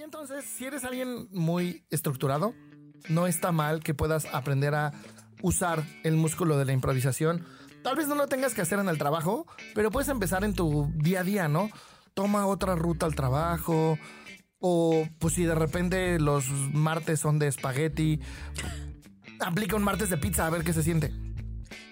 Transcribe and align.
Y 0.00 0.02
entonces, 0.02 0.46
si 0.46 0.64
eres 0.64 0.82
alguien 0.84 1.28
muy 1.30 1.84
estructurado, 1.90 2.54
no 3.10 3.26
está 3.26 3.52
mal 3.52 3.82
que 3.82 3.92
puedas 3.92 4.24
aprender 4.32 4.74
a 4.74 4.92
usar 5.42 5.84
el 6.04 6.16
músculo 6.16 6.56
de 6.56 6.64
la 6.64 6.72
improvisación. 6.72 7.44
Tal 7.82 7.96
vez 7.96 8.08
no 8.08 8.14
lo 8.14 8.26
tengas 8.26 8.54
que 8.54 8.62
hacer 8.62 8.78
en 8.78 8.88
el 8.88 8.96
trabajo, 8.96 9.46
pero 9.74 9.90
puedes 9.90 10.08
empezar 10.08 10.42
en 10.42 10.54
tu 10.54 10.90
día 10.94 11.20
a 11.20 11.22
día, 11.22 11.48
¿no? 11.48 11.68
Toma 12.14 12.46
otra 12.46 12.76
ruta 12.76 13.04
al 13.04 13.14
trabajo. 13.14 13.98
O 14.58 15.06
pues 15.18 15.34
si 15.34 15.44
de 15.44 15.54
repente 15.54 16.18
los 16.18 16.48
martes 16.48 17.20
son 17.20 17.38
de 17.38 17.48
espagueti, 17.48 18.20
aplica 19.38 19.76
un 19.76 19.82
martes 19.82 20.08
de 20.08 20.16
pizza 20.16 20.46
a 20.46 20.50
ver 20.50 20.64
qué 20.64 20.72
se 20.72 20.82
siente. 20.82 21.12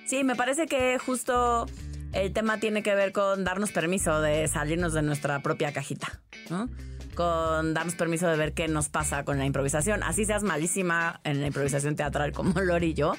Sí, 0.06 0.24
me 0.24 0.34
parece 0.34 0.64
que 0.64 0.98
justo 0.98 1.66
el 2.14 2.32
tema 2.32 2.58
tiene 2.58 2.82
que 2.82 2.94
ver 2.94 3.12
con 3.12 3.44
darnos 3.44 3.70
permiso 3.70 4.22
de 4.22 4.48
salirnos 4.48 4.94
de 4.94 5.02
nuestra 5.02 5.42
propia 5.42 5.74
cajita, 5.74 6.22
¿no? 6.48 6.70
Con 7.18 7.74
darnos 7.74 7.96
permiso 7.96 8.28
de 8.28 8.36
ver 8.36 8.52
qué 8.54 8.68
nos 8.68 8.88
pasa 8.90 9.24
con 9.24 9.38
la 9.38 9.44
improvisación. 9.44 10.04
Así 10.04 10.24
seas 10.24 10.44
malísima 10.44 11.20
en 11.24 11.40
la 11.40 11.48
improvisación 11.48 11.96
teatral 11.96 12.30
como 12.30 12.60
Lori 12.60 12.90
y 12.90 12.94
yo. 12.94 13.14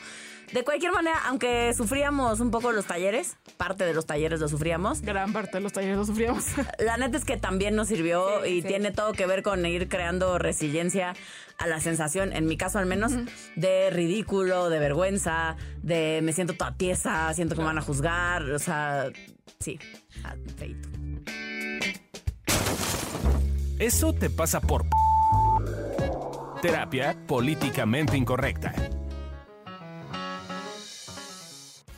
De 0.53 0.63
cualquier 0.63 0.93
manera, 0.93 1.17
aunque 1.27 1.73
sufríamos 1.73 2.39
un 2.39 2.49
poco 2.49 2.71
los 2.71 2.85
talleres, 2.85 3.35
parte 3.57 3.83
de 3.83 3.93
los 3.93 4.05
talleres 4.05 4.39
lo 4.39 4.47
sufríamos. 4.47 5.01
Gran 5.01 5.33
parte 5.33 5.57
de 5.57 5.59
los 5.59 5.73
talleres 5.73 5.97
lo 5.97 6.05
sufríamos. 6.05 6.45
La 6.79 6.95
neta 6.95 7.17
es 7.17 7.25
que 7.25 7.35
también 7.35 7.75
nos 7.75 7.89
sirvió 7.89 8.25
Sí, 8.45 8.49
y 8.51 8.61
sí. 8.61 8.69
tiene 8.69 8.91
todo 8.91 9.11
que 9.11 9.25
ver 9.25 9.43
con 9.43 9.65
ir 9.65 9.89
creando 9.89 10.37
resiliencia 10.37 11.13
a 11.57 11.67
la 11.67 11.81
sensación, 11.81 12.31
en 12.31 12.45
mi 12.45 12.55
caso 12.55 12.79
al 12.79 12.85
menos, 12.85 13.11
de 13.57 13.89
ridículo, 13.89 14.69
de 14.69 14.79
vergüenza, 14.79 15.57
de 15.83 16.21
me 16.23 16.31
siento 16.31 16.53
toda 16.53 16.73
tiesa, 16.77 17.33
siento 17.33 17.53
que 17.55 17.59
me 17.59 17.67
van 17.67 17.79
a 17.79 17.81
juzgar, 17.81 18.43
o 18.43 18.59
sea, 18.59 19.11
sí, 19.59 19.77
feíto. 20.55 20.87
Eso 23.79 24.13
te 24.13 24.29
pasa 24.29 24.59
por 24.59 24.85
terapia 26.61 27.15
políticamente 27.25 28.17
incorrecta. 28.17 28.73
Hola, 28.75 28.89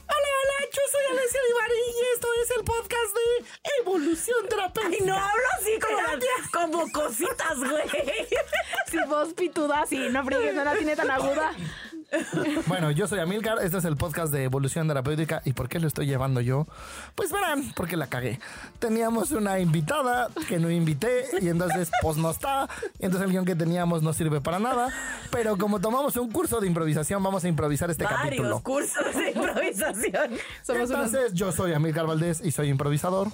hola, 0.08 0.58
yo 0.72 0.82
soy 0.92 1.02
Alessia 1.10 1.40
Ibarri 1.50 1.82
y 1.88 2.02
esto 2.14 2.28
es 2.44 2.52
el 2.52 2.64
podcast 2.64 3.16
de 3.16 3.46
Evolución 3.82 4.48
Terapéutica. 4.48 5.04
Y 5.04 5.08
no 5.08 5.16
hablo 5.16 5.48
así 5.58 5.72
como, 5.80 5.98
como 6.54 6.92
cositas, 6.92 7.58
güey. 7.58 7.90
Si 8.92 9.00
vos 9.08 9.34
pituda, 9.34 9.84
sí, 9.88 10.08
no 10.12 10.24
friegues, 10.24 10.54
no 10.54 10.64
la 10.64 10.76
tiene 10.76 10.96
tan 10.96 11.10
aguda. 11.10 11.56
Bueno, 12.68 12.92
yo 12.92 13.08
soy 13.08 13.20
Amilcar, 13.20 13.58
este 13.64 13.78
es 13.78 13.86
el 13.86 13.96
podcast 13.98 14.32
de 14.34 14.44
Evolución 14.44 14.88
Terapéutica. 14.88 15.42
¿Y 15.46 15.54
por 15.54 15.70
qué 15.70 15.80
lo 15.80 15.88
estoy 15.88 16.06
llevando 16.08 16.42
yo? 16.42 16.68
Pues 17.16 17.32
verán, 17.32 17.72
porque 17.76 17.98
la 17.98 18.08
cagué. 18.08 18.40
Teníamos 18.80 19.32
una 19.32 19.60
invitada 19.60 20.30
que 20.48 20.60
no 20.60 20.70
invité 20.70 21.26
y 21.42 21.48
entonces 21.50 21.90
pues 22.02 22.18
no 22.18 22.32
está. 22.32 22.68
Y 23.00 23.06
entonces 23.06 23.26
el 23.28 23.32
guion 23.32 23.46
que 23.46 23.56
teníamos 23.56 24.04
no 24.04 24.14
sirve 24.14 24.42
para 24.42 24.60
nada. 24.60 24.90
Pero 25.32 25.58
como 25.58 25.80
tomamos 25.80 26.16
un 26.18 26.32
curso 26.32 26.60
de 26.60 26.68
improvisación, 26.68 27.24
vamos 27.24 27.44
a 27.44 27.48
improvisar 27.48 27.90
este 27.92 28.04
Varios 28.04 28.24
capítulo. 28.26 28.60
cursos 28.62 29.16
de 29.16 29.32
improvisación. 29.32 30.32
Somos 30.64 30.90
unos- 30.90 31.06
Entonces 31.14 31.34
yo 31.34 31.52
soy 31.52 31.74
Amilcar 31.74 32.06
Valdés 32.08 32.42
y 32.44 32.52
soy 32.52 32.70
improvisador. 32.70 33.30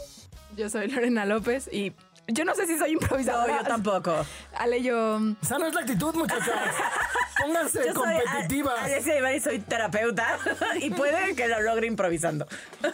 Yo 0.55 0.69
soy 0.69 0.87
Lorena 0.89 1.25
López 1.25 1.69
y 1.71 1.93
yo 2.27 2.45
no 2.45 2.53
sé 2.55 2.65
si 2.67 2.77
soy 2.77 2.93
No, 2.93 3.01
improvisadora. 3.01 3.59
yo 3.59 3.63
tampoco. 3.67 4.13
Ale, 4.55 4.81
yo... 4.81 5.19
Esa 5.41 5.57
no 5.59 5.65
es 5.67 5.73
la 5.73 5.81
actitud, 5.81 6.13
muchachos. 6.15 6.53
Pónganse 7.41 7.79
Yo 7.85 7.93
soy 7.93 8.03
competitivas. 8.15 8.79
A- 8.79 8.83
Alessia 8.85 9.17
Ibarri, 9.19 9.39
soy 9.39 9.59
terapeuta 9.59 10.39
y 10.81 10.89
puede 10.89 11.35
que 11.35 11.47
lo 11.47 11.61
logre 11.61 11.87
improvisando. 11.87 12.47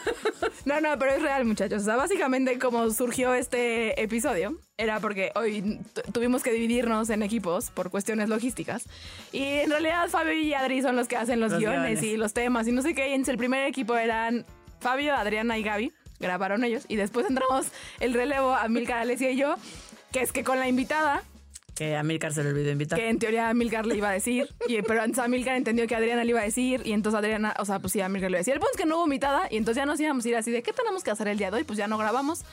No, 0.65 0.79
no, 0.79 0.97
pero 0.97 1.11
es 1.11 1.21
real, 1.21 1.43
muchachos. 1.43 1.81
O 1.81 1.85
sea, 1.85 1.97
básicamente 1.97 2.57
como 2.57 2.89
surgió 2.91 3.33
este 3.33 4.01
episodio 4.01 4.57
era 4.77 5.01
porque 5.01 5.31
hoy 5.35 5.81
tu- 5.93 6.09
tuvimos 6.13 6.41
que 6.41 6.51
dividirnos 6.53 7.09
en 7.09 7.21
equipos 7.21 7.69
por 7.69 7.89
cuestiones 7.89 8.29
logísticas. 8.29 8.85
Y 9.33 9.43
en 9.43 9.69
realidad 9.71 10.07
Fabio 10.09 10.33
y 10.33 10.53
Adri 10.53 10.81
son 10.81 10.95
los 10.95 11.09
que 11.09 11.17
hacen 11.17 11.41
los, 11.41 11.51
Los 11.51 11.59
guiones, 11.59 11.99
guiones. 11.99 12.03
y 12.03 12.15
los 12.17 12.33
temas 12.33 12.65
y 12.67 12.71
no 12.71 12.81
sé 12.81 12.95
qué. 12.95 13.09
Y 13.09 13.13
entonces 13.13 13.33
el 13.33 13.37
primer 13.37 13.67
equipo 13.67 13.97
eran 13.97 14.45
Fabio, 14.79 15.13
Adriana 15.15 15.57
y 15.57 15.63
Gaby. 15.63 15.91
Grabaron 16.23 16.63
ellos. 16.63 16.85
Y 16.87 16.95
después 16.95 17.27
entramos 17.29 17.67
el 17.99 18.13
relevo 18.13 18.53
a 18.53 18.67
Milcar, 18.67 18.99
Alessia 18.99 19.29
y 19.31 19.37
yo, 19.37 19.55
que 20.11 20.21
es 20.21 20.31
que 20.31 20.43
con 20.43 20.59
la 20.59 20.67
invitada 20.67 21.23
Que 21.75 21.95
a 21.95 22.03
Milcar 22.03 22.33
se 22.33 22.43
le 22.43 22.49
olvidó 22.49 22.71
invitar. 22.71 22.99
que 22.99 23.09
en 23.09 23.17
teoría 23.19 23.53
Milcar 23.53 23.85
le 23.85 23.95
iba 23.97 24.09
a 24.09 24.13
decir, 24.13 24.47
y, 24.67 24.81
pero 24.83 25.03
entonces 25.03 25.29
Milcar 25.29 25.55
entendió 25.55 25.87
que 25.87 25.95
Adriana 25.95 26.23
le 26.23 26.29
iba 26.29 26.39
a 26.39 26.43
decir, 26.43 26.81
y 26.85 26.91
entonces 26.93 27.17
Adriana, 27.17 27.55
o 27.59 27.65
sea, 27.65 27.79
pues 27.79 27.93
sí, 27.93 28.01
a 28.01 28.09
Milcar 28.09 28.29
le 28.31 28.35
iba 28.35 28.39
a 28.39 28.41
decir. 28.41 28.53
El 28.53 28.59
punto 28.59 28.71
es 28.73 28.77
que 28.77 28.85
no 28.85 28.97
hubo 28.97 29.05
invitada, 29.05 29.47
y 29.49 29.57
entonces 29.57 29.81
ya 29.81 29.85
nos 29.85 29.99
íbamos 29.99 30.23
a 30.25 30.29
ir 30.29 30.35
así 30.35 30.51
de, 30.51 30.61
¿qué 30.63 30.71
tenemos 30.73 31.03
que 31.03 31.11
hacer 31.11 31.27
el 31.27 31.37
día 31.37 31.49
de 31.51 31.57
hoy? 31.57 31.63
Pues 31.63 31.77
ya 31.77 31.87
no 31.87 31.97
grabamos. 31.97 32.43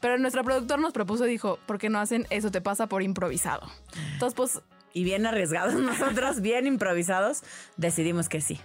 Pero 0.00 0.18
nuestro 0.18 0.42
productor 0.44 0.80
nos 0.80 0.92
propuso, 0.92 1.24
dijo, 1.24 1.58
¿por 1.66 1.78
qué 1.78 1.88
no 1.88 1.98
hacen 2.00 2.26
eso 2.30 2.50
te 2.50 2.60
pasa 2.60 2.88
por 2.88 3.02
improvisado? 3.02 3.66
Entonces, 4.14 4.34
pues, 4.34 4.60
Y 4.92 5.04
bien 5.04 5.24
arriesgados 5.24 5.74
nosotros, 5.90 6.40
bien 6.40 6.66
improvisados, 6.66 7.42
decidimos 7.76 8.28
que 8.28 8.40
sí. 8.40 8.60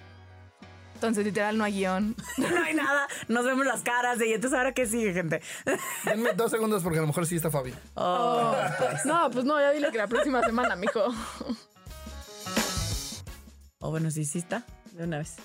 Entonces 1.00 1.24
literal 1.24 1.58
no 1.58 1.64
hay 1.64 1.72
guion. 1.74 2.14
No 2.38 2.62
hay 2.64 2.74
nada, 2.74 3.08
nos 3.30 3.46
vemos 3.46 3.66
las 3.66 3.82
caras 3.84 4.20
y 4.22 4.34
entonces 4.34 4.58
ahora 4.58 4.74
qué 4.74 4.86
sigue, 4.86 5.14
gente. 5.14 5.42
Denme 6.04 6.34
dos 6.34 6.52
segundos 6.52 6.84
porque 6.84 6.98
a 7.00 7.02
lo 7.02 7.08
mejor 7.08 7.26
sí 7.26 7.38
está 7.38 7.50
Fabi. 7.50 7.74
Oh, 7.96 8.54
No, 9.06 9.32
pues 9.32 9.46
no, 9.46 9.58
ya 9.60 9.72
dile 9.72 9.90
que 9.92 9.98
la 9.98 10.08
próxima 10.08 10.42
semana, 10.44 10.76
mijo. 10.76 11.06
oh, 13.80 13.90
bueno, 13.90 14.12
sí, 14.12 14.26
sí 14.26 14.40
está, 14.40 14.66
de 14.92 15.06
una 15.06 15.20
vez. 15.20 15.36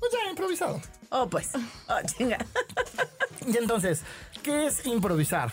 Pues 0.00 0.10
ya, 0.12 0.28
improvisado. 0.30 0.80
Oh, 1.10 1.28
pues. 1.28 1.50
Oh, 1.88 2.00
chinga. 2.06 2.38
Y 3.46 3.56
entonces, 3.58 4.02
¿qué 4.42 4.66
es 4.66 4.86
improvisar? 4.86 5.52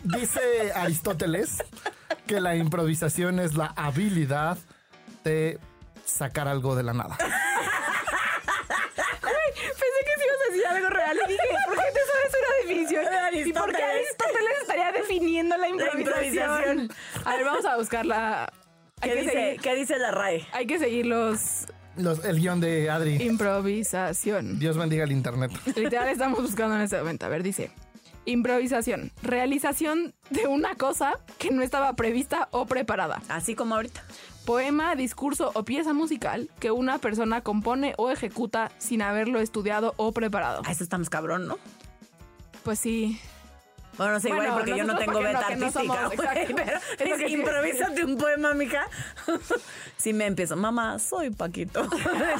Dice 0.00 0.72
Aristóteles 0.74 1.56
que 2.26 2.38
la 2.40 2.54
improvisación 2.54 3.40
es 3.40 3.54
la 3.54 3.72
habilidad 3.76 4.58
de 5.24 5.58
sacar 6.04 6.48
algo 6.48 6.76
de 6.76 6.82
la 6.82 6.92
nada. 6.92 7.16
Pensé 7.16 7.32
que 10.04 10.14
sí 10.16 10.22
ibas 10.26 10.36
a 10.36 10.44
decir 10.52 10.66
algo 10.66 10.90
real 10.90 11.18
y 11.24 11.28
dije, 11.32 11.48
¿por 11.64 11.76
qué 11.76 11.90
te 11.92 12.00
sabes 12.10 12.32
una 12.38 12.50
definición? 12.62 13.04
¿Y 13.04 13.06
por 13.52 13.70
qué 13.74 13.82
Aristóteles. 13.82 13.94
Aristóteles 13.94 14.54
estaría 14.60 14.92
definiendo 15.20 15.56
la 15.56 15.68
improvisación? 15.68 16.00
improvisación. 16.00 16.90
A 17.24 17.36
ver, 17.36 17.44
vamos 17.44 17.64
a 17.64 17.76
buscarla. 17.76 18.52
Hay 19.02 19.08
¿Qué 19.10 19.14
que, 19.16 19.20
dice, 19.22 19.32
seguir, 19.32 19.60
¿Qué 19.60 19.74
dice 19.76 19.98
la 19.98 20.10
RAE? 20.10 20.46
hay 20.52 20.66
que 20.66 20.78
seguir 20.78 21.06
los 21.06 21.66
Los- 21.96 22.22
el 22.24 22.38
guion 22.38 22.60
de 22.60 22.90
Adri. 22.90 23.16
improvisación. 23.22 24.58
Dios 24.58 24.76
bendiga 24.76 25.04
el 25.04 25.12
internet. 25.12 25.50
Literal 25.76 26.08
estamos 26.08 26.42
buscando 26.42 26.76
en 26.76 26.82
este 26.82 26.98
momento. 26.98 27.24
A 27.24 27.30
ver, 27.30 27.42
dice. 27.42 27.70
Improvisación. 28.26 29.10
Realización 29.22 30.12
de 30.28 30.46
una 30.46 30.74
cosa 30.74 31.14
que 31.38 31.50
no 31.50 31.62
estaba 31.62 31.94
prevista 31.96 32.48
o 32.50 32.66
preparada. 32.66 33.22
Así 33.30 33.54
como 33.54 33.74
ahorita. 33.76 34.04
Poema, 34.44 34.94
discurso 34.94 35.50
o 35.54 35.64
pieza 35.64 35.94
musical 35.94 36.50
que 36.60 36.70
una 36.70 36.98
persona 36.98 37.40
compone 37.40 37.94
o 37.96 38.10
ejecuta 38.10 38.70
sin 38.76 39.00
haberlo 39.00 39.40
estudiado 39.40 39.94
o 39.96 40.12
preparado. 40.12 40.60
Ah, 40.66 40.72
eso 40.72 40.84
está 40.84 40.98
más 40.98 41.08
cabrón, 41.08 41.46
¿no? 41.48 41.56
Pues 42.64 42.78
sí. 42.78 43.18
Bueno, 43.96 44.14
no 44.14 44.20
sé, 44.20 44.28
igual 44.28 44.46
Bueno, 44.46 44.54
porque 44.56 44.76
yo 44.78 44.84
no 44.84 44.96
tengo 44.96 45.12
porque 45.12 45.26
beta 45.26 45.40
no, 45.40 45.56
no 45.56 45.66
artística, 45.66 45.94
somos- 45.94 46.14
pero 46.16 46.30
Es 47.12 47.20
es, 47.20 47.20
a 47.26 47.28
improvísate 47.28 48.04
un 48.04 48.16
poema, 48.16 48.54
mija. 48.54 48.86
Si 49.96 50.14
me 50.14 50.24
empiezo, 50.24 50.56
mamá, 50.56 50.98
soy 50.98 51.28
Paquito. 51.28 51.86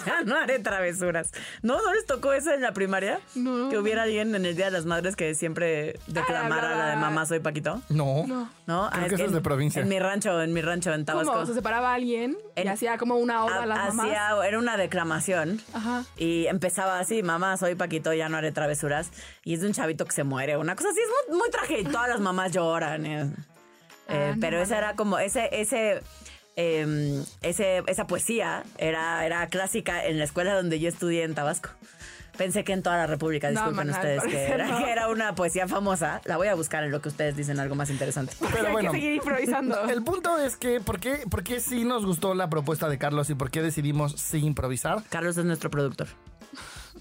ya 0.06 0.22
no 0.24 0.34
haré 0.36 0.60
travesuras. 0.60 1.30
¿No? 1.60 1.76
¿No 1.82 1.92
les 1.92 2.06
tocó 2.06 2.32
eso 2.32 2.50
en 2.52 2.62
la 2.62 2.72
primaria? 2.72 3.20
No. 3.34 3.68
Que 3.68 3.76
hubiera 3.76 4.04
alguien 4.04 4.34
en 4.34 4.46
el 4.46 4.56
Día 4.56 4.66
de 4.66 4.70
las 4.70 4.86
Madres 4.86 5.14
que 5.14 5.34
siempre 5.34 5.98
declamara 6.06 6.68
hablaba- 6.70 6.76
la 6.86 6.90
de 6.92 6.96
mamá, 6.96 7.26
soy 7.26 7.40
Paquito. 7.40 7.82
No. 7.90 8.26
¿No? 8.26 8.48
Creo 8.64 9.04
Ah, 9.04 9.06
que 9.10 9.14
eso 9.16 9.24
es 9.26 9.32
de 9.32 9.42
provincia. 9.42 9.82
En 9.82 9.88
mi 9.90 9.98
rancho, 9.98 10.40
en 10.40 10.54
mi 10.54 10.62
rancho, 10.62 10.94
en 10.94 11.04
Tabasco. 11.04 11.32
¿Cómo? 11.34 11.44
Se 11.44 11.52
separaba 11.52 11.90
a 11.90 11.94
alguien 11.96 12.38
y 12.56 12.60
En- 12.62 12.68
hacía 12.68 12.96
como 12.96 13.16
una 13.16 13.44
oda 13.44 13.64
a 13.64 13.66
las 13.66 13.94
mamás. 13.94 14.06
Hacía- 14.06 14.48
era 14.48 14.58
una 14.58 14.78
declamación. 14.78 15.60
Ajá. 15.74 16.04
Y 16.16 16.46
empezaba 16.46 16.98
así, 16.98 17.22
mamá, 17.22 17.58
soy 17.58 17.74
Paquito, 17.74 18.14
ya 18.14 18.30
no 18.30 18.38
haré 18.38 18.52
travesuras. 18.52 19.10
Y 19.44 19.52
es 19.52 19.60
de 19.60 19.66
un 19.66 19.74
chavito 19.74 20.06
que 20.06 20.12
se 20.12 20.24
muere, 20.24 20.56
una 20.56 20.76
cosa 20.76 20.88
así, 20.90 21.00
es 21.00 21.28
muy, 21.28 21.38
muy 21.40 21.49
tragedia. 21.50 21.82
y 21.88 21.92
Todas 21.92 22.08
las 22.08 22.20
mamás 22.20 22.52
lloran. 22.52 23.06
eh. 23.06 23.22
Eh, 24.08 24.30
Ah, 24.30 24.32
no 24.34 24.40
pero 24.40 24.60
esa 24.60 24.74
mames. 24.74 24.88
era 24.88 24.96
como, 24.96 25.18
ese, 25.18 25.48
ese, 25.52 26.02
eh, 26.56 27.22
ese, 27.42 27.82
esa 27.86 28.06
poesía 28.06 28.64
era, 28.78 29.24
era 29.24 29.46
clásica 29.48 30.04
en 30.04 30.18
la 30.18 30.24
escuela 30.24 30.54
donde 30.54 30.80
yo 30.80 30.88
estudié 30.88 31.22
en 31.24 31.34
Tabasco. 31.34 31.70
Pensé 32.36 32.64
que 32.64 32.72
en 32.72 32.82
toda 32.82 32.96
la 32.96 33.06
República, 33.06 33.48
No, 33.50 33.52
disculpen 33.52 33.76
man, 33.76 33.90
al 33.90 33.94
ustedes, 33.96 34.22
que 34.24 34.46
era, 34.46 34.66
no. 34.66 34.78
que 34.78 34.90
era 34.90 35.08
una 35.08 35.34
poesía 35.34 35.68
famosa. 35.68 36.22
La 36.24 36.38
voy 36.38 36.48
a 36.48 36.54
buscar 36.54 36.82
en 36.84 36.90
lo 36.90 37.02
que 37.02 37.10
ustedes 37.10 37.36
dicen 37.36 37.60
algo 37.60 37.74
más 37.74 37.90
interesante. 37.90 38.32
Pero 38.52 38.66
hay 38.68 38.72
bueno. 38.72 38.92
que 38.92 38.96
seguir 38.98 39.14
improvisando. 39.16 39.84
El 39.90 40.02
punto 40.02 40.38
es 40.38 40.56
que, 40.56 40.80
¿por 40.80 41.00
qué, 41.00 41.18
¿por 41.30 41.42
qué 41.44 41.60
sí 41.60 41.84
nos 41.84 42.06
gustó 42.06 42.34
la 42.34 42.48
propuesta 42.48 42.88
de 42.88 42.96
Carlos 42.98 43.28
y 43.28 43.34
por 43.34 43.50
qué 43.50 43.60
decidimos 43.60 44.12
sí 44.18 44.38
improvisar? 44.38 45.02
Carlos 45.10 45.36
es 45.36 45.44
nuestro 45.44 45.70
productor. 45.70 46.08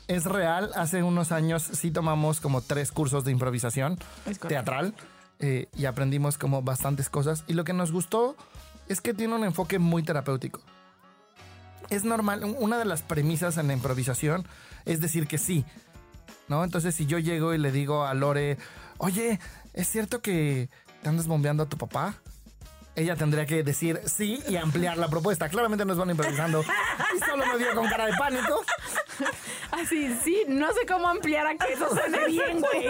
Es 0.10 0.26
real, 0.26 0.72
hace 0.74 1.04
unos 1.04 1.32
años 1.32 1.62
sí 1.62 1.92
tomamos 1.92 2.40
como 2.40 2.62
tres 2.62 2.92
cursos 2.92 3.26
de 3.26 3.32
improvisación 3.32 4.00
teatral 4.48 4.96
eh, 5.38 5.68
y 5.78 5.86
aprendimos 5.86 6.40
como 6.40 6.64
bastantes 6.64 7.10
cosas. 7.10 7.44
Y 7.46 7.54
lo 7.54 7.64
que 7.64 7.74
nos 7.74 7.92
gustó 7.92 8.36
es 8.88 9.02
que 9.02 9.14
tiene 9.14 9.36
un 9.36 9.44
enfoque 9.44 9.78
muy 9.78 10.02
terapéutico. 10.02 10.62
Es 11.92 12.06
normal, 12.06 12.44
una 12.58 12.80
de 12.80 12.86
las 12.86 13.04
premisas 13.04 13.58
en 13.58 13.68
la 13.68 13.74
improvisación 13.74 14.48
es 14.86 15.00
decir 15.00 15.28
que 15.28 15.38
sí, 15.38 15.64
¿no? 16.48 16.64
Entonces 16.64 16.96
si 16.96 17.06
yo 17.06 17.20
llego 17.20 17.54
y 17.54 17.60
le 17.60 17.72
digo 17.72 18.04
a 18.04 18.16
Lore, 18.16 18.58
oye, 18.98 19.40
es 19.76 19.88
cierto 19.88 20.24
que, 20.24 20.70
¿te 21.04 21.10
andas 21.10 21.28
bombeando 21.28 21.62
a 21.62 21.70
tu 21.70 21.78
papá? 21.78 22.16
Ella 22.96 23.16
tendría 23.16 23.46
que 23.46 23.64
decir 23.64 24.02
sí 24.08 24.42
y 24.50 24.56
ampliar 24.56 24.98
la 24.98 25.08
propuesta. 25.08 25.50
Claramente 25.50 25.86
nos 25.86 25.98
van 25.98 26.10
improvisando. 26.10 26.64
Y 27.16 27.20
solo 27.20 27.44
me 27.46 27.58
dio 27.58 27.74
con 27.74 27.88
cara 27.88 28.06
de 28.06 28.14
pánico. 28.18 28.64
Así, 29.72 30.16
sí, 30.24 30.44
no 30.48 30.72
sé 30.74 30.86
cómo 30.88 31.08
ampliar 31.08 31.46
a 31.48 31.56
que 31.56 31.74
eso 31.74 31.90
suene 31.90 32.26
bien, 32.28 32.60
güey. 32.60 32.88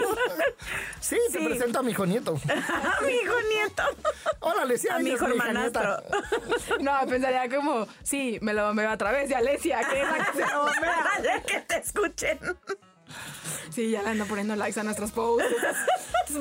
Sí, 0.99 1.17
te 1.31 1.39
presento 1.43 1.79
a 1.79 1.83
mi 1.83 1.91
hijo 1.91 2.05
nieto. 2.05 2.39
A 2.49 3.01
mi 3.01 3.11
hijo 3.13 3.33
nieto. 3.53 3.83
Órale, 4.39 4.77
sí, 4.77 4.87
A 4.89 4.99
mi 4.99 5.09
hijo 5.11 5.25
hija 5.27 5.47
hermanastro. 5.49 5.97
nieta. 6.01 6.79
No, 6.79 7.07
pensaría 7.09 7.49
como, 7.53 7.87
sí, 8.03 8.37
me 8.41 8.53
lo 8.53 8.67
bombeo 8.67 8.89
a 8.89 8.97
través 8.97 9.27
de 9.29 9.35
Alesia, 9.35 9.81
que 9.89 10.01
es 10.01 10.07
la 10.07 10.25
que 10.25 10.33
se 10.33 10.51
lo 10.53 10.63
bombea. 10.63 11.03
Dale 11.17 11.43
que 11.43 11.59
te 11.61 11.77
escuchen. 11.79 12.39
Sí, 13.71 13.91
ya 13.91 14.01
le 14.03 14.09
ando 14.09 14.25
poniendo 14.25 14.55
likes 14.55 14.79
a 14.79 14.83
nuestros 14.83 15.11
posts. 15.11 15.45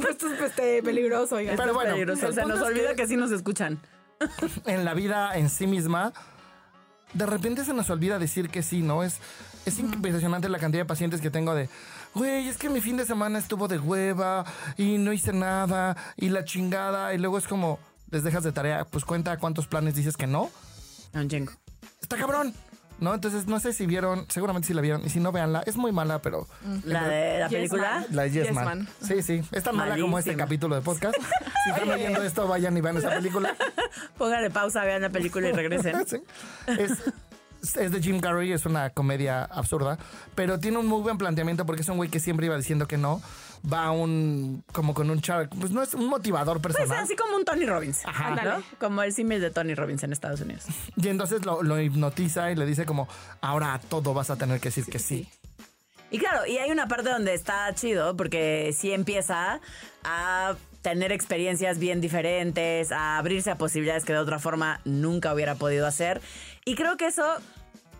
Esto 0.08 0.32
es 0.32 0.40
este, 0.40 0.82
peligroso, 0.82 1.36
oigan. 1.36 1.56
Pero 1.56 1.74
bueno, 1.74 1.92
Peligroso. 1.92 2.26
el 2.28 2.34
Se 2.34 2.40
punto 2.42 2.56
nos 2.56 2.64
es 2.66 2.72
olvida 2.72 2.88
que- 2.90 2.96
que 2.96 3.06
sí 3.08 3.16
nos 3.16 3.30
escuchan. 3.32 3.80
en 4.66 4.84
la 4.84 4.94
vida 4.94 5.36
en 5.36 5.48
sí 5.50 5.66
misma, 5.66 6.12
de 7.14 7.24
repente 7.26 7.64
se 7.64 7.72
nos 7.72 7.88
olvida 7.90 8.18
decir 8.18 8.50
que 8.50 8.62
sí, 8.62 8.82
¿no? 8.82 9.02
Es, 9.02 9.18
es 9.66 9.78
impresionante 9.78 10.48
la 10.48 10.58
cantidad 10.58 10.82
de 10.82 10.86
pacientes 10.86 11.20
que 11.20 11.30
tengo 11.30 11.54
de, 11.54 11.68
güey, 12.14 12.48
es 12.48 12.56
que 12.56 12.68
mi 12.68 12.80
fin 12.80 12.96
de 12.96 13.04
semana 13.06 13.38
estuvo 13.38 13.68
de 13.68 13.78
hueva 13.78 14.44
y 14.76 14.98
no 14.98 15.12
hice 15.12 15.32
nada 15.32 15.96
y 16.16 16.28
la 16.30 16.44
chingada 16.44 17.14
y 17.14 17.18
luego 17.18 17.38
es 17.38 17.46
como, 17.46 17.78
les 18.10 18.22
dejas 18.22 18.44
de 18.44 18.52
tarea, 18.52 18.84
pues 18.86 19.04
cuenta 19.04 19.36
cuántos 19.38 19.66
planes 19.66 19.94
dices 19.94 20.16
que 20.16 20.26
no. 20.26 20.50
Un 21.14 21.28
chingo. 21.28 21.52
Está 22.00 22.16
cabrón. 22.16 22.54
¿No? 23.00 23.14
Entonces, 23.14 23.46
no 23.46 23.60
sé 23.60 23.72
si 23.72 23.86
vieron, 23.86 24.26
seguramente 24.28 24.66
si 24.66 24.74
la 24.74 24.80
vieron, 24.80 25.02
y 25.06 25.08
si 25.08 25.20
no, 25.20 25.30
véanla. 25.30 25.62
Es 25.66 25.76
muy 25.76 25.92
mala, 25.92 26.18
pero 26.20 26.48
La 26.84 27.06
de 27.06 27.38
la 27.38 27.46
Yes, 27.48 27.56
película. 27.58 27.94
man. 27.94 28.06
la 28.10 28.22
de 28.24 28.30
Yes, 28.32 28.46
Yes 28.48 28.54
Man. 28.56 28.64
Man. 28.64 28.88
Sí, 29.00 29.22
sí. 29.22 29.40
Es 29.52 29.62
tan 29.62 29.76
mala 29.76 29.96
como 29.96 30.18
este 30.18 30.34
capítulo 30.34 30.74
de 30.74 30.80
podcast. 30.82 31.14
Si 31.64 31.70
están 31.70 31.90
oyendo 31.90 32.22
esto, 32.24 32.48
vayan 32.48 32.76
y 32.76 32.80
vean 32.80 32.96
esa 32.96 33.10
película. 33.10 33.54
Póngale 34.16 34.50
pausa, 34.50 34.82
vean 34.84 35.02
la 35.02 35.10
película 35.10 35.48
y 35.48 35.52
regresen. 35.52 35.94
Sí. 36.08 36.16
Es, 36.66 36.90
es 37.62 37.92
de 37.92 38.00
Jim 38.02 38.20
Carrey, 38.20 38.52
es 38.52 38.66
una 38.66 38.90
comedia 38.90 39.44
absurda, 39.44 39.98
pero 40.34 40.58
tiene 40.58 40.78
un 40.78 40.86
muy 40.86 41.00
buen 41.02 41.18
planteamiento 41.18 41.66
porque 41.66 41.82
es 41.82 41.88
un 41.88 41.96
güey 41.96 42.08
que 42.10 42.20
siempre 42.20 42.46
iba 42.46 42.56
diciendo 42.56 42.86
que 42.86 42.96
no. 42.98 43.20
Va 43.70 43.86
a 43.86 43.90
un, 43.90 44.62
como 44.72 44.94
con 44.94 45.10
un 45.10 45.20
char, 45.20 45.48
pues 45.48 45.72
no 45.72 45.82
es 45.82 45.92
un 45.92 46.06
motivador 46.06 46.60
Pues 46.60 46.76
personal. 46.76 47.02
así 47.02 47.16
como 47.16 47.34
un 47.36 47.44
Tony 47.44 47.66
Robbins. 47.66 48.06
Ajá. 48.06 48.36
¿no? 48.36 48.62
Como 48.78 49.02
el 49.02 49.12
símil 49.12 49.40
de 49.40 49.50
Tony 49.50 49.74
Robbins 49.74 50.04
en 50.04 50.12
Estados 50.12 50.40
Unidos. 50.40 50.66
Y 50.94 51.08
entonces 51.08 51.44
lo, 51.44 51.64
lo 51.64 51.80
hipnotiza 51.80 52.52
y 52.52 52.54
le 52.54 52.64
dice 52.66 52.86
como, 52.86 53.08
ahora 53.40 53.74
a 53.74 53.80
todo 53.80 54.14
vas 54.14 54.30
a 54.30 54.36
tener 54.36 54.60
que 54.60 54.68
decir 54.68 54.84
que 54.86 55.00
sí. 55.00 55.28
Y 56.12 56.18
claro, 56.18 56.46
y 56.46 56.56
hay 56.58 56.70
una 56.70 56.86
parte 56.86 57.10
donde 57.10 57.34
está 57.34 57.74
chido 57.74 58.16
porque 58.16 58.72
sí 58.78 58.92
empieza 58.92 59.60
a 60.04 60.54
tener 60.80 61.10
experiencias 61.12 61.78
bien 61.78 62.00
diferentes, 62.00 62.92
a 62.92 63.18
abrirse 63.18 63.50
a 63.50 63.56
posibilidades 63.58 64.04
que 64.04 64.12
de 64.12 64.20
otra 64.20 64.38
forma 64.38 64.80
nunca 64.84 65.34
hubiera 65.34 65.56
podido 65.56 65.86
hacer. 65.86 66.22
Y 66.68 66.74
creo 66.74 66.98
que 66.98 67.06
eso 67.06 67.24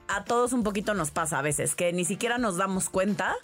a 0.09 0.25
todos 0.25 0.53
un 0.53 0.63
poquito 0.63 0.93
nos 0.93 1.11
pasa 1.11 1.39
a 1.39 1.43
veces, 1.43 1.75
que 1.75 1.91
ni 1.95 2.05
siquiera 2.05 2.37
nos 2.37 2.59
damos 2.59 2.91
cuenta 2.91 3.35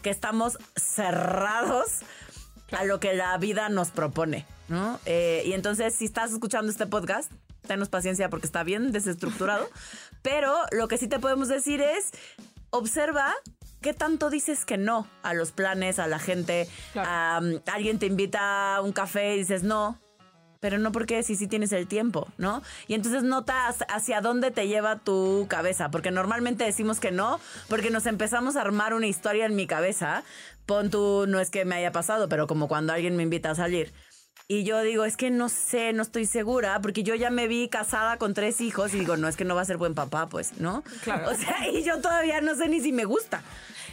que 0.00 0.08
estamos 0.08 0.56
cerrados 0.74 1.98
a 2.72 2.84
lo 2.84 2.98
que 2.98 3.12
la 3.12 3.36
vida 3.36 3.68
nos 3.68 3.90
propone, 3.90 4.46
¿no? 4.68 4.98
Eh, 5.04 5.42
y 5.44 5.52
entonces, 5.52 5.94
si 5.94 6.06
estás 6.06 6.32
escuchando 6.32 6.72
este 6.72 6.86
podcast, 6.86 7.30
tenos 7.66 7.90
paciencia 7.90 8.30
porque 8.30 8.46
está 8.46 8.62
bien 8.62 8.90
desestructurado, 8.90 9.68
pero 10.22 10.54
lo 10.72 10.88
que 10.88 10.96
sí 10.96 11.08
te 11.08 11.18
podemos 11.18 11.48
decir 11.48 11.82
es, 11.82 12.10
observa 12.70 13.34
qué 13.82 13.92
tanto 13.92 14.30
dices 14.30 14.64
que 14.64 14.78
no 14.78 15.06
a 15.22 15.34
los 15.34 15.52
planes, 15.52 15.98
a 15.98 16.06
la 16.06 16.18
gente, 16.18 16.68
Claro. 16.94 17.46
um, 17.46 17.60
alguien 17.70 17.98
te 17.98 18.06
invita 18.06 18.76
a 18.76 18.80
un 18.80 18.92
café 18.92 19.34
y 19.34 19.40
dices 19.40 19.62
no, 19.62 20.00
pero 20.60 20.78
no 20.78 20.92
porque 20.92 21.22
si 21.22 21.36
sí 21.36 21.46
tienes 21.46 21.72
el 21.72 21.86
tiempo, 21.86 22.28
¿no? 22.38 22.62
Y 22.86 22.94
entonces 22.94 23.22
notas 23.22 23.84
hacia 23.88 24.20
dónde 24.20 24.50
te 24.50 24.68
lleva 24.68 24.98
tu 24.98 25.46
cabeza, 25.48 25.90
porque 25.90 26.10
normalmente 26.10 26.64
decimos 26.64 27.00
que 27.00 27.10
no, 27.10 27.40
porque 27.68 27.90
nos 27.90 28.06
empezamos 28.06 28.56
a 28.56 28.60
armar 28.60 28.94
una 28.94 29.06
historia 29.06 29.46
en 29.46 29.56
mi 29.56 29.66
cabeza. 29.66 30.22
Pon 30.66 30.90
tú, 30.90 31.24
no 31.26 31.40
es 31.40 31.50
que 31.50 31.64
me 31.64 31.76
haya 31.76 31.92
pasado, 31.92 32.28
pero 32.28 32.46
como 32.46 32.68
cuando 32.68 32.92
alguien 32.92 33.16
me 33.16 33.22
invita 33.22 33.50
a 33.50 33.54
salir. 33.54 33.92
Y 34.46 34.64
yo 34.64 34.82
digo, 34.82 35.04
es 35.04 35.16
que 35.16 35.30
no 35.30 35.48
sé, 35.48 35.92
no 35.92 36.02
estoy 36.02 36.26
segura, 36.26 36.80
porque 36.80 37.04
yo 37.04 37.14
ya 37.14 37.30
me 37.30 37.46
vi 37.46 37.68
casada 37.68 38.16
con 38.16 38.34
tres 38.34 38.60
hijos 38.60 38.92
y 38.94 38.98
digo, 38.98 39.16
no, 39.16 39.28
es 39.28 39.36
que 39.36 39.44
no 39.44 39.54
va 39.54 39.62
a 39.62 39.64
ser 39.64 39.76
buen 39.76 39.94
papá, 39.94 40.26
pues, 40.26 40.58
¿no? 40.58 40.82
Claro. 41.04 41.30
O 41.30 41.34
sea, 41.36 41.68
y 41.68 41.84
yo 41.84 42.00
todavía 42.00 42.40
no 42.40 42.56
sé 42.56 42.68
ni 42.68 42.80
si 42.80 42.90
me 42.90 43.04
gusta. 43.04 43.42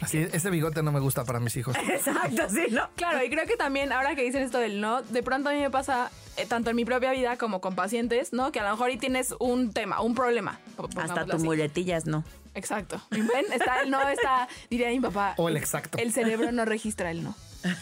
Así, 0.00 0.18
ese 0.18 0.50
bigote 0.50 0.82
no 0.82 0.90
me 0.90 0.98
gusta 0.98 1.24
para 1.24 1.38
mis 1.38 1.56
hijos. 1.56 1.76
Exacto, 1.88 2.48
sí, 2.50 2.66
¿no? 2.72 2.90
Claro, 2.96 3.24
y 3.24 3.30
creo 3.30 3.46
que 3.46 3.56
también, 3.56 3.92
ahora 3.92 4.16
que 4.16 4.24
dicen 4.24 4.42
esto 4.42 4.58
del 4.58 4.80
no, 4.80 5.02
de 5.02 5.22
pronto 5.22 5.48
a 5.48 5.52
mí 5.52 5.60
me 5.60 5.70
pasa, 5.70 6.10
tanto 6.46 6.70
en 6.70 6.76
mi 6.76 6.84
propia 6.84 7.12
vida 7.12 7.36
como 7.36 7.60
con 7.60 7.74
pacientes, 7.74 8.32
¿no? 8.32 8.52
Que 8.52 8.60
a 8.60 8.64
lo 8.64 8.70
mejor 8.70 8.90
ahí 8.90 8.98
tienes 8.98 9.34
un 9.38 9.72
tema, 9.72 10.00
un 10.00 10.14
problema. 10.14 10.60
Hasta 10.96 11.24
tu 11.24 11.36
así. 11.36 11.44
muletillas, 11.44 12.06
no. 12.06 12.24
Exacto. 12.54 13.00
¿Ven? 13.10 13.52
Está 13.52 13.82
el 13.82 13.90
no, 13.90 14.08
está, 14.08 14.48
diría 14.70 14.88
mi 14.88 15.00
papá. 15.00 15.34
O 15.36 15.48
el 15.48 15.56
exacto. 15.56 15.98
El 15.98 16.12
cerebro 16.12 16.52
no 16.52 16.64
registra 16.64 17.10
el 17.10 17.22
no. 17.22 17.34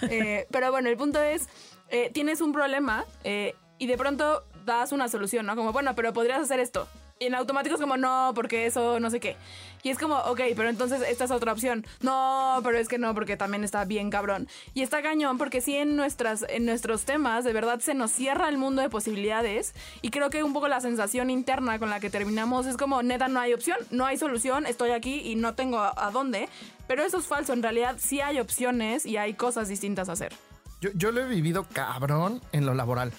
Eh, 0.02 0.46
pero 0.50 0.70
bueno, 0.70 0.88
el 0.88 0.96
punto 0.96 1.20
es, 1.20 1.48
eh, 1.90 2.10
tienes 2.12 2.40
un 2.40 2.52
problema 2.52 3.04
eh, 3.24 3.54
y 3.78 3.86
de 3.86 3.96
pronto 3.96 4.44
das 4.64 4.92
una 4.92 5.08
solución, 5.08 5.46
¿no? 5.46 5.54
Como, 5.56 5.72
bueno, 5.72 5.94
pero 5.94 6.12
podrías 6.12 6.40
hacer 6.40 6.60
esto. 6.60 6.88
Y 7.18 7.26
en 7.26 7.34
automático 7.34 7.74
es 7.74 7.80
como, 7.80 7.96
no, 7.96 8.32
porque 8.34 8.66
eso 8.66 9.00
no 9.00 9.08
sé 9.10 9.20
qué. 9.20 9.36
Y 9.82 9.90
es 9.90 9.98
como, 9.98 10.16
ok, 10.16 10.40
pero 10.54 10.68
entonces 10.68 11.00
esta 11.08 11.24
es 11.24 11.30
otra 11.30 11.52
opción. 11.52 11.86
No, 12.00 12.60
pero 12.62 12.76
es 12.76 12.88
que 12.88 12.98
no, 12.98 13.14
porque 13.14 13.36
también 13.36 13.64
está 13.64 13.84
bien 13.84 14.10
cabrón. 14.10 14.48
Y 14.74 14.82
está 14.82 15.00
cañón, 15.00 15.38
porque 15.38 15.60
sí 15.60 15.76
en, 15.76 15.96
nuestras, 15.96 16.44
en 16.48 16.66
nuestros 16.66 17.04
temas, 17.04 17.44
de 17.44 17.52
verdad 17.52 17.80
se 17.80 17.94
nos 17.94 18.10
cierra 18.10 18.48
el 18.48 18.58
mundo 18.58 18.82
de 18.82 18.90
posibilidades. 18.90 19.74
Y 20.02 20.10
creo 20.10 20.28
que 20.28 20.42
un 20.42 20.52
poco 20.52 20.68
la 20.68 20.80
sensación 20.80 21.30
interna 21.30 21.78
con 21.78 21.88
la 21.88 22.00
que 22.00 22.10
terminamos 22.10 22.66
es 22.66 22.76
como, 22.76 23.02
neta, 23.02 23.28
no 23.28 23.40
hay 23.40 23.54
opción, 23.54 23.78
no 23.90 24.04
hay 24.04 24.18
solución, 24.18 24.66
estoy 24.66 24.90
aquí 24.90 25.20
y 25.20 25.36
no 25.36 25.54
tengo 25.54 25.78
a, 25.78 25.94
a 25.96 26.10
dónde. 26.10 26.50
Pero 26.86 27.02
eso 27.02 27.18
es 27.18 27.26
falso, 27.26 27.54
en 27.54 27.62
realidad 27.62 27.96
sí 27.98 28.20
hay 28.20 28.40
opciones 28.40 29.06
y 29.06 29.16
hay 29.16 29.32
cosas 29.32 29.68
distintas 29.68 30.08
a 30.08 30.12
hacer. 30.12 30.34
Yo, 30.82 30.90
yo 30.94 31.12
lo 31.12 31.22
he 31.22 31.28
vivido 31.28 31.64
cabrón 31.72 32.42
en 32.52 32.66
lo 32.66 32.74
laboral. 32.74 33.12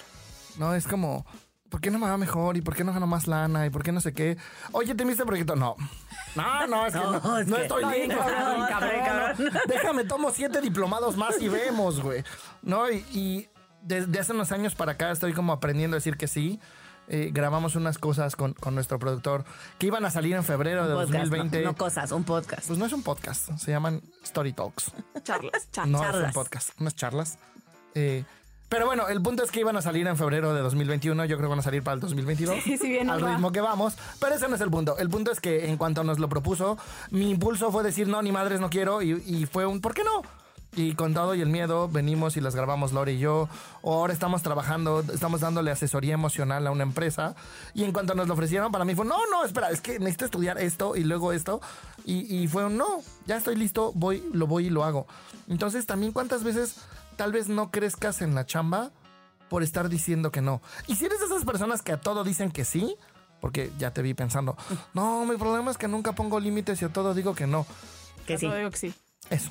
No, 0.58 0.74
es 0.74 0.86
como, 0.86 1.24
¿por 1.68 1.80
qué 1.80 1.90
no 1.90 1.98
me 1.98 2.06
va 2.08 2.16
mejor? 2.16 2.56
¿Y 2.56 2.60
por 2.62 2.74
qué 2.74 2.84
no 2.84 2.92
gano 2.92 3.06
más 3.06 3.26
lana? 3.26 3.66
¿Y 3.66 3.70
por 3.70 3.82
qué 3.82 3.92
no 3.92 4.00
sé 4.00 4.12
qué? 4.14 4.36
Oye, 4.72 4.94
¿te 4.94 5.04
viste 5.04 5.22
el 5.22 5.26
proyecto? 5.26 5.56
No. 5.56 5.76
No, 6.36 6.66
no, 6.66 6.86
es 6.86 6.92
que 6.94 6.98
no, 7.04 7.20
No, 7.20 7.38
es 7.38 7.46
no 7.46 7.56
que- 7.56 7.62
estoy 7.62 7.82
no, 7.84 7.90
listo. 7.92 8.16
cabrón, 8.18 8.60
No, 8.60 8.68
cabrón, 8.68 8.90
no, 8.98 9.04
cabrón. 9.04 9.50
no. 9.54 9.60
Déjame, 9.66 10.04
tomo 10.04 10.30
siete 10.30 10.60
diplomados 10.60 11.16
más 11.16 11.40
y 11.40 11.48
vemos, 11.48 12.00
güey. 12.00 12.24
No, 12.62 12.90
y, 12.90 12.96
y 13.12 13.48
desde 13.82 14.18
hace 14.18 14.32
unos 14.32 14.52
años 14.52 14.74
para 14.74 14.92
acá 14.92 15.10
estoy 15.10 15.32
como 15.32 15.52
aprendiendo 15.52 15.94
a 15.96 15.98
decir 15.98 16.16
que 16.16 16.28
sí. 16.28 16.60
Eh, 17.10 17.30
grabamos 17.32 17.74
unas 17.74 17.96
cosas 17.96 18.36
con, 18.36 18.52
con 18.52 18.74
nuestro 18.74 18.98
productor 18.98 19.44
que 19.78 19.86
iban 19.86 20.04
a 20.04 20.10
salir 20.10 20.34
en 20.36 20.44
febrero 20.44 20.86
de 20.86 20.92
Podcast, 20.94 21.10
no, 21.14 21.18
2020. 21.20 21.62
no 21.64 21.74
cosas, 21.74 22.12
un 22.12 22.24
podcast. 22.24 22.66
Pues 22.66 22.78
no 22.78 22.84
es 22.84 22.92
un 22.92 23.02
podcast, 23.02 23.50
se 23.56 23.70
llaman 23.70 24.02
Story 24.24 24.52
Talks. 24.52 24.92
Charlas, 25.22 25.70
charlas. 25.72 25.88
No 26.02 26.18
es 26.18 26.26
un 26.26 26.32
podcast, 26.34 26.78
unas 26.78 26.94
charlas. 26.94 27.38
Eh, 27.94 28.24
pero 28.68 28.86
bueno, 28.86 29.08
el 29.08 29.22
punto 29.22 29.42
es 29.42 29.50
que 29.50 29.60
iban 29.60 29.76
a 29.76 29.82
salir 29.82 30.06
en 30.06 30.16
febrero 30.16 30.52
de 30.52 30.60
2021. 30.60 31.24
Yo 31.24 31.36
creo 31.36 31.48
que 31.48 31.50
van 31.50 31.58
a 31.60 31.62
salir 31.62 31.82
para 31.82 31.94
el 31.94 32.00
2022. 32.00 32.62
Sí, 32.62 32.76
si 32.76 32.88
bien 32.88 33.08
al 33.08 33.24
va. 33.24 33.32
ritmo 33.32 33.50
que 33.50 33.60
vamos. 33.60 33.96
Pero 34.20 34.34
ese 34.34 34.48
no 34.48 34.56
es 34.56 34.60
el 34.60 34.70
punto. 34.70 34.98
El 34.98 35.08
punto 35.08 35.30
es 35.30 35.40
que 35.40 35.68
en 35.68 35.76
cuanto 35.78 36.04
nos 36.04 36.18
lo 36.18 36.28
propuso, 36.28 36.76
mi 37.10 37.30
impulso 37.30 37.72
fue 37.72 37.82
decir, 37.82 38.08
no, 38.08 38.20
ni 38.20 38.30
madres, 38.30 38.60
no 38.60 38.68
quiero. 38.68 39.00
Y, 39.00 39.22
y 39.26 39.46
fue 39.46 39.64
un, 39.64 39.80
¿por 39.80 39.94
qué 39.94 40.04
no? 40.04 40.22
Y 40.76 40.94
con 40.94 41.14
todo 41.14 41.34
y 41.34 41.40
el 41.40 41.48
miedo, 41.48 41.88
venimos 41.88 42.36
y 42.36 42.42
las 42.42 42.54
grabamos 42.54 42.92
Lore 42.92 43.14
y 43.14 43.18
yo. 43.18 43.48
Ahora 43.82 44.12
estamos 44.12 44.42
trabajando, 44.42 45.00
estamos 45.00 45.40
dándole 45.40 45.70
asesoría 45.70 46.12
emocional 46.12 46.66
a 46.66 46.70
una 46.70 46.82
empresa. 46.82 47.34
Y 47.72 47.84
en 47.84 47.92
cuanto 47.92 48.14
nos 48.14 48.28
lo 48.28 48.34
ofrecieron, 48.34 48.70
para 48.70 48.84
mí 48.84 48.94
fue, 48.94 49.06
no, 49.06 49.16
no, 49.30 49.44
espera, 49.44 49.70
es 49.70 49.80
que 49.80 49.98
necesito 49.98 50.26
estudiar 50.26 50.58
esto 50.58 50.94
y 50.94 51.04
luego 51.04 51.32
esto. 51.32 51.62
Y, 52.04 52.36
y 52.36 52.48
fue 52.48 52.66
un, 52.66 52.76
no, 52.76 53.00
ya 53.26 53.38
estoy 53.38 53.56
listo, 53.56 53.92
voy, 53.94 54.22
lo 54.32 54.46
voy 54.46 54.66
y 54.66 54.70
lo 54.70 54.84
hago. 54.84 55.06
Entonces, 55.48 55.86
también 55.86 56.12
cuántas 56.12 56.44
veces 56.44 56.76
tal 57.18 57.32
vez 57.32 57.48
no 57.48 57.72
crezcas 57.72 58.22
en 58.22 58.36
la 58.36 58.46
chamba 58.46 58.92
por 59.50 59.64
estar 59.64 59.88
diciendo 59.88 60.30
que 60.30 60.40
no. 60.40 60.62
Y 60.86 60.94
si 60.94 61.04
eres 61.04 61.18
de 61.18 61.26
esas 61.26 61.44
personas 61.44 61.82
que 61.82 61.92
a 61.92 62.00
todo 62.00 62.22
dicen 62.22 62.52
que 62.52 62.64
sí, 62.64 62.96
porque 63.40 63.72
ya 63.76 63.92
te 63.92 64.02
vi 64.02 64.14
pensando, 64.14 64.56
no, 64.94 65.26
mi 65.26 65.36
problema 65.36 65.70
es 65.72 65.76
que 65.76 65.88
nunca 65.88 66.12
pongo 66.12 66.38
límites 66.38 66.80
y 66.80 66.84
a 66.84 66.92
todo 66.92 67.14
digo 67.14 67.34
que 67.34 67.48
no. 67.48 67.66
Que 68.24 68.38
sí. 68.38 68.46
Yo 68.46 68.54
digo 68.54 68.70
que 68.70 68.78
sí. 68.78 68.94
Eso. 69.30 69.50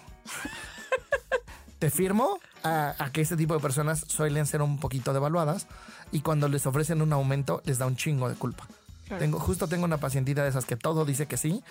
Te 1.80 1.92
firmo 1.92 2.40
a, 2.64 2.96
a 2.98 3.12
que 3.12 3.22
este 3.22 3.36
tipo 3.36 3.54
de 3.54 3.60
personas 3.60 4.06
suelen 4.08 4.48
ser 4.48 4.62
un 4.62 4.80
poquito 4.80 5.14
devaluadas 5.14 5.68
y 6.12 6.22
cuando 6.22 6.48
les 6.48 6.66
ofrecen 6.66 7.02
un 7.02 7.14
aumento 7.14 7.62
les 7.66 7.78
da 7.78 7.86
un 7.86 7.98
chingo 7.98 8.30
de 8.30 8.36
culpa. 8.36 8.66
Claro. 9.08 9.20
Tengo, 9.20 9.40
justo 9.40 9.68
tengo 9.68 9.86
una 9.86 9.98
pacientita 9.98 10.42
de 10.42 10.50
esas 10.50 10.66
que 10.66 10.76
todo 10.76 11.06
dice 11.06 11.28
que 11.28 11.38
sí 11.38 11.64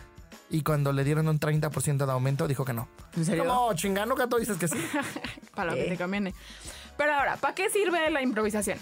y 0.50 0.62
cuando 0.62 0.92
le 0.92 1.04
dieron 1.04 1.28
un 1.28 1.40
30% 1.40 2.06
de 2.06 2.12
aumento 2.12 2.46
dijo 2.48 2.64
que 2.64 2.72
no. 2.72 2.88
¿En 3.16 3.24
serio? 3.24 3.44
Como 3.44 3.72
chingano 3.74 4.14
que 4.14 4.26
dices 4.38 4.56
que 4.58 4.68
sí. 4.68 4.78
Para 5.54 5.70
lo 5.70 5.76
que 5.76 5.86
Eh. 5.86 5.88
te 5.90 5.96
conviene. 5.96 6.34
Pero 6.96 7.12
ahora, 7.14 7.36
¿para 7.36 7.54
qué 7.54 7.68
sirve 7.70 8.10
la 8.10 8.22
improvisación? 8.22 8.78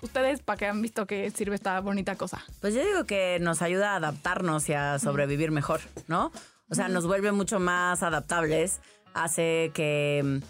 Ustedes, 0.00 0.40
¿para 0.42 0.56
qué 0.56 0.66
han 0.66 0.82
visto 0.82 1.06
que 1.06 1.30
sirve 1.30 1.54
esta 1.54 1.78
bonita 1.80 2.16
cosa? 2.16 2.42
Pues 2.60 2.74
yo 2.74 2.84
digo 2.84 3.04
que 3.04 3.38
nos 3.40 3.62
ayuda 3.62 3.92
a 3.92 3.96
adaptarnos 3.96 4.68
y 4.68 4.72
a 4.72 4.98
sobrevivir 4.98 5.50
mejor, 5.52 5.80
¿no? 6.08 6.32
O 6.70 6.74
sea, 6.74 6.88
nos 6.88 7.06
vuelve 7.06 7.30
mucho 7.32 7.60
más 7.60 8.02
adaptables, 8.02 8.80
hace 9.14 9.70
que, 9.74 10.40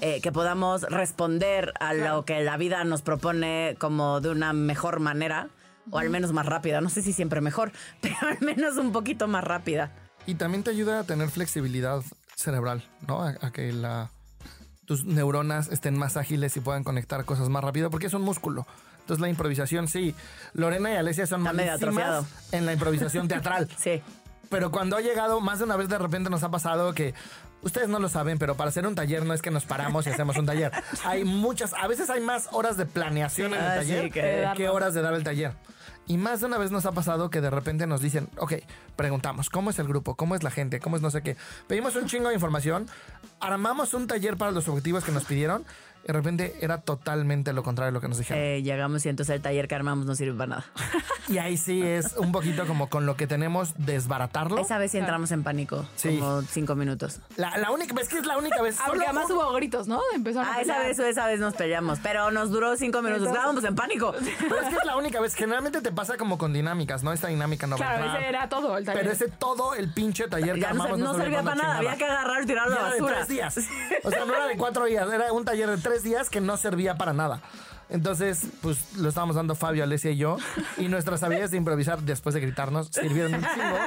eh, 0.00 0.20
que 0.20 0.32
podamos 0.32 0.82
responder 0.82 1.72
a 1.80 1.94
lo 1.94 2.24
que 2.24 2.40
la 2.42 2.56
vida 2.56 2.82
nos 2.84 3.02
propone 3.02 3.76
como 3.78 4.20
de 4.20 4.30
una 4.30 4.52
mejor 4.52 4.98
manera, 5.00 5.48
o 5.90 5.98
al 5.98 6.10
menos 6.10 6.32
más 6.32 6.46
rápida. 6.46 6.80
No 6.80 6.88
sé 6.90 7.02
si 7.02 7.12
siempre 7.12 7.40
mejor, 7.40 7.72
pero 8.00 8.16
al 8.28 8.38
menos 8.40 8.76
un 8.76 8.92
poquito 8.92 9.28
más 9.28 9.44
rápida. 9.44 9.92
Y 10.26 10.34
también 10.34 10.62
te 10.62 10.70
ayuda 10.70 11.00
a 11.00 11.04
tener 11.04 11.28
flexibilidad 11.30 12.02
cerebral, 12.36 12.84
¿no? 13.06 13.22
A, 13.22 13.34
a 13.40 13.50
que 13.50 13.72
la, 13.72 14.10
tus 14.84 15.04
neuronas 15.04 15.68
estén 15.68 15.98
más 15.98 16.16
ágiles 16.16 16.56
y 16.56 16.60
puedan 16.60 16.84
conectar 16.84 17.24
cosas 17.24 17.48
más 17.48 17.64
rápido, 17.64 17.90
porque 17.90 18.06
es 18.08 18.14
un 18.14 18.22
músculo. 18.22 18.66
Entonces 19.00 19.20
la 19.22 19.28
improvisación, 19.30 19.88
sí. 19.88 20.14
Lorena 20.52 20.92
y 20.92 20.96
Alesia 20.96 21.26
son 21.26 21.42
medio 21.42 21.54
malísimas 21.72 22.26
en 22.52 22.66
la 22.66 22.74
improvisación 22.74 23.26
teatral. 23.28 23.68
Sí. 23.78 24.02
Pero 24.50 24.70
cuando 24.70 24.96
ha 24.96 25.00
llegado, 25.00 25.40
más 25.40 25.58
de 25.58 25.64
una 25.64 25.76
vez 25.76 25.88
de 25.88 25.98
repente 25.98 26.28
nos 26.30 26.42
ha 26.42 26.50
pasado 26.50 26.92
que 26.94 27.14
ustedes 27.62 27.88
no 27.88 27.98
lo 27.98 28.08
saben, 28.10 28.38
pero 28.38 28.54
para 28.54 28.68
hacer 28.68 28.86
un 28.86 28.94
taller 28.94 29.24
no 29.24 29.32
es 29.34 29.40
que 29.42 29.50
nos 29.50 29.64
paramos 29.64 30.06
y 30.06 30.10
hacemos 30.10 30.36
un 30.36 30.44
taller. 30.46 30.72
Hay 31.04 31.24
muchas, 31.24 31.72
a 31.74 31.86
veces 31.86 32.08
hay 32.10 32.20
más 32.20 32.48
horas 32.52 32.76
de 32.76 32.84
planeación 32.86 33.52
en 33.54 33.60
el 33.60 33.66
Ah, 33.66 33.74
taller 33.76 34.10
que- 34.12 34.48
que, 34.56 34.68
horas 34.68 34.92
de 34.94 35.00
dar 35.02 35.14
el 35.14 35.24
taller. 35.24 35.52
Y 36.08 36.16
más 36.16 36.40
de 36.40 36.46
una 36.46 36.56
vez 36.56 36.70
nos 36.70 36.86
ha 36.86 36.92
pasado 36.92 37.28
que 37.28 37.42
de 37.42 37.50
repente 37.50 37.86
nos 37.86 38.00
dicen, 38.00 38.28
ok, 38.38 38.54
preguntamos, 38.96 39.50
¿cómo 39.50 39.68
es 39.68 39.78
el 39.78 39.86
grupo? 39.86 40.14
¿Cómo 40.14 40.34
es 40.34 40.42
la 40.42 40.50
gente? 40.50 40.80
¿Cómo 40.80 40.96
es 40.96 41.02
no 41.02 41.10
sé 41.10 41.22
qué? 41.22 41.36
Pedimos 41.66 41.96
un 41.96 42.06
chingo 42.06 42.28
de 42.28 42.34
información, 42.34 42.88
armamos 43.40 43.92
un 43.92 44.06
taller 44.06 44.38
para 44.38 44.50
los 44.50 44.66
objetivos 44.68 45.04
que 45.04 45.12
nos 45.12 45.26
pidieron 45.26 45.66
de 46.04 46.12
repente 46.12 46.56
era 46.62 46.78
totalmente 46.80 47.52
lo 47.52 47.62
contrario 47.62 47.88
de 47.88 47.92
lo 47.92 48.00
que 48.00 48.08
nos 48.08 48.18
dijeron. 48.18 48.42
Eh, 48.42 48.62
llegamos 48.62 49.04
y 49.04 49.08
entonces 49.10 49.34
el 49.36 49.42
taller 49.42 49.68
que 49.68 49.74
armamos 49.74 50.06
no 50.06 50.14
sirve 50.14 50.36
para 50.36 50.48
nada. 50.48 50.64
Y 51.28 51.36
ahí 51.38 51.58
sí 51.58 51.82
es 51.82 52.14
un 52.16 52.32
poquito 52.32 52.66
como 52.66 52.88
con 52.88 53.04
lo 53.04 53.16
que 53.16 53.26
tenemos 53.26 53.74
desbaratarlo. 53.76 54.58
Esa 54.58 54.78
vez 54.78 54.92
sí 54.92 54.98
entramos 54.98 55.30
en 55.32 55.42
pánico, 55.44 55.84
Sí. 55.96 56.16
como 56.18 56.40
cinco 56.42 56.74
minutos. 56.74 57.20
La, 57.36 57.56
la 57.58 57.70
única 57.70 57.92
vez 57.94 58.08
que 58.08 58.16
es 58.18 58.24
la 58.26 58.38
única 58.38 58.62
vez. 58.62 58.76
Ah, 58.80 58.84
porque 58.86 59.04
solo 59.04 59.18
además 59.20 59.30
hubo 59.30 59.52
gritos, 59.52 59.86
¿no? 59.88 60.00
Empezaron 60.14 60.48
a 60.48 60.54
Ah, 60.54 60.60
esa 60.62 60.74
pelear. 60.74 60.86
vez, 60.88 60.98
esa 60.98 61.26
vez 61.26 61.40
nos 61.40 61.54
peleamos, 61.54 61.98
pero 62.02 62.30
nos 62.30 62.50
duró 62.50 62.74
cinco 62.76 63.02
minutos. 63.02 63.26
Entonces- 63.28 63.38
Estábamos 63.38 63.64
en 63.64 63.74
pánico. 63.74 64.12
Pero 64.48 64.60
es 64.60 64.68
que 64.68 64.76
es 64.76 64.84
la 64.86 64.96
única 64.96 65.20
vez. 65.20 65.34
Generalmente 65.34 65.80
te 65.82 65.92
pasa 65.92 66.16
como 66.16 66.38
con 66.38 66.52
dinámicas, 66.52 67.02
¿no? 67.02 67.12
Esta 67.12 67.28
dinámica 67.28 67.66
no 67.66 67.76
va 67.76 67.84
a 67.84 67.88
Claro, 67.88 68.04
entrar. 68.04 68.20
ese 68.22 68.28
era 68.30 68.48
todo 68.48 68.78
el 68.78 68.84
taller. 68.84 69.02
Pero 69.02 69.12
ese 69.12 69.28
todo 69.28 69.74
el 69.74 69.92
pinche 69.92 70.26
taller 70.28 70.54
que 70.54 70.60
Ya 70.62 70.70
armamos 70.70 70.98
no 70.98 71.14
servía 71.14 71.42
para 71.42 71.56
nada, 71.56 71.76
había 71.78 71.96
que 71.96 72.04
agarrar 72.04 72.42
y 72.42 72.46
tirar 72.46 72.66
Y 72.68 72.70
la 72.70 72.76
era 72.76 72.84
de 72.84 72.90
basura. 73.00 73.14
tres 73.16 73.28
días. 73.28 73.56
O 74.04 74.10
sea, 74.10 74.24
no 74.24 74.34
era 74.34 74.46
de 74.46 74.56
cuatro 74.56 74.84
días, 74.86 75.06
era 75.12 75.32
un 75.32 75.44
taller 75.44 75.68
de 75.68 75.76
tres 75.78 75.97
días 76.02 76.30
que 76.30 76.40
no 76.40 76.56
servía 76.56 76.96
para 76.96 77.12
nada. 77.12 77.40
Entonces, 77.90 78.46
pues 78.60 78.96
lo 78.96 79.08
estábamos 79.08 79.36
dando 79.36 79.54
Fabio, 79.54 79.82
Alesia 79.82 80.10
y 80.10 80.16
yo. 80.16 80.36
Y 80.76 80.88
nuestras 80.88 81.22
habilidades 81.22 81.52
de 81.52 81.56
improvisar 81.56 82.02
después 82.02 82.34
de 82.34 82.40
gritarnos 82.40 82.88
sirvieron 82.88 83.34
un 83.34 83.40
chingo. 83.40 83.78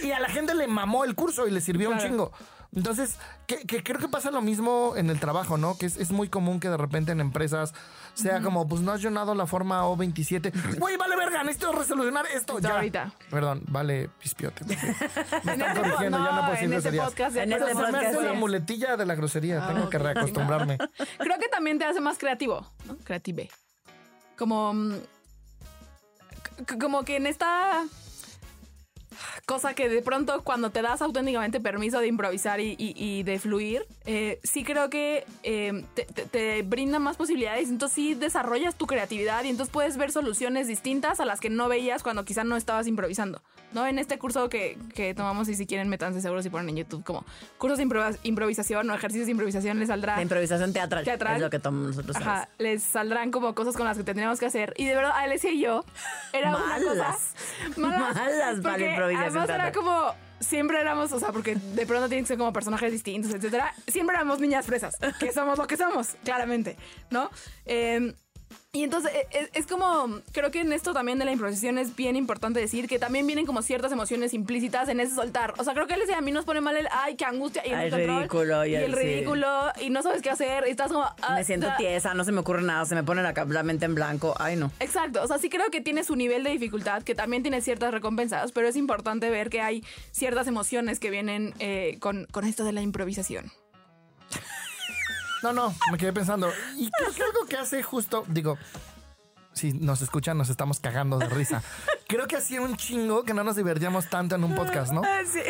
Y 0.00 0.12
a 0.12 0.20
la 0.20 0.28
gente 0.28 0.54
le 0.54 0.68
mamó 0.68 1.04
el 1.04 1.14
curso 1.14 1.48
y 1.48 1.50
le 1.50 1.60
sirvió 1.60 1.90
un 1.90 1.98
chingo. 1.98 2.32
Entonces, 2.74 3.16
que, 3.46 3.66
que 3.66 3.82
creo 3.82 3.98
que 3.98 4.08
pasa 4.08 4.30
lo 4.30 4.40
mismo 4.40 4.94
en 4.96 5.10
el 5.10 5.20
trabajo, 5.20 5.58
¿no? 5.58 5.76
Que 5.76 5.86
es, 5.86 5.96
es 5.98 6.10
muy 6.10 6.28
común 6.28 6.58
que 6.58 6.70
de 6.70 6.76
repente 6.78 7.12
en 7.12 7.20
empresas 7.20 7.74
sea 8.14 8.40
como, 8.40 8.66
pues 8.68 8.80
no 8.80 8.92
has 8.92 9.02
llenado 9.02 9.34
la 9.34 9.46
forma 9.46 9.84
O27. 9.84 10.78
Güey, 10.78 10.96
vale 10.96 11.16
verga, 11.16 11.42
necesito 11.42 11.72
resolucionar 11.72 12.26
esto 12.34 12.58
ya. 12.58 12.74
ahorita. 12.74 13.12
Perdón, 13.30 13.62
vale 13.68 14.08
pispiote. 14.20 14.64
Me 14.64 14.74
están 15.52 15.60
ese, 15.60 15.80
corrigiendo, 15.80 16.18
ya 16.18 16.24
no 16.24 16.30
puedo 16.30 16.42
no, 16.42 16.50
decir 16.50 16.64
en 16.64 16.72
ese 16.72 16.90
groserías. 16.90 17.06
podcast. 17.06 17.36
En 17.36 17.52
este 17.52 17.66
se 17.68 17.74
me 17.74 17.80
podcast, 17.82 18.04
hace 18.04 18.22
la 18.22 18.32
muletilla 18.34 18.96
de 18.96 19.06
la 19.06 19.14
grosería. 19.14 19.66
Tengo 19.66 19.88
que 19.88 19.98
reacostumbrarme. 19.98 20.78
Creo 21.18 21.38
que 21.38 21.48
también 21.48 21.78
te 21.78 21.84
hace 21.84 22.00
más 22.00 22.18
creativo, 22.18 22.66
¿no? 22.86 22.96
Creative. 22.98 23.50
Como. 24.36 24.74
mm, 24.74 24.94
como 26.80 27.02
que 27.04 27.16
en 27.16 27.26
esta 27.26 27.84
cosa 29.46 29.74
que 29.74 29.88
de 29.88 30.02
pronto 30.02 30.42
cuando 30.42 30.70
te 30.70 30.82
das 30.82 31.02
auténticamente 31.02 31.60
permiso 31.60 32.00
de 32.00 32.06
improvisar 32.06 32.60
y, 32.60 32.74
y- 32.78 32.94
y 32.96 33.22
de 33.22 33.38
fluir, 33.38 33.84
eh, 34.04 34.40
sí 34.42 34.64
creo 34.64 34.90
que 34.90 35.24
eh, 35.42 35.84
te, 35.94 36.04
te- 36.04 36.24
te 36.26 36.62
brinda 36.62 36.98
más 36.98 37.16
posibilidades. 37.16 37.68
Entonces 37.68 37.94
sí 37.94 38.14
desarrollas 38.14 38.74
tu 38.76 38.86
creatividad 38.86 39.44
y 39.44 39.48
entonces 39.48 39.72
puedes 39.72 39.96
ver 39.96 40.12
soluciones 40.12 40.66
distintas 40.68 41.20
a 41.20 41.24
las 41.24 41.40
que 41.40 41.50
no 41.50 41.68
veías 41.68 42.02
cuando 42.02 42.24
quizás 42.24 42.44
no 42.44 42.56
estabas 42.56 42.86
improvisando. 42.86 43.42
¿No? 43.72 43.86
En 43.86 43.98
este 43.98 44.18
curso 44.18 44.50
que, 44.50 44.76
que 44.94 45.14
tomamos 45.14 45.48
y 45.48 45.54
si 45.54 45.64
quieren 45.64 45.88
métanse 45.88 46.20
seguro 46.20 46.42
si 46.42 46.50
ponen 46.50 46.68
en 46.68 46.76
YouTube 46.76 47.02
como 47.04 47.24
cursos 47.56 47.78
de 47.78 47.84
improvisación 48.24 48.90
o 48.90 48.94
ejercicios 48.94 49.24
de 49.26 49.32
improvisación 49.32 49.78
les 49.78 49.88
saldrá. 49.88 50.16
La 50.16 50.20
improvisación 50.22 50.74
teatral, 50.74 51.04
Teatral. 51.04 51.36
es 51.36 51.40
lo 51.40 51.48
que 51.48 51.58
tomamos 51.58 51.86
nosotros. 51.96 52.16
Ajá, 52.16 52.34
¿sabes? 52.42 52.48
les 52.58 52.82
saldrán 52.82 53.30
como 53.30 53.54
cosas 53.54 53.74
con 53.74 53.86
las 53.86 53.96
que 53.96 54.04
tendríamos 54.04 54.38
que 54.38 54.44
hacer. 54.44 54.74
Y 54.76 54.84
de 54.84 54.94
verdad, 54.94 55.12
Alessia 55.16 55.52
y 55.52 55.60
yo 55.60 55.86
era 56.34 56.50
una 56.50 56.66
Malas. 56.66 56.84
cosa 56.84 57.16
malas, 57.80 58.14
Malas 58.14 58.60
para 58.60 58.76
la 58.76 58.94
Además 59.16 59.48
era 59.48 59.72
como 59.72 60.14
siempre 60.40 60.80
éramos, 60.80 61.12
o 61.12 61.20
sea, 61.20 61.32
porque 61.32 61.54
de 61.54 61.86
pronto 61.86 62.08
tienen 62.08 62.24
que 62.24 62.28
ser 62.28 62.38
como 62.38 62.52
personajes 62.52 62.92
distintos, 62.92 63.32
etcétera. 63.32 63.74
Siempre 63.86 64.16
éramos 64.16 64.40
niñas 64.40 64.66
fresas, 64.66 64.96
que 65.18 65.32
somos 65.32 65.58
lo 65.58 65.66
que 65.66 65.76
somos, 65.76 66.16
claramente, 66.24 66.76
¿no? 67.10 67.30
Eh, 67.64 68.14
y 68.72 68.82
entonces 68.84 69.10
e- 69.14 69.26
e- 69.38 69.50
es, 69.54 69.66
como, 69.66 70.20
creo 70.32 70.50
que 70.50 70.60
en 70.60 70.72
esto 70.72 70.92
también 70.92 71.18
de 71.18 71.24
la 71.24 71.32
improvisación 71.32 71.78
es 71.78 71.94
bien 71.96 72.16
importante 72.16 72.60
decir 72.60 72.88
que 72.88 72.98
también 72.98 73.26
vienen 73.26 73.46
como 73.46 73.62
ciertas 73.62 73.92
emociones 73.92 74.34
implícitas 74.34 74.88
en 74.88 75.00
ese 75.00 75.14
soltar. 75.14 75.54
O 75.58 75.64
sea, 75.64 75.74
creo 75.74 75.86
que 75.86 75.96
les 75.96 76.10
a 76.10 76.20
mí 76.20 76.32
nos 76.32 76.44
pone 76.44 76.60
mal 76.60 76.76
el, 76.76 76.88
ay, 76.90 77.16
qué 77.16 77.24
angustia, 77.24 77.62
y 77.66 77.70
el, 77.70 77.74
el 77.80 77.90
descontrol, 77.90 78.16
ridículo 78.18 78.66
y 78.66 78.70
y 78.72 78.74
el- 78.76 78.94
sí. 78.94 78.98
ridículo, 79.00 79.48
y 79.80 79.90
no 79.90 80.02
sabes 80.02 80.22
qué 80.22 80.30
hacer, 80.30 80.64
y 80.66 80.70
estás 80.70 80.90
como... 80.92 81.04
ah, 81.04 81.34
Me 81.34 81.44
siento 81.44 81.68
tiesa, 81.76 82.14
no 82.14 82.24
se 82.24 82.32
me 82.32 82.40
ocurre 82.40 82.62
nada, 82.62 82.84
se 82.86 82.94
me 82.94 83.02
pone 83.04 83.22
la, 83.22 83.32
la 83.32 83.62
mente 83.62 83.84
en 83.84 83.94
blanco. 83.94 84.34
Ay, 84.38 84.56
no. 84.56 84.70
Exacto, 84.80 85.22
o 85.22 85.26
sea, 85.26 85.38
sí 85.38 85.48
creo 85.50 85.70
que 85.70 85.80
tiene 85.80 86.04
su 86.04 86.16
nivel 86.16 86.44
de 86.44 86.50
dificultad, 86.50 87.02
que 87.02 87.14
también 87.14 87.42
tiene 87.42 87.60
ciertas 87.60 87.92
recompensas, 87.92 88.52
pero 88.52 88.68
es 88.68 88.76
importante 88.76 89.30
ver 89.30 89.50
que 89.50 89.60
hay 89.60 89.84
ciertas 90.10 90.46
emociones 90.46 90.98
que 91.00 91.10
vienen 91.10 91.54
eh, 91.58 91.96
con, 92.00 92.26
con 92.30 92.44
esto 92.44 92.64
de 92.64 92.72
la 92.72 92.82
improvisación. 92.82 93.50
No, 95.42 95.52
no, 95.52 95.74
me 95.90 95.98
quedé 95.98 96.12
pensando. 96.12 96.50
Y 96.76 96.90
creo 96.90 97.12
que 97.12 97.22
algo 97.22 97.46
que 97.46 97.56
hace 97.56 97.82
justo, 97.82 98.24
digo, 98.28 98.58
si 99.52 99.72
nos 99.72 100.00
escuchan, 100.02 100.38
nos 100.38 100.48
estamos 100.48 100.80
cagando 100.80 101.18
de 101.18 101.28
risa. 101.28 101.62
Creo 102.06 102.26
que 102.26 102.36
hacía 102.36 102.60
un 102.60 102.76
chingo 102.76 103.24
que 103.24 103.34
no 103.34 103.44
nos 103.44 103.56
divertíamos 103.56 104.08
tanto 104.08 104.34
en 104.36 104.44
un 104.44 104.54
podcast, 104.54 104.92
¿no? 104.92 105.02
sí. 105.30 105.40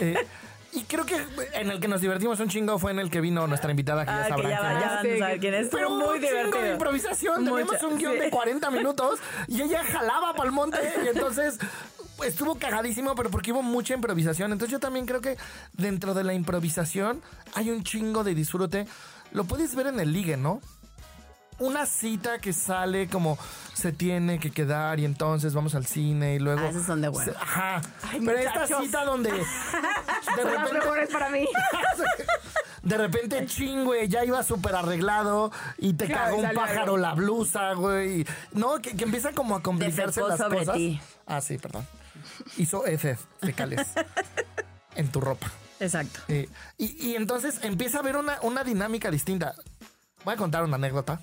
Eh, 0.00 0.26
y 0.72 0.84
creo 0.84 1.04
que 1.04 1.16
en 1.54 1.68
el 1.70 1.80
que 1.80 1.88
nos 1.88 2.00
divertimos 2.00 2.38
un 2.38 2.48
chingo 2.48 2.78
fue 2.78 2.92
en 2.92 3.00
el 3.00 3.10
que 3.10 3.20
vino 3.20 3.44
nuestra 3.48 3.70
invitada, 3.72 4.04
que 4.04 4.12
ya 4.12 4.20
Ah, 4.20 4.22
que 4.22 4.28
sabrán 4.30 4.50
ya, 4.50 4.60
quién 4.60 4.70
es. 4.70 4.80
ya 4.80 4.90
van 4.90 5.18
saber 5.18 5.40
quién 5.40 5.54
es. 5.54 5.68
Pero 5.68 5.90
muy 5.90 5.98
un 6.00 6.14
chingo 6.14 6.20
de 6.20 6.28
divertido. 6.44 6.72
improvisación. 6.72 7.44
Mucha, 7.44 7.56
Teníamos 7.66 7.82
un 7.82 7.98
guion 7.98 8.12
sí. 8.12 8.18
de 8.20 8.30
40 8.30 8.70
minutos 8.70 9.18
y 9.48 9.62
ella 9.62 9.82
jalaba 9.84 10.32
para 10.34 10.44
el 10.48 10.52
monte 10.52 10.78
y 11.04 11.08
entonces 11.08 11.58
estuvo 12.24 12.54
cagadísimo, 12.56 13.16
pero 13.16 13.30
porque 13.30 13.50
hubo 13.50 13.62
mucha 13.62 13.94
improvisación. 13.94 14.52
Entonces 14.52 14.70
yo 14.70 14.78
también 14.78 15.06
creo 15.06 15.20
que 15.20 15.36
dentro 15.72 16.14
de 16.14 16.22
la 16.22 16.34
improvisación 16.34 17.20
hay 17.54 17.70
un 17.70 17.82
chingo 17.82 18.22
de 18.22 18.34
disfrute. 18.36 18.86
Lo 19.32 19.44
puedes 19.44 19.74
ver 19.74 19.86
en 19.88 20.00
el 20.00 20.12
ligue, 20.12 20.36
¿no? 20.36 20.60
Una 21.58 21.84
cita 21.84 22.38
que 22.38 22.54
sale 22.54 23.06
como 23.08 23.38
se 23.74 23.92
tiene 23.92 24.38
que 24.40 24.50
quedar 24.50 24.98
y 24.98 25.04
entonces 25.04 25.52
vamos 25.52 25.74
al 25.74 25.84
cine 25.86 26.36
y 26.36 26.38
luego... 26.38 26.62
Ah, 26.64 26.68
esos 26.70 26.86
son 26.86 27.02
de 27.02 27.08
bueno. 27.08 27.32
se- 27.32 27.38
Ajá. 27.38 27.82
Ay, 28.02 28.20
pero 28.24 28.38
esta 28.38 28.66
cita 28.66 29.04
donde... 29.04 29.30
De 30.36 30.44
repente, 30.44 31.12
para 31.12 31.28
mí. 31.28 31.46
de 32.82 32.96
repente, 32.96 33.44
ching, 33.46 33.84
güey, 33.84 34.08
ya 34.08 34.24
iba 34.24 34.42
súper 34.42 34.74
arreglado 34.74 35.50
y 35.76 35.92
te 35.94 36.06
Claro, 36.06 36.36
cagó 36.36 36.48
un 36.48 36.54
pájaro 36.54 36.80
algo. 36.82 36.96
la 36.98 37.12
blusa, 37.14 37.74
güey. 37.74 38.24
No, 38.52 38.80
que, 38.80 38.96
que 38.96 39.04
empieza 39.04 39.32
como 39.32 39.56
a 39.56 39.62
complicarse 39.62 40.22
las 40.22 40.38
sobre 40.38 40.60
cosas. 40.60 40.74
ti. 40.76 41.00
Ah, 41.26 41.40
sí, 41.42 41.58
perdón. 41.58 41.86
Hizo 42.56 42.86
F 42.86 43.18
fecales 43.42 43.86
en 44.94 45.08
tu 45.12 45.20
ropa. 45.20 45.46
Exacto. 45.80 46.20
Eh, 46.28 46.48
y, 46.78 47.08
y 47.10 47.16
entonces 47.16 47.58
empieza 47.62 47.98
a 47.98 48.00
haber 48.00 48.16
una, 48.16 48.38
una 48.42 48.62
dinámica 48.64 49.10
distinta. 49.10 49.54
Voy 50.24 50.34
a 50.34 50.36
contar 50.36 50.62
una 50.64 50.76
anécdota 50.76 51.20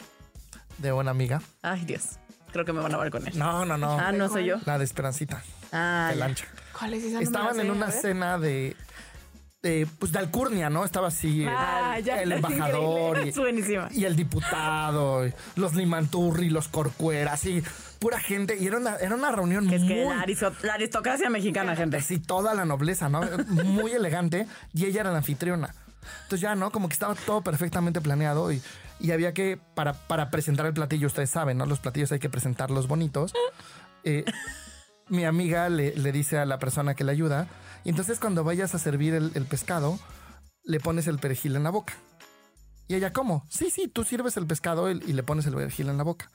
de 0.79 0.91
una 0.91 1.11
amiga. 1.11 1.41
Ay, 1.61 1.85
Dios. 1.85 2.17
Creo 2.51 2.65
que 2.65 2.73
me 2.73 2.81
van 2.81 2.93
a 2.93 2.97
ver 2.97 3.11
con 3.11 3.27
él. 3.27 3.37
No, 3.37 3.65
no, 3.65 3.77
no. 3.77 3.99
Ah, 3.99 4.11
no 4.11 4.29
soy 4.29 4.45
yo. 4.45 4.57
La 4.65 4.77
de 4.77 4.85
Esperancita, 4.85 5.43
Ah, 5.71 6.07
de 6.11 6.15
lancha. 6.15 6.45
¿Cuál 6.77 6.93
es 6.93 7.03
esa? 7.03 7.19
Estaban 7.21 7.59
en 7.59 7.71
una 7.71 7.91
cena 7.91 8.37
de, 8.37 8.75
de, 9.61 9.87
pues, 9.99 10.11
de 10.11 10.19
alcurnia, 10.19 10.69
¿no? 10.69 10.85
Estaba 10.85 11.07
así 11.07 11.45
Ah, 11.49 11.99
ya, 11.99 12.21
el 12.21 12.31
es 12.31 12.35
embajador 12.37 13.25
y, 13.25 13.29
Es 13.29 13.37
el 14.03 14.15
diputado, 14.15 15.25
y 15.27 15.33
los 15.55 15.73
Limanturri, 15.73 16.49
los 16.49 16.67
Corcueras, 16.67 17.43
y 17.45 17.63
pura 17.99 18.19
gente. 18.19 18.55
Y 18.59 18.67
era 18.67 18.77
una, 18.77 18.95
era 18.97 19.15
una 19.15 19.31
reunión 19.31 19.67
Que 19.67 19.75
es 19.75 19.81
muy... 19.81 19.93
que 19.93 20.05
la, 20.05 20.21
aristo- 20.21 20.53
la 20.63 20.75
aristocracia 20.75 21.29
mexicana, 21.29 21.75
gente. 21.75 22.01
Sí, 22.01 22.19
toda 22.19 22.53
la 22.53 22.65
nobleza, 22.65 23.09
¿no? 23.09 23.21
Muy 23.47 23.91
elegante. 23.91 24.47
Y 24.73 24.85
ella 24.85 25.01
era 25.01 25.11
la 25.11 25.17
anfitriona. 25.17 25.73
Entonces 26.23 26.39
ya, 26.41 26.55
¿no? 26.55 26.71
Como 26.71 26.87
que 26.87 26.93
estaba 26.93 27.15
todo 27.15 27.41
perfectamente 27.41 27.99
planeado 27.99 28.51
y, 28.51 28.61
y 28.99 29.11
había 29.11 29.33
que, 29.33 29.59
para, 29.73 29.93
para 29.93 30.29
presentar 30.29 30.65
el 30.67 30.73
platillo, 30.73 31.07
ustedes 31.07 31.29
saben, 31.31 31.57
¿no? 31.57 31.65
Los 31.65 31.79
platillos 31.79 32.11
hay 32.11 32.19
que 32.19 32.29
presentarlos 32.29 32.87
bonitos. 32.87 33.33
Eh, 34.03 34.23
mi 35.09 35.25
amiga 35.25 35.67
le, 35.69 35.95
le 35.95 36.11
dice 36.11 36.37
a 36.37 36.45
la 36.45 36.59
persona 36.59 36.93
que 36.93 37.03
le 37.03 37.11
ayuda, 37.11 37.47
y 37.87 37.89
entonces 37.89 38.19
cuando 38.19 38.43
vayas 38.43 38.75
a 38.75 38.79
servir 38.79 39.13
el, 39.13 39.31
el 39.33 39.45
pescado, 39.45 39.97
le 40.65 40.81
pones 40.81 41.07
el 41.07 41.19
perejil 41.19 41.55
en 41.55 41.63
la 41.63 41.69
boca. 41.69 41.93
Y 42.89 42.95
ella, 42.95 43.13
¿cómo? 43.13 43.45
Sí, 43.49 43.69
sí, 43.71 43.87
tú 43.87 44.03
sirves 44.03 44.35
el 44.35 44.45
pescado 44.45 44.91
y, 44.91 45.01
y 45.07 45.13
le 45.13 45.23
pones 45.23 45.45
el 45.45 45.55
perejil 45.55 45.87
en 45.89 45.97
la 45.97 46.03
boca. 46.03 46.29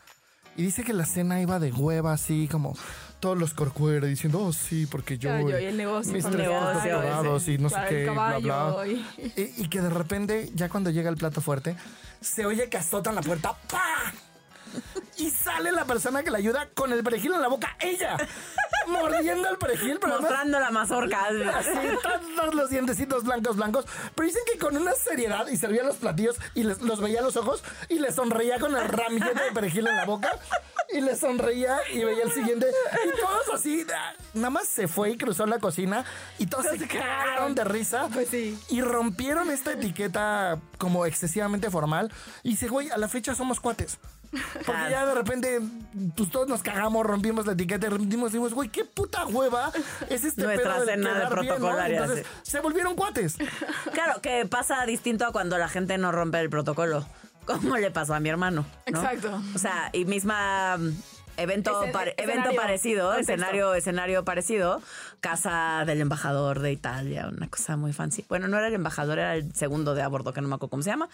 Y 0.56 0.62
dice 0.62 0.82
que 0.84 0.92
la 0.92 1.06
cena 1.06 1.40
iba 1.40 1.58
de 1.58 1.72
hueva, 1.72 2.12
así 2.12 2.48
como 2.50 2.76
todos 3.20 3.38
los 3.38 3.54
corcueros 3.54 4.08
diciendo, 4.08 4.40
oh, 4.40 4.52
sí, 4.52 4.86
porque 4.86 5.16
yo. 5.16 5.30
Claro, 5.30 5.48
yo 5.50 5.58
y 5.58 5.64
el 5.64 5.76
negocio. 5.78 6.12
Mis 6.12 6.24
el 6.26 6.32
tres 6.32 6.46
hijos 6.48 6.60
negocio, 6.66 6.92
doctorados 6.92 7.48
y 7.48 7.58
no 7.58 7.68
Claro, 7.68 7.88
sé 7.88 7.94
el 8.00 8.04
qué, 8.06 8.10
bla, 8.10 8.14
caballo 8.14 8.74
bla. 8.74 8.86
y- 8.86 9.32
Y, 9.36 9.54
y 9.64 9.68
que 9.68 9.80
de 9.80 9.90
repente, 9.90 10.50
ya 10.54 10.68
cuando 10.68 10.90
llega 10.90 11.08
el 11.10 11.16
plato 11.16 11.40
fuerte, 11.40 11.76
se 12.20 12.44
oye 12.46 12.68
que 12.68 12.76
azotan 12.78 13.14
la 13.14 13.22
puerta. 13.22 13.54
¡Pa! 13.70 14.12
Y 15.18 15.30
sale 15.30 15.70
la 15.72 15.84
persona 15.84 16.22
que 16.22 16.30
le 16.30 16.38
ayuda 16.38 16.68
con 16.74 16.92
el 16.92 17.02
perejil 17.02 17.32
en 17.34 17.42
la 17.42 17.48
boca, 17.48 17.76
ella, 17.80 18.16
mordiendo 18.86 19.48
el 19.48 19.56
perejil, 19.58 19.98
pero 20.00 20.14
además 20.14 20.30
Mostrando 20.30 20.60
la 20.60 20.70
mazorca. 20.70 21.26
así, 21.56 21.70
todos 22.36 22.54
los 22.54 22.70
dientecitos 22.70 23.24
blancos, 23.24 23.56
blancos. 23.56 23.86
Pero 24.14 24.26
dicen 24.26 24.42
que 24.50 24.58
con 24.58 24.76
una 24.76 24.92
seriedad 24.92 25.46
y 25.48 25.56
servía 25.56 25.82
los 25.82 25.96
platillos 25.96 26.36
y 26.54 26.64
les- 26.64 26.80
los 26.82 27.00
veía 27.00 27.20
a 27.20 27.22
los 27.22 27.36
ojos 27.36 27.62
y 27.88 27.98
le 27.98 28.12
sonreía 28.12 28.58
con 28.58 28.76
el 28.76 28.88
ramillete 28.88 29.42
de 29.44 29.52
perejil 29.52 29.86
en 29.86 29.96
la 29.96 30.04
boca 30.04 30.30
y 30.92 31.00
le 31.00 31.16
sonreía 31.16 31.78
y 31.92 32.04
veía 32.04 32.24
el 32.24 32.32
siguiente. 32.32 32.66
Y 33.06 33.20
todos 33.20 33.48
así, 33.54 33.86
nada 34.34 34.50
más 34.50 34.68
se 34.68 34.88
fue 34.88 35.10
y 35.10 35.16
cruzó 35.16 35.46
la 35.46 35.58
cocina 35.58 36.04
y 36.38 36.46
todos 36.46 36.66
se 36.66 36.86
cagaron 36.86 37.54
de 37.54 37.64
risa. 37.64 38.08
Pues 38.12 38.28
sí. 38.28 38.58
Y 38.68 38.82
rompieron 38.82 39.50
esta 39.50 39.72
etiqueta 39.72 40.58
como 40.78 41.06
excesivamente 41.06 41.70
formal. 41.70 42.12
Y 42.42 42.50
dice, 42.50 42.68
güey, 42.68 42.90
a 42.90 42.96
la 42.96 43.08
fecha 43.08 43.34
somos 43.34 43.60
cuates. 43.60 43.98
Porque 44.32 44.90
ya 44.90 45.04
de 45.04 45.14
repente, 45.14 45.60
pues 46.16 46.30
todos 46.30 46.48
nos 46.48 46.62
cagamos, 46.62 47.04
rompimos 47.04 47.46
la 47.46 47.52
etiqueta 47.52 47.86
y 47.86 47.90
rompimos, 47.90 48.30
y 48.30 48.32
dijimos, 48.32 48.54
güey, 48.54 48.68
qué 48.70 48.84
puta 48.84 49.26
hueva 49.26 49.70
es 50.08 50.24
este 50.24 50.42
Nuestra 50.42 50.74
pedo 50.74 50.86
de 50.86 50.92
cena 50.92 51.18
de 51.20 51.26
protocolaria, 51.26 52.00
Entonces, 52.00 52.26
se 52.42 52.60
volvieron 52.60 52.94
cuates. 52.94 53.36
Claro, 53.92 54.20
que 54.22 54.46
pasa 54.46 54.84
distinto 54.86 55.26
a 55.26 55.32
cuando 55.32 55.58
la 55.58 55.68
gente 55.68 55.98
no 55.98 56.12
rompe 56.12 56.40
el 56.40 56.48
protocolo. 56.48 57.06
Como 57.44 57.76
le 57.76 57.90
pasó 57.90 58.14
a 58.14 58.20
mi 58.20 58.28
hermano. 58.28 58.64
¿no? 58.90 59.00
Exacto. 59.00 59.42
O 59.54 59.58
sea, 59.58 59.90
y 59.92 60.04
misma 60.04 60.78
evento, 61.36 61.84
evento 61.84 62.12
escenario, 62.16 62.60
parecido, 62.60 63.06
contexto. 63.08 63.32
escenario, 63.32 63.74
escenario 63.74 64.24
parecido, 64.24 64.82
casa 65.20 65.84
del 65.86 66.00
embajador 66.00 66.60
de 66.60 66.72
Italia, 66.72 67.28
una 67.28 67.48
cosa 67.48 67.76
muy 67.76 67.92
fancy. 67.92 68.24
Bueno, 68.28 68.48
no 68.48 68.58
era 68.58 68.68
el 68.68 68.74
embajador, 68.74 69.18
era 69.18 69.34
el 69.36 69.54
segundo 69.54 69.94
de 69.94 70.02
a 70.02 70.08
bordo, 70.08 70.32
que 70.32 70.40
no 70.40 70.48
me 70.48 70.54
acuerdo 70.54 70.70
cómo 70.70 70.82
se 70.82 70.90
llama. 70.90 71.08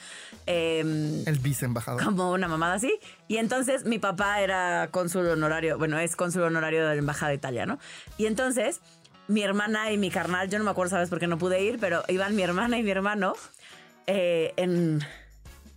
Em, 0.46 1.22
El 1.26 1.38
vice 1.38 1.64
embajador. 1.64 2.04
como 2.04 2.32
una 2.32 2.48
mamada 2.48 2.74
así. 2.74 2.98
Y 3.26 3.36
entonces 3.36 3.84
mi 3.84 3.98
papá 3.98 4.40
era 4.40 4.88
cónsul 4.90 5.26
honorario, 5.28 5.78
bueno, 5.78 5.98
es 5.98 6.16
cónsul 6.16 6.42
honorario 6.42 6.86
de 6.86 6.94
la 6.94 6.98
Embajada 6.98 7.30
de 7.30 7.36
Italia, 7.36 7.66
¿no? 7.66 7.78
Y 8.16 8.26
entonces 8.26 8.80
mi 9.28 9.42
hermana 9.42 9.92
y 9.92 9.98
mi 9.98 10.10
carnal, 10.10 10.48
yo 10.48 10.58
no 10.58 10.64
me 10.64 10.70
acuerdo, 10.70 10.90
¿sabes? 10.90 11.10
por 11.10 11.20
qué 11.20 11.26
no 11.26 11.38
pude 11.38 11.62
ir, 11.62 11.78
pero 11.78 12.02
iban 12.08 12.34
mi 12.34 12.42
hermana 12.42 12.78
y 12.78 12.82
mi 12.82 12.90
hermano 12.90 13.34
eh, 14.06 14.54
en 14.56 15.04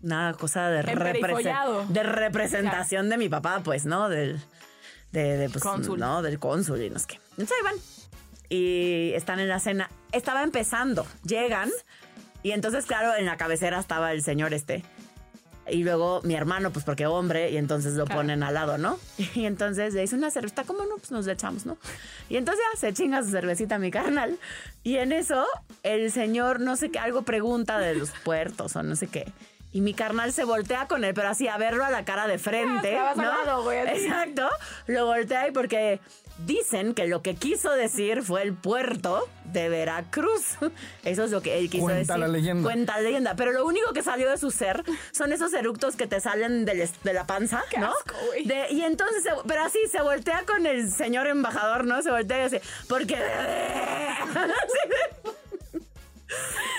una 0.04 0.34
cosa 0.34 0.70
de, 0.70 0.82
de 0.84 2.04
representación 2.04 3.10
de 3.10 3.18
mi 3.18 3.30
papá, 3.30 3.62
pues, 3.64 3.86
¿no? 3.86 4.10
Del, 4.10 4.40
de, 5.12 5.38
de, 5.38 5.50
pues, 5.50 5.64
Cónsul. 5.64 6.00
¿no? 6.00 6.22
Del 6.22 6.40
cónsul 6.40 6.82
y 6.82 6.90
no 6.90 7.00
sé 7.00 7.06
qué. 7.08 7.20
Entonces 7.32 7.56
ahí 7.58 7.64
van. 7.64 7.76
Y 8.50 9.12
están 9.14 9.40
en 9.40 9.48
la 9.48 9.60
cena. 9.60 9.90
Estaba 10.12 10.44
empezando. 10.44 11.06
Llegan. 11.24 11.70
Y 12.44 12.52
entonces, 12.52 12.86
claro, 12.86 13.16
en 13.16 13.26
la 13.26 13.38
cabecera 13.38 13.80
estaba 13.80 14.12
el 14.12 14.24
señor 14.24 14.54
este. 14.54 14.84
Y 15.70 15.84
luego 15.84 16.22
mi 16.24 16.34
hermano, 16.34 16.72
pues 16.72 16.84
porque 16.84 17.06
hombre, 17.06 17.52
y 17.52 17.58
entonces 17.58 17.94
lo 17.94 18.06
Claro. 18.06 18.22
ponen 18.22 18.42
al 18.44 18.56
lado, 18.56 18.78
¿no? 18.78 18.98
Y 19.36 19.46
entonces 19.46 19.94
le 19.94 20.02
dice 20.02 20.16
una 20.16 20.32
cerveza, 20.32 20.64
¿cómo 20.64 20.84
no? 20.86 20.96
Pues 20.98 21.12
nos 21.12 21.28
le 21.28 21.34
echamos, 21.34 21.66
¿no? 21.66 21.78
Y 22.30 22.38
entonces 22.38 22.64
ya 22.74 22.80
se 22.80 22.94
chinga 22.94 23.22
su 23.24 23.30
cervecita 23.30 23.78
mi 23.78 23.92
carnal. 23.92 24.38
Y 24.84 24.96
en 24.98 25.12
eso, 25.12 25.46
el 25.84 26.12
señor, 26.12 26.60
no 26.60 26.76
sé 26.76 26.90
qué, 26.90 27.00
algo 27.00 27.22
pregunta 27.22 27.78
de 27.78 27.94
los 27.96 28.10
puertos 28.10 28.76
o 28.76 28.84
no 28.84 28.96
sé 28.96 29.08
qué. 29.08 29.32
Y 29.74 29.82
mi 29.82 29.94
carnal 29.94 30.34
se 30.34 30.44
voltea 30.44 30.88
con 30.88 31.04
él, 31.06 31.14
pero 31.14 31.30
así 31.30 31.48
a 31.48 31.58
verlo 31.58 31.86
a 31.86 31.90
la 31.90 32.04
cara 32.04 32.28
de 32.28 32.38
frente. 32.38 32.98
al 32.98 33.16
¿no? 33.18 33.64
güey. 33.64 33.80
Exacto. 33.88 34.50
Lo 34.88 35.06
voltea 35.06 35.48
y 35.48 35.52
porque 35.52 36.02
dicen 36.46 36.94
que 36.94 37.08
lo 37.08 37.22
que 37.22 37.36
quiso 37.36 37.72
decir 37.72 38.22
fue 38.24 38.42
el 38.42 38.54
puerto 38.54 39.30
de 39.46 39.70
Veracruz. 39.70 40.58
Eso 41.06 41.24
es 41.24 41.32
lo 41.32 41.42
que 41.42 41.58
él 41.60 41.70
quiso 41.70 41.84
Cuenta 41.86 42.00
decir. 42.00 42.18
la 42.18 42.28
leyenda. 42.28 42.64
Cuenta 42.64 42.96
la 42.98 43.02
leyenda. 43.02 43.36
Pero 43.38 43.54
lo 43.54 43.66
único 43.66 43.94
que 43.94 44.04
salió 44.04 44.30
de 44.30 44.38
su 44.38 44.52
ser 44.52 44.84
son 45.14 45.32
esos 45.32 45.54
eructos 45.54 45.96
que 45.96 46.06
te 46.08 46.20
salen 46.20 46.66
del 46.66 46.90
de 47.04 47.14
la 47.14 47.26
panza, 47.26 47.64
Qué 47.70 47.78
¿no? 47.80 47.88
asco, 47.92 48.16
güey. 48.28 48.44
De- 48.46 48.68
y 48.72 48.82
entonces, 48.82 49.24
se- 49.24 49.30
pero 49.48 49.64
así 49.64 49.80
se 49.90 50.02
voltea 50.02 50.44
con 50.46 50.66
el 50.66 50.92
señor 50.92 51.28
embajador, 51.28 51.86
¿no? 51.86 52.02
Se 52.02 52.12
voltea 52.12 52.42
y 52.42 52.44
dice, 52.50 52.62
porque... 52.90 53.16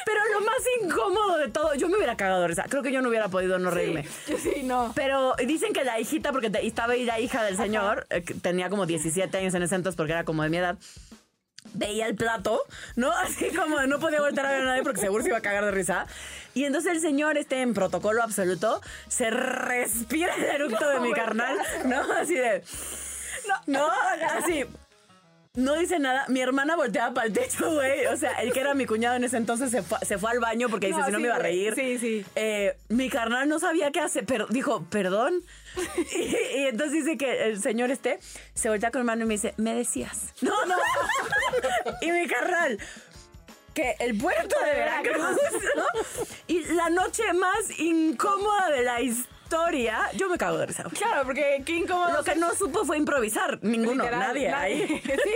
Pero 0.05 0.21
lo 0.33 0.41
más 0.47 0.59
incómodo 0.83 1.38
de 1.38 1.49
todo, 1.49 1.75
yo 1.75 1.88
me 1.88 1.97
hubiera 1.97 2.17
cagado 2.17 2.43
de 2.43 2.49
risa. 2.49 2.65
Creo 2.69 2.83
que 2.83 2.93
yo 2.93 3.03
no 3.03 3.09
hubiera 3.09 3.29
podido 3.29 3.59
no 3.59 3.71
reírme. 3.71 4.07
Yo 4.29 4.37
sí, 4.38 4.62
no. 4.65 4.93
Pero 4.95 5.35
dicen 5.47 5.73
que 5.73 5.85
la 5.85 6.01
hijita, 6.01 6.33
porque 6.33 6.51
te- 6.51 6.67
estaba 6.67 6.95
ahí 6.95 7.05
la 7.05 7.21
hija 7.21 7.43
del 7.45 7.57
señor, 7.57 8.07
eh, 8.11 8.23
que 8.23 8.35
tenía 8.35 8.69
como 8.71 8.87
17 8.87 9.37
años 9.38 9.55
en 9.55 9.62
ese 9.62 9.75
entonces 9.75 9.97
porque 9.97 10.12
era 10.12 10.25
como 10.25 10.43
de 10.43 10.49
mi 10.51 10.57
edad, 10.57 10.77
veía 11.75 12.07
el 12.07 12.15
plato, 12.17 12.62
¿no? 12.97 13.11
Así 13.25 13.51
como 13.55 13.79
de 13.79 13.87
no 13.87 13.99
podía 14.01 14.21
volver 14.21 14.45
a 14.45 14.51
ver 14.51 14.62
a 14.62 14.65
nadie 14.65 14.83
porque 14.83 15.01
seguro 15.01 15.23
se 15.23 15.29
iba 15.31 15.38
a 15.38 15.43
cagar 15.43 15.65
de 15.65 15.71
risa. 15.71 16.07
Y 16.55 16.65
entonces 16.65 16.93
el 16.93 17.01
señor, 17.01 17.38
este 17.38 17.62
en 17.62 17.73
protocolo 17.75 18.23
absoluto, 18.23 18.81
se 19.09 19.31
respira 19.31 20.35
el 20.35 20.45
eructo 20.45 20.88
de 20.88 21.01
mi 21.01 21.09
güey, 21.11 21.21
carnal, 21.21 21.57
¿no? 21.87 22.01
Así 22.15 22.35
de... 22.35 22.62
No, 23.49 23.55
no, 23.67 23.91
así... 24.38 24.65
No 25.55 25.75
dice 25.75 25.99
nada. 25.99 26.25
Mi 26.29 26.41
hermana 26.41 26.77
volteaba 26.77 27.12
para 27.12 27.27
el 27.27 27.35
techo, 27.35 27.71
güey. 27.75 28.07
O 28.07 28.17
sea, 28.17 28.41
el 28.41 28.55
que 28.55 28.61
era 28.61 28.73
mi 28.73 28.87
cuñado 28.87 29.17
en 29.17 29.25
ese 29.25 29.37
entonces 29.37 29.71
se 29.71 29.83
fue, 29.83 29.99
se 30.01 30.17
fue 30.17 30.31
al 30.31 30.41
baño 30.41 30.71
porque 30.71 30.87
dice, 30.87 31.01
No, 31.01 31.07
si 31.07 31.12
no 31.12 31.21
me 31.21 31.27
iba 31.27 31.37
a 31.37 31.41
reír. 31.41 31.75
Sí, 31.75 31.99
sí. 31.99 32.25
Eh, 32.37 32.75
mi 32.88 33.11
carnal 33.11 33.47
no 33.51 33.59
sabía 33.59 33.91
qué 33.91 34.01
hacer, 34.01 34.25
pero 34.25 34.47
dijo, 34.47 34.87
perdón. 34.88 35.43
Y, 36.17 36.59
y 36.59 36.67
entonces 36.69 37.05
dice 37.05 37.19
que 37.19 37.49
el 37.49 37.61
señor 37.61 37.91
este 37.91 38.19
se 38.55 38.69
voltea 38.71 38.91
con 38.91 39.01
mi 39.01 39.03
hermano 39.03 39.25
y 39.25 39.29
me 39.29 39.35
dice, 39.35 39.53
me 39.59 39.75
decías. 39.75 40.33
No, 40.41 40.65
no. 40.65 40.77
y 42.01 42.11
mi 42.12 42.27
carnal, 42.27 42.79
que 43.75 43.97
el 43.99 44.17
puerto 44.17 44.57
de 44.65 44.71
Veracruz, 44.71 45.38
¿no? 45.77 45.87
Y 46.47 46.65
la 46.65 46.88
noche 46.91 47.31
más 47.35 47.79
incómoda 47.79 48.71
de 48.71 48.83
la 48.83 49.01
historia, 49.03 49.32
yo 50.15 50.29
me 50.29 50.38
cago 50.38 50.59
de 50.59 50.67
risa. 50.67 50.85
Claro, 50.85 51.25
porque 51.25 51.62
qué 51.65 51.77
incómodo. 51.77 52.12
Lo 52.12 52.25
que 52.25 52.35
no 52.37 52.55
supo 52.55 52.85
fue 52.85 52.97
improvisar. 52.99 53.59
Ninguno, 53.62 54.05
Literal, 54.05 54.21
nadie. 54.51 54.87
Sí. 55.03 55.31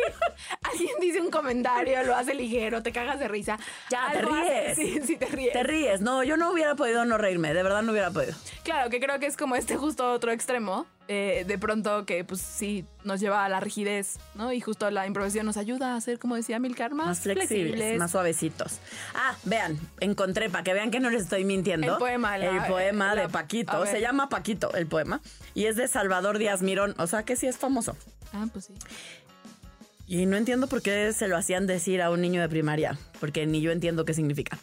Alguien 0.62 0.90
dice 1.00 1.20
un 1.20 1.31
comentario, 1.31 2.02
lo 2.05 2.14
hace 2.14 2.35
ligero, 2.35 2.83
te 2.83 2.92
cagas 2.92 3.18
de 3.18 3.29
risa. 3.29 3.59
Ya, 3.90 4.11
te 4.12 4.18
hace- 4.18 4.26
ríes. 4.26 4.76
Sí, 4.76 5.00
sí, 5.07 5.16
te 5.16 5.26
ríes. 5.26 5.52
Te 5.52 5.62
ríes. 5.62 6.00
No, 6.00 6.22
yo 6.24 6.37
no 6.37 6.50
hubiera 6.50 6.74
podido 6.74 7.05
no 7.05 7.18
reírme. 7.18 7.52
De 7.55 7.62
verdad 7.62 7.83
no 7.83 7.92
hubiera 7.92 8.11
podido. 8.11 8.35
Claro, 8.64 8.90
que 8.90 9.00
creo 9.00 9.18
que 9.18 9.26
es 9.26 9.37
como 9.37 9.57
este 9.57 9.76
justo 9.76 10.11
otro 10.12 10.33
extremo. 10.33 10.87
Eh, 11.08 11.44
de 11.46 11.58
pronto 11.58 12.04
que 12.04 12.24
pues 12.24 12.40
sí 12.40 12.84
nos 13.04 13.20
lleva 13.20 13.44
a 13.44 13.48
la 13.48 13.60
rigidez, 13.60 14.18
¿no? 14.34 14.52
Y 14.52 14.60
justo 14.60 14.90
la 14.90 15.06
improvisación 15.06 15.46
nos 15.46 15.56
ayuda 15.56 15.94
a 15.96 16.00
ser, 16.00 16.18
como 16.18 16.34
decía 16.36 16.58
Milcar, 16.58 16.94
más, 16.94 17.06
Más 17.06 17.20
flexibles, 17.20 17.98
más 17.98 18.10
suavecitos. 18.10 18.78
Ah, 19.14 19.36
vean, 19.44 19.78
encontré 20.00 20.50
para 20.50 20.64
que 20.64 20.72
vean 20.74 20.90
que 20.90 20.98
no 21.00 21.10
les 21.10 21.22
estoy 21.22 21.44
mintiendo. 21.44 21.92
El 21.94 21.98
poema, 21.98 22.36
la- 22.38 22.46
el 22.64 22.70
poema 22.70 23.14
la- 23.14 23.22
de 23.22 23.28
Paquito. 23.28 23.86
Se 23.86 24.00
llama 24.00 24.28
Paquito 24.28 24.74
el 24.74 24.86
poema. 24.86 25.20
Y 25.54 25.66
es 25.66 25.76
de 25.76 25.86
Salvador 25.88 26.38
Díaz 26.38 26.62
Mirón. 26.62 26.94
O 26.98 27.06
sea 27.06 27.22
que 27.24 27.36
sí 27.36 27.46
es 27.46 27.56
famoso. 27.56 27.96
Ah, 28.32 28.46
pues 28.52 28.66
sí. 28.66 28.74
Y 30.08 30.26
no 30.26 30.36
entiendo 30.36 30.68
por 30.68 30.82
qué 30.82 31.12
se 31.12 31.26
lo 31.28 31.36
hacían 31.36 31.66
decir 31.66 32.00
a 32.00 32.10
un 32.10 32.20
niño 32.20 32.40
de 32.40 32.48
primaria. 32.48 32.96
Porque 33.20 33.44
ni 33.46 33.60
yo 33.60 33.72
entiendo 33.72 34.04
qué 34.04 34.14
significa. 34.14 34.58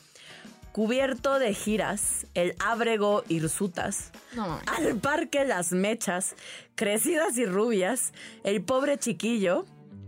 Cubierto 0.73 1.37
de 1.37 1.53
giras, 1.53 2.25
el 2.33 2.55
ábrego 2.57 3.23
hirsutas. 3.29 4.11
No. 4.35 4.59
Al 4.65 4.95
parque 4.95 5.45
las 5.45 5.71
mechas, 5.71 6.35
crecidas 6.73 7.37
y 7.37 7.45
rubias, 7.45 8.11
el 8.43 8.63
pobre 8.63 8.97
chiquillo 8.97 9.65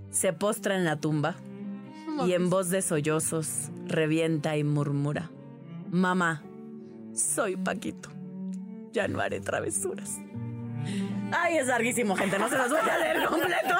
se 0.10 0.34
postra 0.34 0.76
en 0.76 0.84
la 0.84 0.96
tumba 0.96 1.36
y 2.26 2.34
en 2.34 2.50
voz 2.50 2.72
de 2.72 2.82
sollozos 2.82 3.70
revienta 3.86 4.58
y 4.58 4.64
murmura. 4.64 5.30
Mamá, 5.92 6.42
soy 7.14 7.58
Paquito, 7.58 8.10
ya 8.92 9.08
no 9.08 9.20
haré 9.20 9.42
travesuras. 9.42 10.18
Ay, 11.32 11.58
es 11.58 11.68
larguísimo, 11.68 12.16
gente, 12.16 12.40
no 12.40 12.48
se 12.50 12.58
los 12.58 12.70
voy 12.70 12.80
a 12.80 12.98
leer 12.98 13.26
completo. 13.26 13.76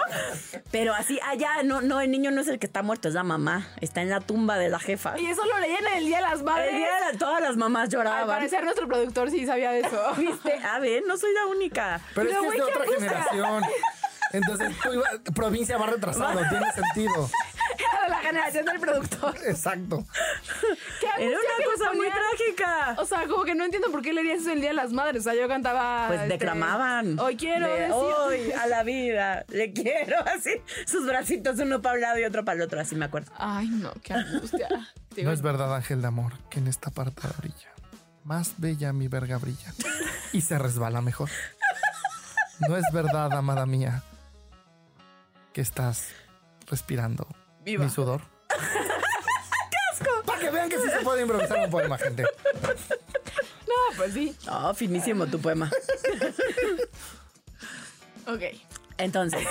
Pero 0.72 0.94
así, 0.94 1.20
allá, 1.26 1.64
no, 1.64 1.82
no, 1.82 2.02
el 2.02 2.12
niño 2.12 2.32
no 2.32 2.42
es 2.42 2.48
el 2.48 2.60
que 2.60 2.66
está 2.66 2.82
muerto, 2.84 3.08
es 3.08 3.14
la 3.14 3.24
mamá. 3.24 3.68
Está 3.82 4.02
en 4.02 4.10
la 4.10 4.20
tumba 4.20 4.58
de 4.58 4.70
la 4.70 4.80
jefa. 4.80 5.18
Y 5.18 5.28
eso 5.28 5.46
lo 5.46 5.60
leían 5.60 5.86
en 5.88 5.98
el 6.00 6.06
Día 6.06 6.18
de 6.18 6.24
las 6.24 6.44
Madres. 6.44 6.72
El 6.72 6.78
día 6.78 6.88
de 7.12 7.18
todas 7.18 7.42
las 7.42 7.56
mamás 7.56 7.84
Al 7.86 7.90
lloraban. 7.92 8.28
parecer 8.28 8.64
nuestro 8.64 8.88
productor 8.88 9.32
sí 9.32 9.46
sabía 9.46 9.72
de 9.72 9.82
eso. 9.82 10.14
¿Viste? 10.18 10.54
A 10.64 10.80
ver, 10.80 11.04
no 11.08 11.18
soy 11.18 11.34
la 11.34 11.46
única. 11.46 12.02
Pero 12.14 12.30
es 12.30 12.36
Pero, 12.36 12.42
que 12.42 12.58
es 12.58 12.66
de 12.66 12.72
otra 12.72 12.94
generación. 12.94 13.64
Entonces, 14.34 14.76
tú 14.84 14.94
iba- 14.94 15.10
provincia 15.34 15.78
va 15.78 15.86
retrasado, 15.88 16.42
tiene 16.50 16.72
sentido. 16.74 17.30
Era 17.78 18.04
de 18.04 18.10
la 18.10 18.18
generación 18.20 18.66
del 18.66 18.80
productor. 18.80 19.36
Exacto. 19.48 20.06
¿Qué 21.00 21.08
Era 21.18 21.38
una 21.38 21.58
le 21.58 21.66
cosa 21.66 21.94
muy 21.94 22.08
trágica. 22.08 22.96
O 23.02 23.06
sea, 23.06 23.28
como 23.28 23.44
que 23.44 23.56
no 23.56 23.66
entiendo 23.66 23.92
por 23.92 24.02
qué 24.02 24.14
leerías 24.14 24.42
eso 24.42 24.52
el 24.52 24.60
Día 24.62 24.70
de 24.70 24.76
las 24.76 24.92
Madres. 24.92 25.22
O 25.22 25.24
sea, 25.24 25.40
yo 25.40 25.48
cantaba... 25.48 26.08
Pues 26.08 26.22
este, 26.22 26.34
declamaban. 26.34 27.20
Hoy 27.20 27.36
quiero 27.36 27.68
De 27.68 27.80
decir... 27.82 27.94
Hoy 27.94 28.52
a 28.60 28.68
la 28.68 28.84
vida. 28.84 29.46
Le 29.50 29.74
quiero 29.74 30.18
así. 30.28 30.52
Sus 30.86 31.06
bracitos 31.06 31.60
uno 31.60 31.82
para 31.82 31.96
un 31.96 32.02
lado 32.02 32.20
y 32.20 32.24
otro 32.24 32.46
para 32.46 32.58
el 32.58 32.62
otro. 32.62 32.80
Así 32.80 32.96
me 32.96 33.06
acuerdo. 33.06 33.32
Ay, 33.38 33.68
no, 33.68 33.92
qué 34.04 34.14
angustia. 34.14 34.68
Digo, 35.16 35.30
No 35.30 35.34
es 35.34 35.42
verdad, 35.42 35.74
ángel 35.76 36.02
de 36.02 36.08
amor, 36.08 36.34
que 36.50 36.60
en 36.60 36.68
esta 36.68 36.92
parte 36.92 37.28
brilla. 37.38 37.70
Más 38.24 38.54
bella 38.58 38.92
mi 38.94 39.08
verga 39.08 39.38
brilla. 39.38 39.74
Y 40.34 40.42
se 40.42 40.58
resbala 40.58 41.02
mejor. 41.02 41.30
No 42.68 42.78
es 42.78 42.86
verdad, 42.94 43.32
amada 43.34 43.66
mía, 43.66 44.04
que 45.54 45.62
estás 45.62 46.08
respirando 46.68 47.28
Viva. 47.66 47.84
mi 47.84 47.90
sudor. 47.90 48.22
¡Qué 48.50 49.78
asco! 49.92 50.24
Para 50.26 50.40
que 50.40 50.50
vean 50.52 50.70
que 50.70 50.80
sí 50.80 50.90
se 50.90 51.04
puede 51.04 51.24
improvisar 51.24 51.60
un 51.60 51.70
poema, 51.72 51.98
gente. 51.98 52.24
No, 52.24 53.98
pues 53.98 54.14
sí. 54.14 54.36
Oh, 54.50 54.74
finísimo 54.74 55.26
tu 55.28 55.40
poema. 55.40 55.70
Ok. 58.28 58.42
Entonces, 58.98 59.46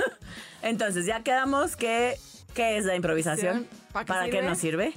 entonces 0.62 1.06
ya 1.06 1.22
quedamos 1.22 1.76
que 1.76 2.18
qué 2.54 2.76
es 2.76 2.84
la 2.84 2.96
improvisación, 2.96 3.68
¿para 3.92 4.06
para, 4.06 4.24
qué 4.24 4.30
qué 4.30 4.36
sirve? 4.38 4.48
nos 4.48 4.58
sirve. 4.58 4.92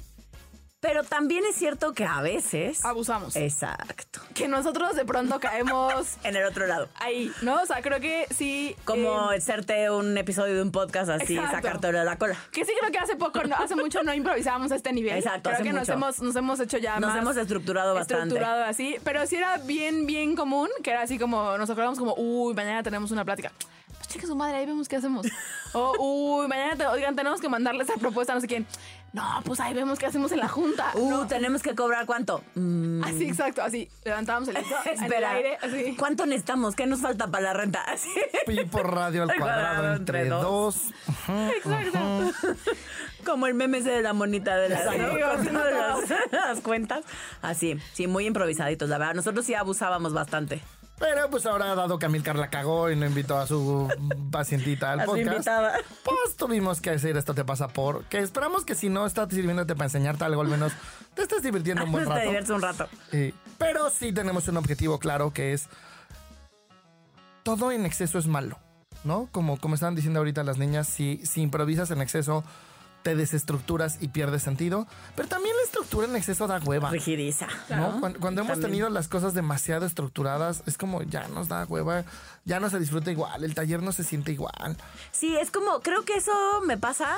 Pero 0.81 1.03
también 1.03 1.43
es 1.47 1.55
cierto 1.55 1.93
que 1.93 2.05
a 2.05 2.21
veces 2.21 2.83
Abusamos. 2.83 3.35
exacto 3.35 4.19
Que 4.33 4.47
nosotros 4.47 4.95
de 4.95 5.05
pronto 5.05 5.39
caemos 5.39 6.17
en 6.23 6.35
el 6.35 6.43
otro 6.45 6.65
lado. 6.65 6.89
ahí, 6.95 7.31
¿no? 7.43 7.61
O 7.61 7.65
sea, 7.67 7.81
creo 7.83 7.99
que 7.99 8.25
sí. 8.35 8.75
Como 8.83 9.31
eh, 9.31 9.37
hacerte 9.37 9.91
un 9.91 10.17
episodio 10.17 10.55
de 10.55 10.61
un 10.63 10.71
podcast 10.71 11.09
así, 11.11 11.35
sacártelo 11.37 11.99
de 11.99 12.05
la 12.05 12.17
cola. 12.17 12.35
que 12.51 12.65
sí 12.65 12.71
creo 12.79 12.91
que 12.91 12.97
hace 12.97 13.15
poco, 13.15 13.43
no, 13.43 13.55
hace 13.57 13.75
mucho 13.75 14.01
no 14.01 14.11
improvisábamos 14.13 14.71
a 14.71 14.75
este 14.75 14.91
nivel. 14.91 15.17
Exacto, 15.17 15.51
Creo 15.51 15.53
hace 15.55 15.63
que 15.63 15.71
nos 15.73 15.87
hemos, 15.87 16.19
nos 16.19 16.35
hemos 16.35 16.59
hecho 16.59 16.79
ya 16.79 16.99
Nos 16.99 17.11
más 17.11 17.19
hemos 17.21 17.37
estructurado 17.37 17.93
bastante. 17.93 18.23
estructurado 18.23 18.63
así. 18.63 18.97
Pero 19.03 19.27
sí 19.27 19.35
era 19.35 19.57
bien, 19.59 20.07
bien 20.07 20.35
común, 20.35 20.67
que 20.83 20.89
era 20.89 21.03
así 21.03 21.19
como, 21.19 21.57
nos 21.59 21.69
acordamos 21.69 21.99
como, 21.99 22.15
uy, 22.15 22.55
mañana 22.55 22.81
tenemos 22.81 23.11
una 23.11 23.23
plática. 23.23 23.51
Pues 23.97 24.07
cheque 24.07 24.25
su 24.25 24.35
madre, 24.35 24.57
ahí 24.57 24.65
vemos 24.65 24.87
qué 24.87 24.95
hacemos. 24.95 25.27
o, 25.73 25.93
uy, 26.41 26.47
mañana, 26.47 26.75
te- 26.75 26.87
oigan, 26.87 27.15
tenemos 27.15 27.39
que 27.39 27.49
mandarle 27.49 27.83
esa 27.83 27.93
propuesta 27.97 28.33
a 28.33 28.35
no 28.35 28.41
sé 28.41 28.47
quién. 28.47 28.65
No, 29.13 29.41
pues 29.43 29.59
ahí 29.59 29.73
vemos 29.73 29.99
qué 29.99 30.05
hacemos 30.05 30.31
en 30.31 30.39
la 30.39 30.47
junta. 30.47 30.91
Uh, 30.93 31.09
No. 31.09 31.27
tenemos 31.27 31.61
que 31.61 31.75
cobrar 31.75 32.05
cuánto. 32.05 32.43
Mm, 32.55 33.03
Así, 33.03 33.25
exacto, 33.27 33.61
así. 33.61 33.89
Levantábamos 34.05 34.47
el 34.49 34.55
en 34.57 34.63
el 34.63 35.03
espera. 35.03 35.31
aire, 35.31 35.57
así. 35.61 35.95
¿Cuánto 35.97 36.25
necesitamos? 36.25 36.75
¿Qué 36.75 36.85
nos 36.87 37.01
falta 37.01 37.27
para 37.27 37.43
la 37.43 37.53
renta? 37.53 37.81
Así. 37.83 38.09
Pi 38.47 38.63
por 38.65 38.89
radio 38.93 39.23
al 39.23 39.27
cuadrado 39.37 39.75
cuadrado 39.75 39.95
entre 39.97 40.21
entre 40.21 40.35
dos. 40.35 40.77
Exacto. 41.57 42.31
Como 43.25 43.47
el 43.47 43.53
meme 43.53 43.79
ese 43.79 43.91
de 43.91 44.01
la 44.01 44.13
monita 44.13 44.55
de 44.57 44.69
las. 44.69 44.85
¿no? 44.85 44.91
de 44.91 45.71
las, 45.71 46.31
las 46.31 46.59
cuentas. 46.61 47.03
Así, 47.41 47.77
sí, 47.93 48.07
muy 48.07 48.25
improvisaditos, 48.25 48.89
la 48.89 48.97
verdad. 48.97 49.13
Nosotros 49.15 49.45
sí 49.45 49.53
abusábamos 49.53 50.13
bastante. 50.13 50.61
Pero 51.01 51.29
pues 51.31 51.45
ahora, 51.47 51.73
dado 51.75 51.97
que 51.99 52.05
Amilcar 52.05 52.35
la 52.37 52.49
cagó 52.51 52.89
y 52.91 52.95
no 52.95 53.05
invitó 53.07 53.37
a 53.37 53.47
su 53.47 53.89
pacientita 54.31 54.91
al 54.93 55.03
podcast, 55.05 55.27
invitada. 55.33 55.73
pues 56.05 56.37
tuvimos 56.37 56.79
que 56.79 56.91
decir 56.91 57.17
esto 57.17 57.33
te 57.33 57.43
pasa 57.43 57.67
por... 57.69 58.05
Que 58.05 58.19
esperamos 58.19 58.63
que 58.65 58.75
si 58.75 58.87
no 58.89 59.05
está 59.07 59.27
sirviéndote 59.27 59.73
para 59.75 59.85
enseñarte 59.87 60.23
algo, 60.25 60.41
al 60.41 60.47
menos 60.47 60.71
te 61.15 61.23
estés 61.23 61.41
divirtiendo 61.41 61.83
un 61.85 61.91
buen 61.91 62.03
Te 62.07 62.09
rato. 62.11 62.21
diviertes 62.21 62.49
un 62.51 62.61
rato. 62.61 62.87
Sí. 63.09 63.33
Pero 63.57 63.89
sí 63.89 64.13
tenemos 64.13 64.47
un 64.47 64.57
objetivo 64.57 64.99
claro 64.99 65.33
que 65.33 65.53
es 65.53 65.67
todo 67.43 67.71
en 67.71 67.85
exceso 67.85 68.19
es 68.19 68.27
malo, 68.27 68.59
¿no? 69.03 69.27
Como, 69.31 69.57
como 69.59 69.73
estaban 69.75 69.95
diciendo 69.95 70.19
ahorita 70.19 70.43
las 70.43 70.59
niñas, 70.59 70.87
si, 70.87 71.19
si 71.25 71.41
improvisas 71.41 71.89
en 71.91 72.01
exceso 72.01 72.43
te 73.03 73.15
desestructuras 73.15 73.97
y 74.01 74.09
pierdes 74.09 74.43
sentido, 74.43 74.87
pero 75.15 75.27
también 75.27 75.55
la 75.57 75.63
estructura 75.63 76.07
en 76.07 76.15
exceso 76.15 76.47
da 76.47 76.59
hueva. 76.59 76.89
Rigidiza. 76.91 77.47
¿no? 77.69 77.99
Cuando, 77.99 78.19
cuando 78.19 78.41
hemos 78.41 78.51
También. 78.53 78.71
tenido 78.71 78.89
las 78.89 79.07
cosas 79.07 79.33
demasiado 79.33 79.85
estructuradas, 79.85 80.63
es 80.67 80.77
como 80.77 81.01
ya 81.03 81.27
nos 81.29 81.47
da 81.47 81.65
hueva, 81.65 82.03
ya 82.45 82.59
no 82.59 82.69
se 82.69 82.79
disfruta 82.79 83.11
igual, 83.11 83.43
el 83.43 83.55
taller 83.55 83.81
no 83.81 83.91
se 83.91 84.03
siente 84.03 84.31
igual. 84.31 84.77
Sí, 85.11 85.35
es 85.37 85.51
como, 85.51 85.79
creo 85.81 86.03
que 86.03 86.15
eso 86.15 86.31
me 86.65 86.77
pasa, 86.77 87.17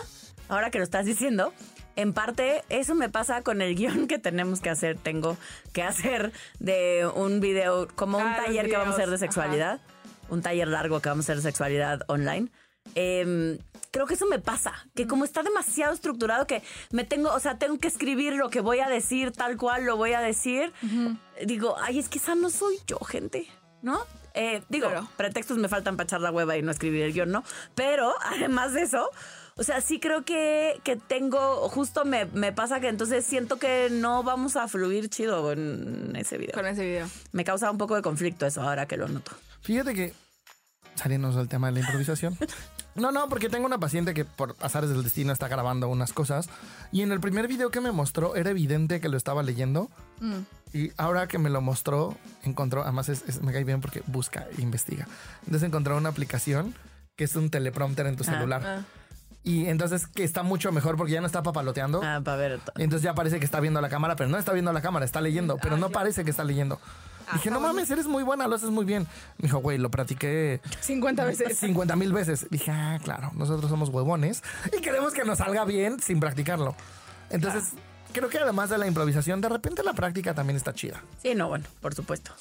ahora 0.49 0.71
que 0.71 0.77
lo 0.77 0.83
estás 0.83 1.05
diciendo, 1.05 1.53
en 1.95 2.13
parte 2.13 2.63
eso 2.69 2.95
me 2.95 3.09
pasa 3.09 3.41
con 3.41 3.61
el 3.61 3.75
guion 3.77 4.07
que 4.07 4.19
tenemos 4.19 4.61
que 4.61 4.69
hacer, 4.69 4.97
tengo 4.97 5.37
que 5.73 5.83
hacer 5.83 6.31
de 6.59 7.07
un 7.15 7.39
video, 7.39 7.87
como 7.95 8.17
un 8.17 8.23
Ah, 8.27 8.41
taller 8.45 8.69
que 8.69 8.77
vamos 8.77 8.93
a 8.93 8.97
hacer 8.97 9.09
de 9.09 9.17
sexualidad, 9.17 9.81
un 10.29 10.41
taller 10.41 10.67
largo 10.69 11.01
que 11.01 11.09
vamos 11.09 11.23
a 11.23 11.33
hacer 11.33 11.35
de 11.37 11.41
sexualidad 11.43 12.01
online. 12.07 12.49
Em, 12.95 13.57
creo 13.93 14.07
que 14.07 14.15
eso 14.15 14.25
me 14.25 14.39
pasa, 14.39 14.73
que 14.95 15.05
como 15.07 15.23
está 15.23 15.43
demasiado 15.43 15.93
estructurado 15.93 16.47
que 16.47 16.63
me 16.91 17.03
tengo, 17.05 17.31
o 17.31 17.39
sea, 17.39 17.57
tengo 17.59 17.77
que 17.77 17.87
escribir 17.87 18.33
lo 18.33 18.49
que 18.49 18.59
voy 18.59 18.79
a 18.79 18.89
decir 18.89 19.31
tal 19.31 19.55
cual 19.55 19.85
lo 19.85 19.95
voy 19.95 20.13
a 20.13 20.19
decir. 20.19 20.73
Digo, 21.45 21.75
ay, 21.79 21.99
es 21.99 22.09
que 22.09 22.17
esa 22.17 22.33
no 22.35 22.49
soy 22.49 22.75
yo, 22.87 22.97
gente, 22.99 23.47
¿no? 23.83 23.99
Eh, 24.33 24.63
digo, 24.67 24.89
Claro. 24.89 25.07
pretextos 25.15 25.59
me 25.59 25.69
faltan 25.69 25.95
para 25.95 26.05
echar 26.05 26.19
la 26.21 26.31
hueva 26.31 26.57
y 26.57 26.63
no 26.63 26.71
escribir 26.71 27.03
el 27.03 27.13
guion, 27.13 27.29
¿no? 27.31 27.43
Pero 27.75 28.15
además 28.25 28.73
de 28.73 28.81
eso, 28.81 29.07
o 29.55 29.63
sea, 29.63 29.79
sí 29.79 29.99
creo 29.99 30.25
que, 30.25 30.81
que 30.83 30.95
tengo, 30.95 31.69
justo 31.69 32.03
me, 32.03 32.25
me 32.25 32.51
pasa 32.51 32.79
que 32.79 32.87
entonces 32.87 33.23
siento 33.27 33.59
que 33.59 33.89
no 33.91 34.23
vamos 34.23 34.55
a 34.55 34.67
fluir 34.67 35.07
chido 35.09 35.51
en 35.51 36.15
ese 36.15 36.39
video. 36.39 36.55
Con 36.55 36.65
ese 36.65 36.83
video. 36.83 37.07
Me 37.31 37.43
causa 37.43 37.69
un 37.69 37.77
poco 37.77 37.95
de 37.95 38.01
conflicto 38.01 38.47
eso 38.47 38.63
ahora 38.63 38.87
que 38.87 38.97
lo 38.97 39.07
noto. 39.07 39.33
Fíjate 39.61 39.93
que, 39.93 40.13
saliéndonos 40.95 41.35
del 41.35 41.47
tema 41.47 41.67
de 41.67 41.73
la 41.73 41.79
improvisación. 41.81 42.35
No, 42.95 43.11
no, 43.11 43.27
porque 43.29 43.49
tengo 43.49 43.65
una 43.65 43.79
paciente 43.79 44.13
que 44.13 44.23
por 44.25 44.55
azares 44.61 44.89
del 44.89 45.03
destino 45.03 45.33
está 45.33 45.47
grabando 45.47 45.87
unas 45.89 46.13
cosas 46.13 46.47
y 46.91 47.01
en 47.01 47.11
el 47.11 47.19
primer 47.19 47.47
video 47.47 47.71
que 47.71 47.81
me 47.81 47.91
mostró 47.91 48.35
era 48.35 48.51
evidente 48.51 49.01
que 49.01 49.09
lo 49.09 49.17
estaba 49.17 49.41
leyendo 49.43 49.89
y 50.73 50.91
ahora 50.97 51.27
que 51.27 51.37
me 51.37 51.49
lo 51.49 51.61
mostró 51.61 52.15
encontró, 52.43 52.83
además 52.83 53.09
es- 53.09 53.23
es- 53.27 53.41
me 53.41 53.51
cae 53.51 53.63
bien 53.63 53.81
porque 53.81 54.03
busca 54.07 54.45
e 54.57 54.61
investiga. 54.61 55.07
Entonces 55.45 55.67
encontró 55.67 55.97
una 55.97 56.09
aplicación 56.09 56.73
que 57.15 57.23
es 57.25 57.35
un 57.35 57.49
teleprompter 57.49 58.05
en 58.07 58.15
tu 58.15 58.23
celular 58.23 58.85
y 59.43 59.65
entonces 59.65 60.07
que 60.07 60.23
está 60.23 60.41
mucho 60.43 60.71
mejor 60.71 60.95
porque 60.95 61.13
ya 61.13 61.19
no 61.21 61.27
está 61.27 61.43
papaloteando. 61.43 62.01
Ah, 62.03 62.21
para 62.23 62.37
ver. 62.37 62.59
entonces 62.77 63.03
ya 63.03 63.13
parece 63.13 63.39
que 63.39 63.45
está 63.45 63.59
viendo 63.59 63.81
la 63.81 63.89
cámara, 63.89 64.15
pero 64.15 64.29
no 64.29 64.37
está 64.37 64.53
viendo 64.53 64.71
la 64.71 64.81
cámara, 64.81 65.03
está 65.05 65.19
leyendo, 65.19 65.57
pero 65.57 65.77
no 65.77 65.89
parece 65.89 66.23
que 66.23 66.29
está 66.31 66.43
leyendo. 66.43 66.79
Dije, 67.31 67.49
no 67.49 67.59
mames, 67.59 67.89
eres 67.89 68.07
muy 68.07 68.23
buena, 68.23 68.47
lo 68.47 68.55
haces 68.55 68.69
muy 68.69 68.85
bien. 68.85 69.07
Me 69.37 69.47
dijo, 69.47 69.59
güey, 69.59 69.77
lo 69.77 69.89
practiqué 69.89 70.61
50 70.81 71.25
veces. 71.25 71.57
50 71.59 71.95
mil 71.95 72.13
veces. 72.13 72.47
Dije, 72.49 72.71
ah, 72.71 72.99
claro, 73.03 73.31
nosotros 73.35 73.69
somos 73.69 73.89
huevones 73.89 74.43
y 74.77 74.81
queremos 74.81 75.13
que 75.13 75.23
nos 75.23 75.37
salga 75.37 75.65
bien 75.65 75.99
sin 75.99 76.19
practicarlo. 76.19 76.75
Entonces, 77.29 77.73
creo 78.11 78.29
que 78.29 78.37
además 78.37 78.69
de 78.69 78.77
la 78.77 78.87
improvisación, 78.87 79.41
de 79.41 79.49
repente 79.49 79.83
la 79.83 79.93
práctica 79.93 80.33
también 80.33 80.57
está 80.57 80.73
chida. 80.73 81.01
Sí, 81.21 81.33
no, 81.35 81.47
bueno, 81.47 81.65
por 81.81 81.93
supuesto. 81.95 82.31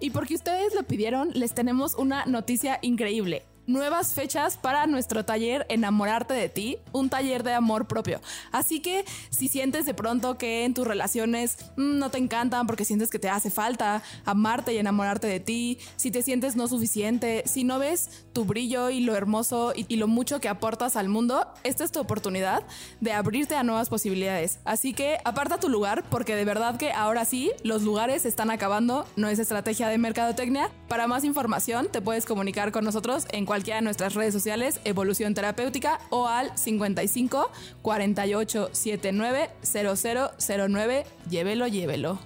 Y 0.00 0.10
porque 0.10 0.34
ustedes 0.34 0.74
lo 0.74 0.84
pidieron, 0.84 1.30
les 1.34 1.54
tenemos 1.54 1.94
una 1.94 2.24
noticia 2.24 2.78
increíble. 2.82 3.44
Nuevas 3.68 4.14
fechas 4.14 4.56
para 4.56 4.86
nuestro 4.86 5.26
taller 5.26 5.66
Enamorarte 5.68 6.32
de 6.32 6.48
ti, 6.48 6.78
un 6.92 7.10
taller 7.10 7.42
de 7.42 7.52
amor 7.52 7.86
propio. 7.86 8.18
Así 8.50 8.80
que 8.80 9.04
si 9.28 9.48
sientes 9.48 9.84
de 9.84 9.92
pronto 9.92 10.38
que 10.38 10.64
en 10.64 10.72
tus 10.72 10.86
relaciones 10.86 11.58
mm, 11.76 11.98
no 11.98 12.10
te 12.10 12.16
encantan 12.16 12.66
porque 12.66 12.86
sientes 12.86 13.10
que 13.10 13.18
te 13.18 13.28
hace 13.28 13.50
falta 13.50 14.02
amarte 14.24 14.72
y 14.72 14.78
enamorarte 14.78 15.26
de 15.26 15.38
ti, 15.38 15.78
si 15.96 16.10
te 16.10 16.22
sientes 16.22 16.56
no 16.56 16.66
suficiente, 16.66 17.42
si 17.44 17.62
no 17.62 17.78
ves 17.78 18.24
tu 18.32 18.46
brillo 18.46 18.88
y 18.88 19.00
lo 19.00 19.14
hermoso 19.14 19.74
y, 19.76 19.84
y 19.86 19.96
lo 19.96 20.08
mucho 20.08 20.40
que 20.40 20.48
aportas 20.48 20.96
al 20.96 21.10
mundo, 21.10 21.46
esta 21.62 21.84
es 21.84 21.92
tu 21.92 22.00
oportunidad 22.00 22.62
de 23.02 23.12
abrirte 23.12 23.54
a 23.54 23.64
nuevas 23.64 23.90
posibilidades. 23.90 24.60
Así 24.64 24.94
que 24.94 25.18
aparta 25.26 25.60
tu 25.60 25.68
lugar 25.68 26.04
porque 26.08 26.36
de 26.36 26.46
verdad 26.46 26.78
que 26.78 26.90
ahora 26.92 27.26
sí, 27.26 27.52
los 27.64 27.82
lugares 27.82 28.24
están 28.24 28.50
acabando, 28.50 29.04
no 29.16 29.28
es 29.28 29.38
estrategia 29.38 29.90
de 29.90 29.98
mercadotecnia. 29.98 30.70
Para 30.88 31.06
más 31.06 31.24
información 31.24 31.88
te 31.92 32.00
puedes 32.00 32.24
comunicar 32.24 32.72
con 32.72 32.82
nosotros 32.82 33.26
en 33.30 33.44
cualquiera 33.58 33.78
de 33.80 33.82
nuestras 33.82 34.14
redes 34.14 34.32
sociales, 34.32 34.80
Evolución 34.84 35.34
Terapéutica 35.34 35.98
o 36.10 36.28
al 36.28 36.56
55 36.56 37.50
48 37.82 38.70
79 38.70 39.50
0009. 39.64 41.04
Llévelo, 41.28 41.66
llévelo. 41.66 42.20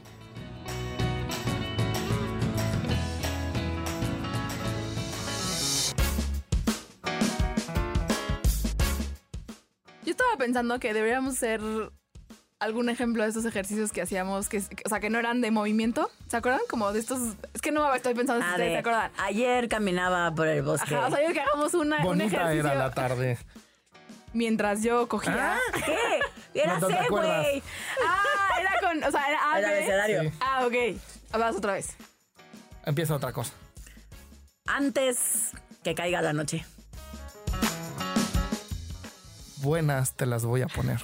Yo 10.05 10.11
estaba 10.11 10.37
pensando 10.37 10.79
que 10.79 10.93
deberíamos 10.93 11.33
hacer 11.37 11.63
algún 12.63 12.89
ejemplo 12.89 13.23
de 13.23 13.29
estos 13.29 13.45
ejercicios 13.45 13.93
que 13.93 14.03
hacíamos, 14.03 14.49
que, 14.49 14.59
o 14.85 14.89
sea, 14.89 15.01
que 15.01 15.11
no 15.11 15.19
eran 15.19 15.41
de 15.41 15.51
movimiento. 15.51 16.11
¿Se 16.29 16.37
acuerdan? 16.37 16.61
Como 16.69 16.93
de 16.93 17.01
estos. 17.01 17.37
Es 17.55 17.61
que 17.61 17.73
no 17.73 17.93
estoy 17.95 18.15
pensando 18.15 18.43
si 18.43 18.49
Ah, 18.49 18.53
ustedes 18.53 18.69
de- 18.71 18.75
se 18.77 18.79
acuerdan. 18.81 19.11
ayer 19.19 19.69
caminaba 19.69 20.35
por 20.35 20.47
el 20.49 20.63
bosque. 20.63 20.95
Ajá, 20.95 21.09
o 21.09 21.11
sea, 21.11 21.27
yo 21.27 21.33
que 21.35 21.41
hagamos 21.41 21.75
una, 21.75 21.99
un 21.99 22.03
Bonita 22.05 22.27
ejercicio 22.37 22.61
era 22.61 22.75
la 22.75 22.91
tarde. 22.93 23.39
mientras 24.33 24.83
yo 24.83 25.09
cogía. 25.09 25.59
¿Qué? 25.85 26.21
Era 26.61 26.79
C, 26.81 26.87
güey. 27.11 27.63
Ah, 28.07 28.61
era 28.61 28.73
con. 28.81 29.03
O 29.05 29.11
sea, 29.11 29.27
era 29.29 29.53
A, 29.53 29.59
El 29.59 29.65
B. 29.65 29.71
abecedario. 29.77 30.23
Sí. 30.23 30.31
Ah, 30.41 30.67
ok. 30.67 30.75
Vas 31.39 31.57
otra 31.57 31.73
vez. 31.75 31.97
Empieza 32.85 33.15
otra 33.15 33.33
cosa. 33.33 33.53
Antes 34.67 35.51
que 35.83 35.95
caiga 35.95 36.23
la 36.23 36.33
noche. 36.33 36.65
Buenas 39.59 40.15
te 40.15 40.27
las 40.27 40.45
voy 40.45 40.63
a 40.63 40.67
poner. 40.67 41.01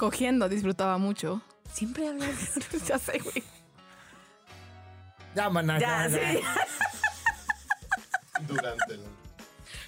Cogiendo 0.00 0.48
disfrutaba 0.48 0.96
mucho. 0.96 1.42
Siempre 1.74 2.08
hablas 2.08 2.54
de 2.54 2.60
eso. 2.76 2.86
ya 2.86 2.98
sé, 2.98 3.18
güey. 3.18 3.42
Ya, 5.34 5.50
maná, 5.50 5.78
Ya, 5.78 6.08
ya, 6.08 6.18
ya. 6.32 6.32
sí. 6.32 6.40
Durante 8.48 8.94
el... 8.94 9.00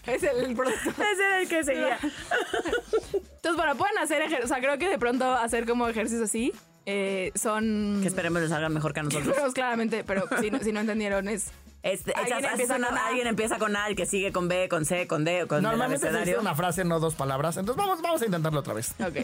Es 0.04 0.22
el, 0.22 0.36
el 0.50 0.54
productor. 0.54 0.92
Ese 0.92 1.24
era 1.24 1.40
el 1.40 1.48
que 1.48 1.64
seguía. 1.64 1.98
Entonces, 2.02 3.56
bueno, 3.56 3.74
pueden 3.76 3.96
hacer 3.98 4.18
ejercicios. 4.20 4.44
O 4.44 4.48
sea, 4.48 4.58
creo 4.62 4.76
que 4.78 4.90
de 4.90 4.98
pronto 4.98 5.32
hacer 5.32 5.66
como 5.66 5.88
ejercicios 5.88 6.22
así 6.28 6.52
eh, 6.84 7.32
son. 7.34 8.00
Que 8.02 8.08
esperemos 8.08 8.42
les 8.42 8.50
salgan 8.50 8.74
mejor 8.74 8.92
que 8.92 9.00
a 9.00 9.04
nosotros. 9.04 9.34
Pero 9.34 9.50
claramente, 9.54 10.04
pero 10.04 10.24
si 10.42 10.50
no, 10.50 10.58
si 10.58 10.72
no 10.72 10.80
entendieron, 10.80 11.26
es. 11.28 11.46
Este, 11.82 12.12
Alguien 12.14 12.38
echas- 12.38 12.50
empieza 12.52 12.74
son- 12.76 12.84
con 12.84 12.96
A. 12.98 13.06
alguien 13.08 13.26
empieza 13.26 13.58
con 13.58 13.74
A, 13.76 13.88
el 13.88 13.96
que 13.96 14.06
sigue 14.06 14.30
con 14.30 14.46
B, 14.46 14.68
con 14.68 14.84
C, 14.84 15.08
con 15.08 15.24
D, 15.24 15.46
con 15.48 15.56
el 15.58 15.62
Normalmente 15.64 16.10
se 16.12 16.16
dice 16.18 16.38
una 16.38 16.54
frase, 16.54 16.84
no 16.84 17.00
dos 17.00 17.14
palabras. 17.16 17.56
Entonces 17.56 17.76
vamos, 17.84 18.00
vamos 18.02 18.22
a 18.22 18.26
intentarlo 18.26 18.60
otra 18.60 18.74
vez. 18.74 18.92
Ok. 19.00 19.16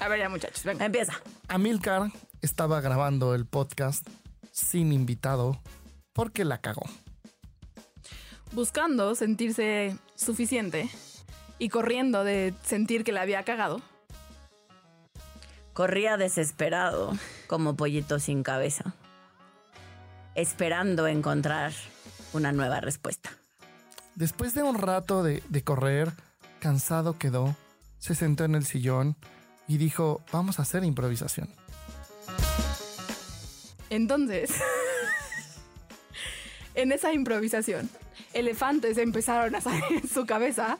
A 0.00 0.08
ver, 0.08 0.18
ya, 0.18 0.28
muchachos, 0.28 0.64
venga. 0.64 0.84
Empieza. 0.84 1.14
Amilcar 1.48 2.10
estaba 2.42 2.80
grabando 2.80 3.34
el 3.34 3.46
podcast 3.46 4.06
sin 4.52 4.92
invitado 4.92 5.60
porque 6.12 6.44
la 6.44 6.58
cagó. 6.58 6.84
Buscando 8.52 9.14
sentirse 9.14 9.96
suficiente 10.14 10.88
y 11.58 11.68
corriendo 11.68 12.24
de 12.24 12.54
sentir 12.62 13.04
que 13.04 13.12
la 13.12 13.22
había 13.22 13.42
cagado, 13.44 13.80
Corría 15.74 16.16
desesperado, 16.16 17.12
como 17.48 17.74
pollito 17.74 18.20
sin 18.20 18.44
cabeza, 18.44 18.94
esperando 20.36 21.08
encontrar 21.08 21.72
una 22.32 22.52
nueva 22.52 22.78
respuesta. 22.78 23.30
Después 24.14 24.54
de 24.54 24.62
un 24.62 24.78
rato 24.78 25.24
de, 25.24 25.42
de 25.48 25.64
correr, 25.64 26.12
cansado 26.60 27.18
quedó, 27.18 27.56
se 27.98 28.14
sentó 28.14 28.44
en 28.44 28.54
el 28.54 28.64
sillón 28.64 29.16
y 29.68 29.78
dijo, 29.78 30.20
vamos 30.32 30.58
a 30.58 30.62
hacer 30.62 30.84
improvisación. 30.84 31.48
Entonces, 33.90 34.50
en 36.74 36.92
esa 36.92 37.12
improvisación, 37.12 37.88
elefantes 38.32 38.98
empezaron 38.98 39.54
a 39.54 39.60
salir 39.60 39.84
en 40.02 40.08
su 40.08 40.26
cabeza, 40.26 40.78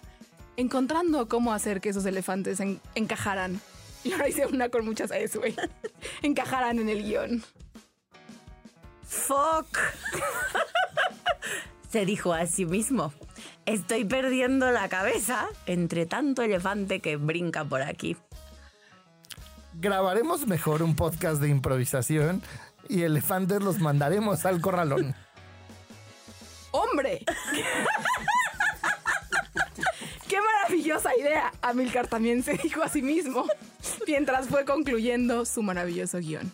encontrando 0.56 1.28
cómo 1.28 1.52
hacer 1.52 1.80
que 1.80 1.90
esos 1.90 2.04
elefantes 2.06 2.60
en- 2.60 2.80
encajaran. 2.94 3.60
Y 4.02 4.12
ahora 4.12 4.28
hice 4.28 4.46
una 4.46 4.68
con 4.68 4.84
muchas 4.84 5.10
S, 5.10 5.38
güey. 5.38 5.54
Encajaran 6.22 6.78
en 6.78 6.88
el 6.90 7.02
guion. 7.02 7.42
¡Fuck! 9.06 9.78
Se 11.90 12.04
dijo 12.04 12.32
a 12.34 12.46
sí 12.46 12.66
mismo. 12.66 13.14
Estoy 13.66 14.04
perdiendo 14.04 14.70
la 14.72 14.88
cabeza 14.88 15.46
entre 15.66 16.04
tanto 16.06 16.42
elefante 16.42 17.00
que 17.00 17.16
brinca 17.16 17.64
por 17.64 17.80
aquí. 17.82 18.16
Grabaremos 19.80 20.46
mejor 20.46 20.82
un 20.82 20.96
podcast 20.96 21.40
de 21.40 21.48
improvisación 21.48 22.42
y 22.88 23.02
elefantes 23.02 23.62
los 23.62 23.78
mandaremos 23.80 24.46
al 24.46 24.60
corralón. 24.60 25.14
¡Hombre! 26.70 27.24
¡Qué 30.28 30.36
maravillosa 30.40 31.16
idea! 31.16 31.52
Amilcar 31.62 32.06
también 32.06 32.42
se 32.42 32.54
dijo 32.54 32.82
a 32.82 32.88
sí 32.88 33.02
mismo 33.02 33.46
mientras 34.06 34.48
fue 34.48 34.64
concluyendo 34.64 35.44
su 35.44 35.62
maravilloso 35.62 36.18
guion. 36.18 36.52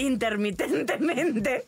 intermitentemente. 0.00 1.66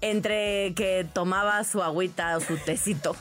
Entre 0.00 0.72
que 0.74 1.06
tomaba 1.12 1.62
su 1.64 1.82
agüita 1.82 2.36
o 2.36 2.40
su 2.40 2.56
tecito 2.56 3.14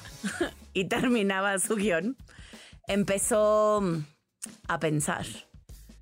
y 0.73 0.85
terminaba 0.85 1.57
su 1.59 1.75
guion, 1.75 2.17
empezó 2.87 3.81
a 4.67 4.79
pensar 4.79 5.25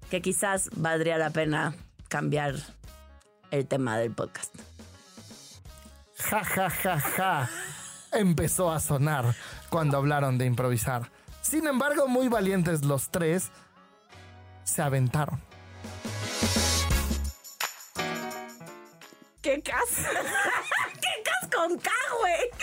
que 0.09 0.21
quizás 0.21 0.69
valdría 0.75 1.17
la 1.17 1.29
pena 1.29 1.75
cambiar 2.07 2.55
el 3.51 3.67
tema 3.67 3.97
del 3.97 4.11
podcast. 4.11 4.53
Ja, 6.17 6.43
ja, 6.43 6.69
ja, 6.69 6.99
ja. 6.99 7.49
Empezó 8.11 8.71
a 8.71 8.79
sonar 8.79 9.35
cuando 9.69 9.97
hablaron 9.97 10.37
de 10.37 10.45
improvisar. 10.45 11.11
Sin 11.41 11.67
embargo, 11.67 12.07
muy 12.07 12.27
valientes 12.27 12.83
los 12.83 13.09
tres, 13.09 13.51
se 14.63 14.81
aventaron. 14.81 15.41
¡Qué 19.41 19.61
cas! 19.61 19.77
¡Qué 21.01 21.23
cas 21.23 21.49
con 21.55 21.77
K, 21.77 21.89
güey! 22.19 22.56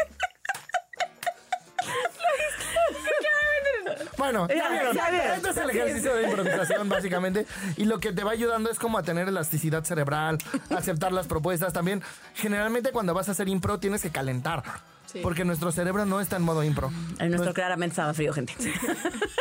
Bueno, 4.25 4.49
ya 4.49 4.55
Ya, 4.57 4.69
vieron. 4.71 4.97
ya 4.97 5.11
vieron. 5.11 5.37
Este 5.37 5.51
es 5.51 5.57
el 5.57 5.71
ejercicio 5.71 6.15
de 6.15 6.23
improvisación, 6.25 6.89
básicamente. 6.89 7.47
Y 7.77 7.85
lo 7.85 7.99
que 8.01 8.13
te 8.13 8.25
va 8.25 8.33
ayudando 8.33 8.71
es 8.71 8.79
como 8.79 8.99
a 8.99 9.03
tener 9.03 9.29
elasticidad 9.29 9.85
cerebral, 9.85 10.39
a 10.71 10.75
aceptar 10.79 11.13
las 11.13 11.27
propuestas. 11.27 11.73
También, 11.73 12.03
generalmente 12.35 12.91
cuando 12.93 13.15
vas 13.15 13.29
a 13.29 13.33
hacer 13.33 13.49
impro, 13.49 13.79
tienes 13.79 14.03
que 14.03 14.11
calentar. 14.11 14.63
Sí. 15.07 15.21
Porque 15.23 15.45
nuestro 15.45 15.71
cerebro 15.71 16.05
no 16.07 16.21
está 16.21 16.37
en 16.37 16.43
modo 16.43 16.65
impro. 16.65 16.91
El 17.21 17.31
nuestro 17.31 17.55
claramente 17.55 17.93
estaba 17.93 18.13
frío, 18.15 18.33
gente. 18.33 18.53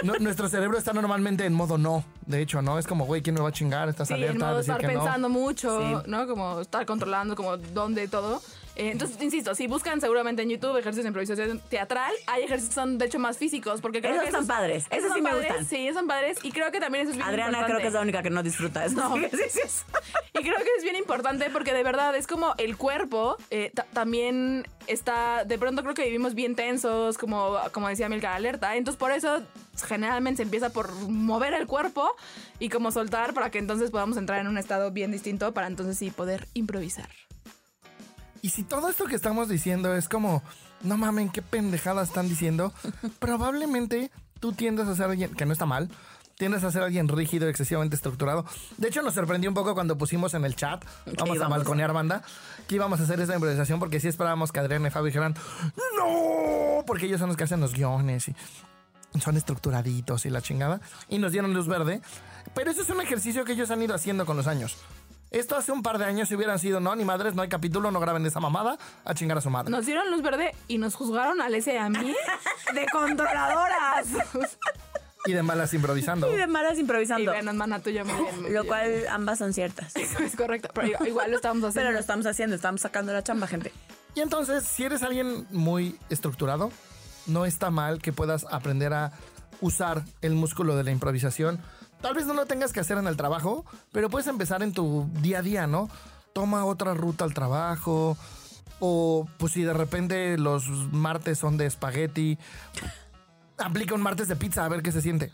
No, 0.03 0.13
nuestro 0.19 0.47
cerebro 0.47 0.77
está 0.77 0.93
normalmente 0.93 1.45
en 1.45 1.53
modo 1.53 1.77
no. 1.79 2.03
De 2.27 2.41
hecho, 2.41 2.61
¿no? 2.61 2.77
Es 2.77 2.85
como, 2.85 3.05
güey, 3.05 3.21
¿quién 3.23 3.33
me 3.35 3.41
va 3.41 3.49
a 3.49 3.51
chingar? 3.53 3.89
Estás 3.89 4.09
Sí, 4.09 4.13
en 4.13 4.23
alerta 4.23 4.45
a 4.45 4.47
modo 4.49 4.57
decir 4.59 4.73
estar 4.75 4.87
que 4.87 4.93
no. 4.95 5.01
pensando 5.03 5.29
mucho, 5.29 5.79
Sí. 5.79 6.09
¿no? 6.11 6.27
Como 6.27 6.61
estar 6.61 6.85
controlando 6.85 7.35
como 7.35 7.57
dónde 7.57 8.07
todo. 8.07 8.41
Eh, 8.75 8.89
entonces, 8.91 9.21
insisto, 9.21 9.53
si 9.55 9.67
buscan 9.67 10.01
seguramente 10.01 10.41
en 10.41 10.49
YouTube 10.49 10.77
ejercicios 10.77 11.03
de 11.03 11.09
improvisación 11.09 11.59
teatral, 11.69 12.11
hay 12.27 12.43
ejercicios 12.43 12.69
que 12.69 12.81
son 12.81 12.97
de 12.97 13.05
hecho 13.05 13.19
más 13.19 13.37
físicos, 13.37 13.81
porque 13.81 14.01
creo 14.01 14.13
Esos 14.13 14.23
que 14.23 14.29
están 14.29 14.47
padres, 14.47 14.85
esos 14.89 15.09
son 15.09 15.17
sí 15.17 15.21
me 15.21 15.29
padres, 15.29 15.47
gustan. 15.47 15.65
Sí, 15.67 15.87
esos 15.87 15.97
son 15.99 16.07
padres 16.07 16.37
y 16.43 16.51
creo 16.51 16.71
que 16.71 16.79
también 16.79 17.03
eso 17.03 17.11
es 17.11 17.17
bien 17.17 17.27
Adriana 17.29 17.65
creo 17.65 17.77
que 17.79 17.87
es 17.87 17.93
la 17.93 18.01
única 18.01 18.23
que 18.23 18.29
no 18.31 18.41
disfruta 18.41 18.83
esos 18.85 18.97
No. 18.97 19.15
ejercicios. 19.17 19.83
Y 20.33 20.39
creo 20.39 20.57
que 20.57 20.69
es 20.77 20.83
bien 20.83 20.95
importante 20.95 21.49
porque 21.51 21.73
de 21.73 21.83
verdad 21.83 22.15
es 22.15 22.25
como 22.25 22.55
el 22.57 22.75
cuerpo 22.77 23.37
eh, 23.51 23.71
ta- 23.75 23.85
también 23.93 24.65
está, 24.87 25.45
de 25.45 25.57
pronto 25.59 25.83
creo 25.83 25.93
que 25.93 26.03
vivimos 26.05 26.33
bien 26.33 26.55
tensos, 26.55 27.17
como, 27.19 27.57
como 27.73 27.87
decía 27.89 28.09
Milka 28.09 28.33
Alerta. 28.33 28.75
Entonces 28.75 28.97
por 28.99 29.11
eso 29.11 29.43
generalmente 29.87 30.37
se 30.37 30.43
empieza 30.43 30.71
por 30.71 30.91
mover 31.09 31.53
el 31.53 31.67
cuerpo 31.67 32.09
y 32.59 32.69
como 32.69 32.91
soltar 32.91 33.33
para 33.33 33.49
que 33.51 33.59
entonces 33.59 33.91
podamos 33.91 34.17
entrar 34.17 34.39
en 34.39 34.47
un 34.47 34.57
estado 34.57 34.91
bien 34.91 35.11
distinto 35.11 35.53
para 35.53 35.67
entonces 35.67 35.97
sí 35.97 36.09
poder 36.11 36.47
improvisar. 36.53 37.07
Y 38.43 38.49
si 38.49 38.63
todo 38.63 38.89
esto 38.89 39.05
que 39.05 39.15
estamos 39.15 39.47
diciendo 39.47 39.95
es 39.95 40.09
como, 40.09 40.43
no 40.81 40.97
mamen, 40.97 41.29
qué 41.29 41.41
pendejada 41.41 42.03
están 42.03 42.27
diciendo, 42.27 42.73
probablemente 43.19 44.11
tú 44.41 44.51
tiendes 44.51 44.85
a 44.89 44.95
ser 44.97 45.05
alguien, 45.05 45.33
que 45.33 45.45
no 45.45 45.53
está 45.53 45.65
mal, 45.65 45.89
tiendes 46.37 46.65
a 46.65 46.71
ser 46.71 46.83
alguien 46.83 47.07
rígido, 47.07 47.47
excesivamente 47.47 47.95
estructurado. 47.95 48.45
De 48.77 48.89
hecho, 48.89 49.01
nos 49.01 49.13
sorprendió 49.13 49.49
un 49.49 49.53
poco 49.53 49.73
cuando 49.73 49.97
pusimos 49.97 50.33
en 50.33 50.43
el 50.43 50.57
chat, 50.57 50.83
vamos 51.17 51.39
a 51.39 51.47
balconear 51.47 51.93
banda, 51.93 52.21
que 52.67 52.75
íbamos 52.75 52.99
a 52.99 53.03
hacer 53.03 53.21
esa 53.21 53.33
improvisación 53.33 53.79
porque 53.79 54.01
sí 54.01 54.09
esperábamos 54.09 54.51
que 54.51 54.59
Adriana 54.59 54.89
y 54.89 54.91
Fabio 54.91 55.05
dijeran, 55.05 55.35
no, 55.97 56.83
porque 56.85 57.05
ellos 57.05 57.21
son 57.21 57.29
los 57.29 57.37
que 57.37 57.45
hacen 57.45 57.61
los 57.61 57.71
guiones 57.71 58.27
y 58.27 58.35
son 59.21 59.37
estructuraditos 59.37 60.25
y 60.25 60.29
la 60.29 60.41
chingada, 60.41 60.81
y 61.07 61.17
nos 61.17 61.31
dieron 61.31 61.53
luz 61.53 61.69
verde. 61.69 62.01
Pero 62.53 62.71
eso 62.71 62.81
es 62.81 62.89
un 62.89 62.99
ejercicio 62.99 63.45
que 63.45 63.53
ellos 63.53 63.71
han 63.71 63.81
ido 63.81 63.95
haciendo 63.95 64.25
con 64.25 64.35
los 64.35 64.47
años. 64.47 64.75
Esto 65.33 65.55
hace 65.57 65.71
un 65.71 65.81
par 65.83 65.97
de 65.97 66.05
años 66.05 66.29
si 66.29 66.35
hubieran 66.35 66.59
sido, 66.59 66.79
no, 66.79 66.95
ni 66.95 67.03
madres, 67.03 67.33
no 67.35 67.41
hay 67.41 67.49
capítulo, 67.49 67.91
no 67.91 67.99
graben 67.99 68.25
esa 68.25 68.39
mamada, 68.39 68.77
a 69.03 69.13
chingar 69.15 69.37
a 69.37 69.41
su 69.41 69.49
madre. 69.49 69.71
Nos 69.71 69.85
dieron 69.85 70.09
luz 70.11 70.21
verde 70.21 70.53
y 70.67 70.77
nos 70.77 70.95
juzgaron 70.95 71.41
a 71.41 71.45
Alessia 71.45 71.73
y 71.73 71.77
a 71.77 71.89
mí 71.89 72.15
de 72.73 72.85
controladoras. 72.91 74.05
Y 75.25 75.31
de 75.33 75.41
malas 75.41 75.73
improvisando. 75.73 76.31
Y 76.31 76.37
de 76.37 76.47
malas 76.47 76.77
y 76.77 76.81
improvisando. 76.81 77.31
bueno, 77.31 77.49
hermana 77.51 77.79
tuya 77.79 78.03
muy 78.03 78.13
bien. 78.13 78.35
muy 78.41 78.51
Lo 78.51 78.61
bien. 78.61 78.67
cual 78.67 79.07
ambas 79.09 79.39
son 79.39 79.53
ciertas. 79.53 79.95
Eso 79.95 80.19
es 80.23 80.35
correcto, 80.35 80.69
pero 80.73 80.87
igual- 80.87 81.07
igual 81.07 81.31
lo 81.31 81.37
estamos 81.37 81.63
haciendo. 81.63 81.79
Pero 81.79 81.91
lo 81.93 81.99
estamos 81.99 82.25
haciendo, 82.25 82.55
estamos 82.55 82.81
sacando 82.81 83.11
la 83.13 83.23
chamba, 83.23 83.47
gente. 83.47 83.71
Y 84.15 84.19
entonces, 84.21 84.63
si 84.65 84.83
eres 84.83 85.01
alguien 85.01 85.47
muy 85.49 85.97
estructurado, 86.09 86.71
no 87.25 87.45
está 87.45 87.71
mal 87.71 87.99
que 88.01 88.13
puedas 88.13 88.45
aprender 88.51 88.93
a 88.93 89.13
usar 89.61 90.03
el 90.21 90.35
músculo 90.35 90.75
de 90.75 90.83
la 90.83 90.91
improvisación. 90.91 91.59
Tal 92.03 92.15
vez 92.15 92.25
no 92.25 92.33
lo 92.33 92.45
tengas 92.45 92.73
que 92.73 92.81
hacer 92.81 92.97
en 92.97 93.07
el 93.07 93.15
trabajo, 93.15 93.63
pero 93.93 94.09
puedes 94.09 94.27
empezar 94.27 94.61
en 94.61 94.73
tu 94.73 95.09
día 95.21 95.39
a 95.39 95.41
día, 95.41 95.67
¿no? 95.67 95.89
Toma 96.33 96.65
otra 96.65 96.93
ruta 96.93 97.23
al 97.23 97.33
trabajo. 97.33 98.17
O 98.81 99.25
pues 99.37 99.53
si 99.53 99.63
de 99.63 99.71
repente 99.71 100.37
los 100.37 100.67
martes 100.91 101.39
son 101.39 101.55
de 101.55 101.65
espagueti, 101.65 102.37
aplica 103.57 103.95
un 103.95 104.01
martes 104.01 104.27
de 104.27 104.35
pizza 104.35 104.65
a 104.65 104.67
ver 104.67 104.81
qué 104.81 104.91
se 104.91 105.01
siente. 105.01 105.31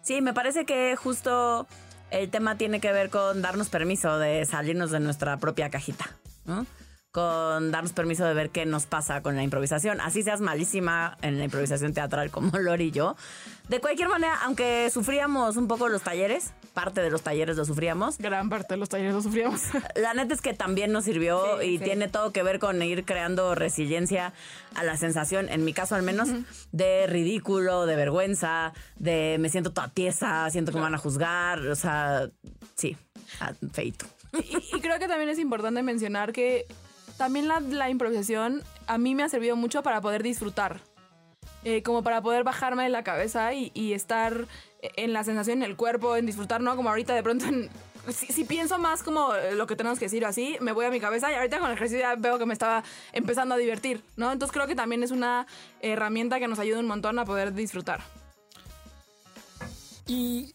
Sí, 0.00 0.20
me 0.20 0.32
parece 0.32 0.64
que 0.64 0.94
justo 0.94 1.66
el 2.12 2.30
tema 2.30 2.56
tiene 2.56 2.80
que 2.80 2.92
ver 2.92 3.10
con 3.10 3.42
darnos 3.42 3.68
permiso 3.68 4.16
de 4.16 4.46
salirnos 4.46 4.92
de 4.92 5.00
nuestra 5.00 5.38
propia 5.38 5.70
cajita, 5.70 6.08
¿no? 6.44 6.66
Con 7.12 7.72
darnos 7.72 7.92
permiso 7.92 8.24
de 8.24 8.34
ver 8.34 8.50
qué 8.50 8.66
nos 8.66 8.86
pasa 8.86 9.20
con 9.20 9.34
la 9.34 9.42
improvisación. 9.42 10.00
Así 10.00 10.22
seas 10.22 10.40
malísima 10.40 11.18
en 11.22 11.38
la 11.38 11.44
improvisación 11.44 11.92
teatral 11.92 12.30
como 12.30 12.56
Lori 12.58 12.84
y 12.84 12.90
yo. 12.92 13.16
De 13.68 13.80
cualquier 13.80 14.08
manera, 14.08 14.38
aunque 14.44 14.88
sufríamos 14.90 15.56
un 15.56 15.66
poco 15.66 15.88
los 15.88 16.02
talleres, 16.02 16.52
parte 16.72 17.00
de 17.00 17.10
los 17.10 17.22
talleres 17.22 17.56
lo 17.56 17.64
sufríamos, 17.64 18.18
Gran 18.18 18.48
parte 18.48 18.74
de 18.74 18.78
los 18.78 18.88
talleres 18.88 19.12
lo 19.14 19.22
sufríamos. 19.22 19.60
la 19.96 20.14
neta 20.14 20.34
es 20.34 20.40
que 20.40 20.54
también 20.54 20.92
nos 20.92 21.04
sirvió 21.04 21.60
Sí, 21.60 21.66
y 21.66 21.78
sí. 21.78 21.84
tiene 21.84 22.06
todo 22.06 22.30
que 22.32 22.44
ver 22.44 22.60
con 22.60 22.80
ir 22.80 23.04
creando 23.04 23.56
resiliencia 23.56 24.32
a 24.76 24.84
la 24.84 24.96
sensación, 24.96 25.48
en 25.48 25.64
mi 25.64 25.72
caso 25.72 25.96
al 25.96 26.02
menos, 26.04 26.28
de 26.70 27.08
ridículo, 27.08 27.86
de 27.86 27.96
vergüenza, 27.96 28.72
de 28.96 29.36
me 29.40 29.48
siento 29.48 29.72
toda 29.72 29.88
tiesa, 29.88 30.48
siento 30.50 30.70
que 30.70 30.78
me 30.78 30.84
van 30.84 30.94
a 30.94 30.98
juzgar, 30.98 31.58
o 31.66 31.74
sea, 31.74 32.28
sí, 32.76 32.96
feito. 33.72 34.06
Y, 34.32 34.76
y 34.76 34.80
creo 34.80 35.00
que 35.00 35.08
también 35.08 35.28
es 35.28 35.40
importante 35.40 35.82
mencionar 35.82 36.32
que 36.32 36.66
también 37.20 37.48
la, 37.48 37.90
improvisación 37.90 38.62
a 38.86 38.96
mí 38.96 39.14
me 39.14 39.22
ha 39.22 39.28
servido 39.28 39.54
mucho 39.54 39.82
para 39.82 40.00
poder 40.00 40.22
disfrutar. 40.22 40.80
Eh, 41.64 41.82
como 41.82 42.02
para 42.02 42.22
poder 42.22 42.44
bajarme 42.44 42.84
de 42.84 42.88
la 42.88 43.04
cabeza 43.04 43.52
y, 43.52 43.92
estar 43.92 44.46
en 44.80 45.12
la 45.12 45.22
sensación 45.22 45.58
en 45.58 45.64
el 45.64 45.76
cuerpo, 45.76 46.16
en 46.16 46.24
disfrutar, 46.24 46.62
¿no? 46.62 46.74
Como 46.76 46.88
ahorita 46.88 47.14
de 47.14 47.22
pronto 47.22 47.44
en- 47.44 47.68
Si, 48.08 48.44
pienso 48.44 48.78
más 48.78 49.02
como 49.02 49.34
lo 49.52 49.66
que 49.66 49.76
tenemos 49.76 49.98
que 49.98 50.06
decir 50.06 50.24
así, 50.24 50.56
me 50.62 50.72
voy 50.72 50.86
a 50.86 50.90
mi 50.90 50.98
cabeza 50.98 51.30
y 51.30 51.34
ahorita 51.34 51.58
con 51.58 51.68
el 51.68 51.76
ejercicio 51.76 52.00
ya 52.00 52.14
veo 52.14 52.38
que 52.38 52.46
me 52.46 52.54
estaba 52.54 52.82
empezando 53.12 53.54
a 53.54 53.58
divertir, 53.58 54.02
¿no? 54.16 54.32
Entonces 54.32 54.54
creo 54.54 54.66
que 54.66 54.74
también 54.74 55.02
es 55.02 55.10
una 55.10 55.46
herramienta 55.82 56.38
que 56.38 56.48
nos 56.48 56.58
ayuda 56.58 56.78
un 56.78 56.86
montón 56.86 57.18
a 57.18 57.26
poder 57.26 57.52
disfrutar. 57.52 58.00
Y 60.06 60.54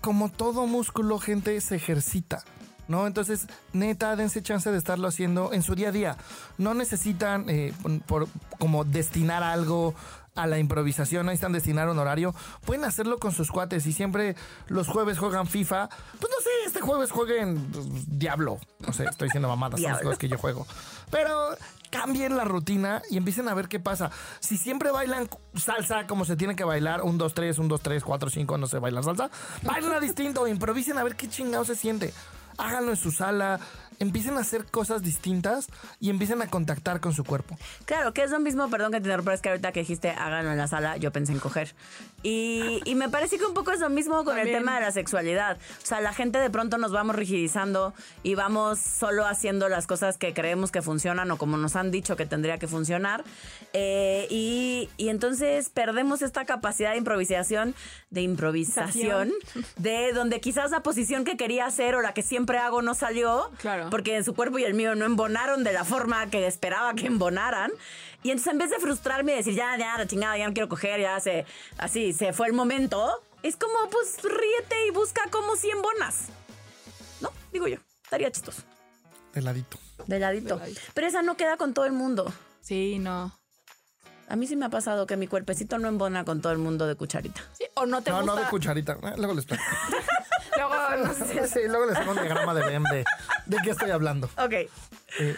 como 0.00 0.32
todo 0.32 0.66
músculo, 0.66 1.20
gente, 1.20 1.60
se 1.60 1.76
ejercita. 1.76 2.42
¿No? 2.90 3.06
Entonces, 3.06 3.46
neta, 3.72 4.16
dense 4.16 4.42
chance 4.42 4.68
de 4.68 4.76
estarlo 4.76 5.06
haciendo 5.06 5.52
en 5.52 5.62
su 5.62 5.76
día 5.76 5.90
a 5.90 5.92
día. 5.92 6.16
No 6.58 6.74
necesitan 6.74 7.48
eh, 7.48 7.72
por, 8.08 8.26
como 8.58 8.82
destinar 8.84 9.44
algo 9.44 9.94
a 10.34 10.48
la 10.48 10.58
improvisación, 10.58 11.24
no 11.24 11.30
necesitan 11.30 11.52
destinar 11.52 11.88
un 11.88 12.00
horario. 12.00 12.34
Pueden 12.66 12.84
hacerlo 12.84 13.18
con 13.18 13.30
sus 13.30 13.52
cuates 13.52 13.86
y 13.86 13.92
siempre 13.92 14.34
los 14.66 14.88
jueves 14.88 15.20
juegan 15.20 15.46
FIFA. 15.46 15.88
Pues 15.88 16.32
no 16.36 16.42
sé, 16.42 16.50
este 16.66 16.80
jueves 16.80 17.12
jueguen 17.12 17.64
pues, 17.70 17.86
Diablo. 18.18 18.58
No 18.80 18.92
sé, 18.92 19.04
estoy 19.04 19.28
diciendo 19.28 19.46
mamadas, 19.46 19.80
son 19.80 19.92
las 19.92 20.02
cosas 20.02 20.18
que 20.18 20.28
yo 20.28 20.36
juego. 20.36 20.66
Pero 21.12 21.56
cambien 21.90 22.36
la 22.36 22.42
rutina 22.42 23.02
y 23.08 23.18
empiecen 23.18 23.48
a 23.48 23.54
ver 23.54 23.68
qué 23.68 23.78
pasa. 23.78 24.10
Si 24.40 24.56
siempre 24.56 24.90
bailan 24.90 25.28
salsa 25.54 26.08
como 26.08 26.24
se 26.24 26.34
tiene 26.34 26.56
que 26.56 26.64
bailar, 26.64 27.02
un 27.02 27.18
2, 27.18 27.34
3, 27.34 27.58
un 27.60 27.68
2, 27.68 27.80
3, 27.80 28.02
4, 28.02 28.30
5, 28.30 28.58
no 28.58 28.66
sé, 28.66 28.80
bailan 28.80 29.04
salsa, 29.04 29.30
bailan 29.62 30.00
distinto, 30.00 30.48
improvisen 30.48 30.98
a 30.98 31.04
ver 31.04 31.14
qué 31.14 31.28
chingado 31.28 31.64
se 31.64 31.76
siente. 31.76 32.12
Háganlo 32.60 32.90
en 32.90 32.96
su 32.96 33.10
sala, 33.10 33.58
empiecen 33.98 34.36
a 34.36 34.40
hacer 34.40 34.66
cosas 34.66 35.02
distintas 35.02 35.68
y 35.98 36.10
empiecen 36.10 36.42
a 36.42 36.46
contactar 36.46 37.00
con 37.00 37.12
su 37.12 37.24
cuerpo. 37.24 37.56
Claro, 37.84 38.12
que 38.12 38.22
es 38.22 38.30
lo 38.30 38.40
mismo, 38.40 38.68
perdón 38.68 38.92
que 38.92 39.00
te 39.00 39.06
interrumpa, 39.06 39.34
es 39.34 39.40
que 39.40 39.50
ahorita 39.50 39.72
que 39.72 39.80
dijiste 39.80 40.10
háganlo 40.10 40.50
en 40.52 40.58
la 40.58 40.66
sala, 40.66 40.96
yo 40.96 41.12
pensé 41.12 41.32
en 41.32 41.38
coger. 41.38 41.74
Y, 42.22 42.80
y 42.84 42.94
me 42.94 43.08
parece 43.08 43.38
que 43.38 43.46
un 43.46 43.54
poco 43.54 43.72
es 43.72 43.80
lo 43.80 43.88
mismo 43.88 44.24
con 44.24 44.38
el 44.38 44.50
tema 44.50 44.74
de 44.74 44.82
la 44.82 44.92
sexualidad. 44.92 45.56
O 45.82 45.86
sea, 45.86 46.00
la 46.00 46.12
gente 46.12 46.38
de 46.38 46.50
pronto 46.50 46.76
nos 46.76 46.92
vamos 46.92 47.16
rigidizando 47.16 47.94
y 48.22 48.34
vamos 48.34 48.78
solo 48.78 49.26
haciendo 49.26 49.68
las 49.68 49.86
cosas 49.86 50.18
que 50.18 50.34
creemos 50.34 50.70
que 50.70 50.82
funcionan 50.82 51.30
o 51.30 51.38
como 51.38 51.56
nos 51.56 51.76
han 51.76 51.90
dicho 51.90 52.16
que 52.16 52.26
tendría 52.26 52.58
que 52.58 52.66
funcionar. 52.66 53.24
Eh, 53.72 54.26
y, 54.30 54.88
y 54.96 55.08
entonces 55.08 55.70
perdemos 55.70 56.22
esta 56.22 56.44
capacidad 56.44 56.92
de 56.92 56.98
improvisación, 56.98 57.74
de 58.10 58.22
improvisación, 58.22 59.32
de 59.76 60.12
donde 60.12 60.40
quizás 60.40 60.70
la 60.70 60.82
posición 60.82 61.24
que 61.24 61.36
quería 61.36 61.66
hacer 61.66 61.94
o 61.94 62.02
la 62.02 62.12
que 62.12 62.22
siempre 62.22 62.58
hago 62.58 62.82
no 62.82 62.94
salió. 62.94 63.50
Claro. 63.58 63.88
Porque 63.90 64.16
en 64.16 64.24
su 64.24 64.34
cuerpo 64.34 64.58
y 64.58 64.64
el 64.64 64.74
mío 64.74 64.94
no 64.94 65.04
embonaron 65.04 65.64
de 65.64 65.72
la 65.72 65.84
forma 65.84 66.28
que 66.28 66.46
esperaba 66.46 66.94
que 66.94 67.06
embonaran. 67.06 67.70
Y 68.22 68.30
entonces 68.30 68.52
en 68.52 68.58
vez 68.58 68.70
de 68.70 68.78
frustrarme 68.78 69.32
y 69.32 69.36
decir, 69.36 69.54
ya, 69.54 69.76
ya, 69.78 69.96
la 69.96 70.06
chingada, 70.06 70.36
ya 70.36 70.46
no 70.46 70.52
quiero 70.52 70.68
coger, 70.68 71.00
ya 71.00 71.18
se, 71.20 71.46
así, 71.78 72.12
se 72.12 72.32
fue 72.32 72.46
el 72.48 72.52
momento, 72.52 73.22
es 73.42 73.56
como, 73.56 73.74
pues 73.90 74.18
ríete 74.22 74.86
y 74.86 74.90
busca 74.90 75.22
cómo 75.30 75.56
si 75.56 75.70
embonas. 75.70 76.26
¿No? 77.20 77.30
Digo 77.52 77.66
yo, 77.66 77.78
estaría 78.04 78.30
chistoso. 78.30 78.62
De 79.32 79.40
ladito. 79.42 79.78
De 80.06 80.18
ladito. 80.18 80.54
De 80.56 80.60
ladito. 80.60 80.80
Pero 80.92 81.06
esa 81.06 81.22
no 81.22 81.36
queda 81.36 81.56
con 81.56 81.72
todo 81.72 81.86
el 81.86 81.92
mundo. 81.92 82.30
Sí, 82.60 82.98
no. 82.98 83.32
A 84.28 84.36
mí 84.36 84.46
sí 84.46 84.54
me 84.54 84.66
ha 84.66 84.70
pasado 84.70 85.06
que 85.06 85.16
mi 85.16 85.26
cuerpecito 85.26 85.78
no 85.78 85.88
embona 85.88 86.24
con 86.24 86.40
todo 86.40 86.52
el 86.52 86.58
mundo 86.58 86.86
de 86.86 86.94
cucharita. 86.96 87.40
Sí, 87.52 87.64
o 87.74 87.86
no 87.86 88.02
te 88.02 88.10
No, 88.10 88.18
gusta. 88.18 88.34
no 88.34 88.40
de 88.40 88.46
cucharita. 88.48 88.92
Eh, 88.92 89.14
Luego 89.16 89.34
les 89.34 89.44
platico. 89.46 89.68
Luego, 90.56 91.06
no 91.06 91.14
sé. 91.14 91.48
Sí, 91.48 91.60
luego 91.66 91.86
les 91.86 91.96
hago 91.96 92.12
un 92.12 92.18
diagrama 92.18 92.54
de 92.54 92.62
BM 92.62 92.88
de, 92.90 93.04
de 93.46 93.56
qué 93.62 93.70
estoy 93.70 93.90
hablando. 93.90 94.28
Ok. 94.36 94.52
Eh, 94.52 95.36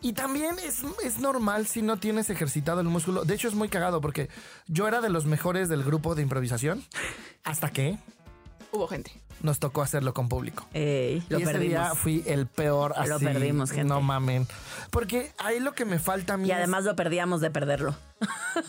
y 0.00 0.12
también 0.12 0.58
es, 0.58 0.82
es 1.04 1.18
normal 1.18 1.66
si 1.66 1.82
no 1.82 1.98
tienes 1.98 2.30
ejercitado 2.30 2.80
el 2.80 2.88
músculo. 2.88 3.24
De 3.24 3.34
hecho, 3.34 3.48
es 3.48 3.54
muy 3.54 3.68
cagado 3.68 4.00
porque 4.00 4.28
yo 4.66 4.88
era 4.88 5.00
de 5.00 5.10
los 5.10 5.24
mejores 5.24 5.68
del 5.68 5.82
grupo 5.84 6.14
de 6.14 6.22
improvisación 6.22 6.84
hasta 7.44 7.70
que 7.70 7.98
Hubo 8.72 8.88
gente. 8.88 9.12
Nos 9.42 9.58
tocó 9.58 9.82
hacerlo 9.82 10.14
con 10.14 10.28
público. 10.28 10.66
Ey, 10.72 11.22
lo 11.28 11.38
y 11.38 11.42
ese 11.42 11.58
día 11.58 11.78
perdimos. 11.80 11.98
fui 11.98 12.22
el 12.26 12.46
peor 12.46 12.94
así. 12.96 13.08
Lo 13.10 13.18
perdimos, 13.20 13.70
gente. 13.70 13.88
No 13.88 14.00
mamen. 14.00 14.46
Porque 14.90 15.32
ahí 15.38 15.60
lo 15.60 15.74
que 15.74 15.84
me 15.84 15.98
falta 15.98 16.34
a 16.34 16.36
mí 16.36 16.48
Y 16.48 16.50
es- 16.52 16.56
además 16.58 16.84
lo 16.84 16.96
perdíamos 16.96 17.40
de 17.40 17.50
perderlo. 17.50 17.94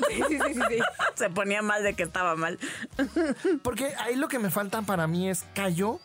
Sí, 0.10 0.24
sí, 0.30 0.54
sí. 0.54 0.78
Se 1.16 1.30
ponía 1.30 1.62
mal 1.62 1.84
de 1.84 1.94
que 1.94 2.04
estaba 2.04 2.36
mal. 2.36 2.58
Porque 3.64 3.94
ahí 4.00 4.16
lo 4.16 4.28
que 4.28 4.40
me 4.40 4.50
falta 4.50 4.82
para 4.82 5.08
mí 5.08 5.30
es 5.30 5.44
callo 5.54 6.00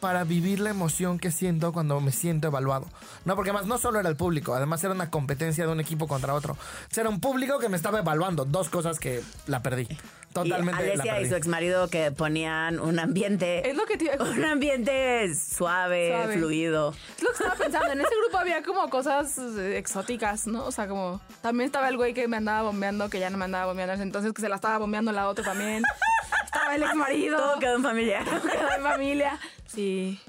para 0.00 0.24
vivir 0.24 0.60
la 0.60 0.68
emoción 0.68 1.18
que 1.18 1.30
siento 1.30 1.72
cuando 1.72 1.98
me 2.00 2.12
siento 2.12 2.48
evaluado. 2.48 2.86
No, 3.24 3.36
porque 3.36 3.50
además 3.50 3.66
no 3.66 3.78
solo 3.78 3.98
era 3.98 4.10
el 4.10 4.16
público, 4.16 4.54
además 4.54 4.84
era 4.84 4.92
una 4.92 5.08
competencia 5.10 5.64
de 5.64 5.72
un 5.72 5.80
equipo 5.80 6.06
contra 6.06 6.34
otro. 6.34 6.58
Era 6.94 7.08
un 7.08 7.20
público 7.20 7.58
que 7.58 7.70
me 7.70 7.76
estaba 7.78 8.00
evaluando, 8.00 8.44
dos 8.44 8.68
cosas 8.68 8.98
que 8.98 9.22
la 9.46 9.62
perdí. 9.62 9.88
Totalmente 10.34 10.82
y 10.82 10.86
la 10.86 10.92
Alesia 10.92 11.20
y 11.20 11.28
su 11.28 11.36
exmarido 11.36 11.88
que 11.88 12.10
ponían 12.12 12.78
un 12.80 12.98
ambiente, 12.98 13.66
Es 13.70 13.76
lo 13.76 13.86
que 13.86 13.96
te 13.96 14.04
iba 14.04 14.14
a 14.14 14.22
un 14.30 14.44
ambiente 14.44 15.34
suave, 15.34 16.10
Suave. 16.10 16.34
fluido. 16.36 16.94
Es 17.16 17.22
lo 17.22 17.28
que 17.30 17.34
estaba 17.34 17.54
pensando. 17.54 17.92
En 17.92 18.00
ese 18.00 18.14
grupo 18.22 18.36
había 18.38 18.62
como 18.62 18.90
cosas 18.90 19.38
eh, 19.38 19.78
exóticas, 19.78 20.46
¿no? 20.46 20.64
O 20.66 20.72
sea, 20.72 20.88
como. 20.88 21.20
También 21.40 21.66
estaba 21.66 21.88
el 21.88 21.96
güey 21.96 22.12
que 22.14 22.28
me 22.28 22.36
andaba 22.36 22.62
bombeando, 22.62 23.08
que 23.08 23.20
ya 23.20 23.30
no 23.30 23.38
me 23.38 23.44
andaba 23.46 23.66
bombeando 23.66 23.94
entonces, 24.02 24.32
que 24.32 24.42
se 24.42 24.48
la 24.48 24.56
estaba 24.56 24.78
bombeando 24.78 25.12
la 25.12 25.28
otra 25.28 25.44
también. 25.44 25.82
estaba 26.44 26.74
el 26.74 26.82
ex 26.82 26.94
marido. 26.94 27.38
Todo 27.38 27.58
quedó 27.60 27.76
en 27.76 27.82
familia. 27.82 28.24
quedó 28.24 28.70
en 28.76 28.82
familia. 28.82 29.38
Sí. 29.66 30.20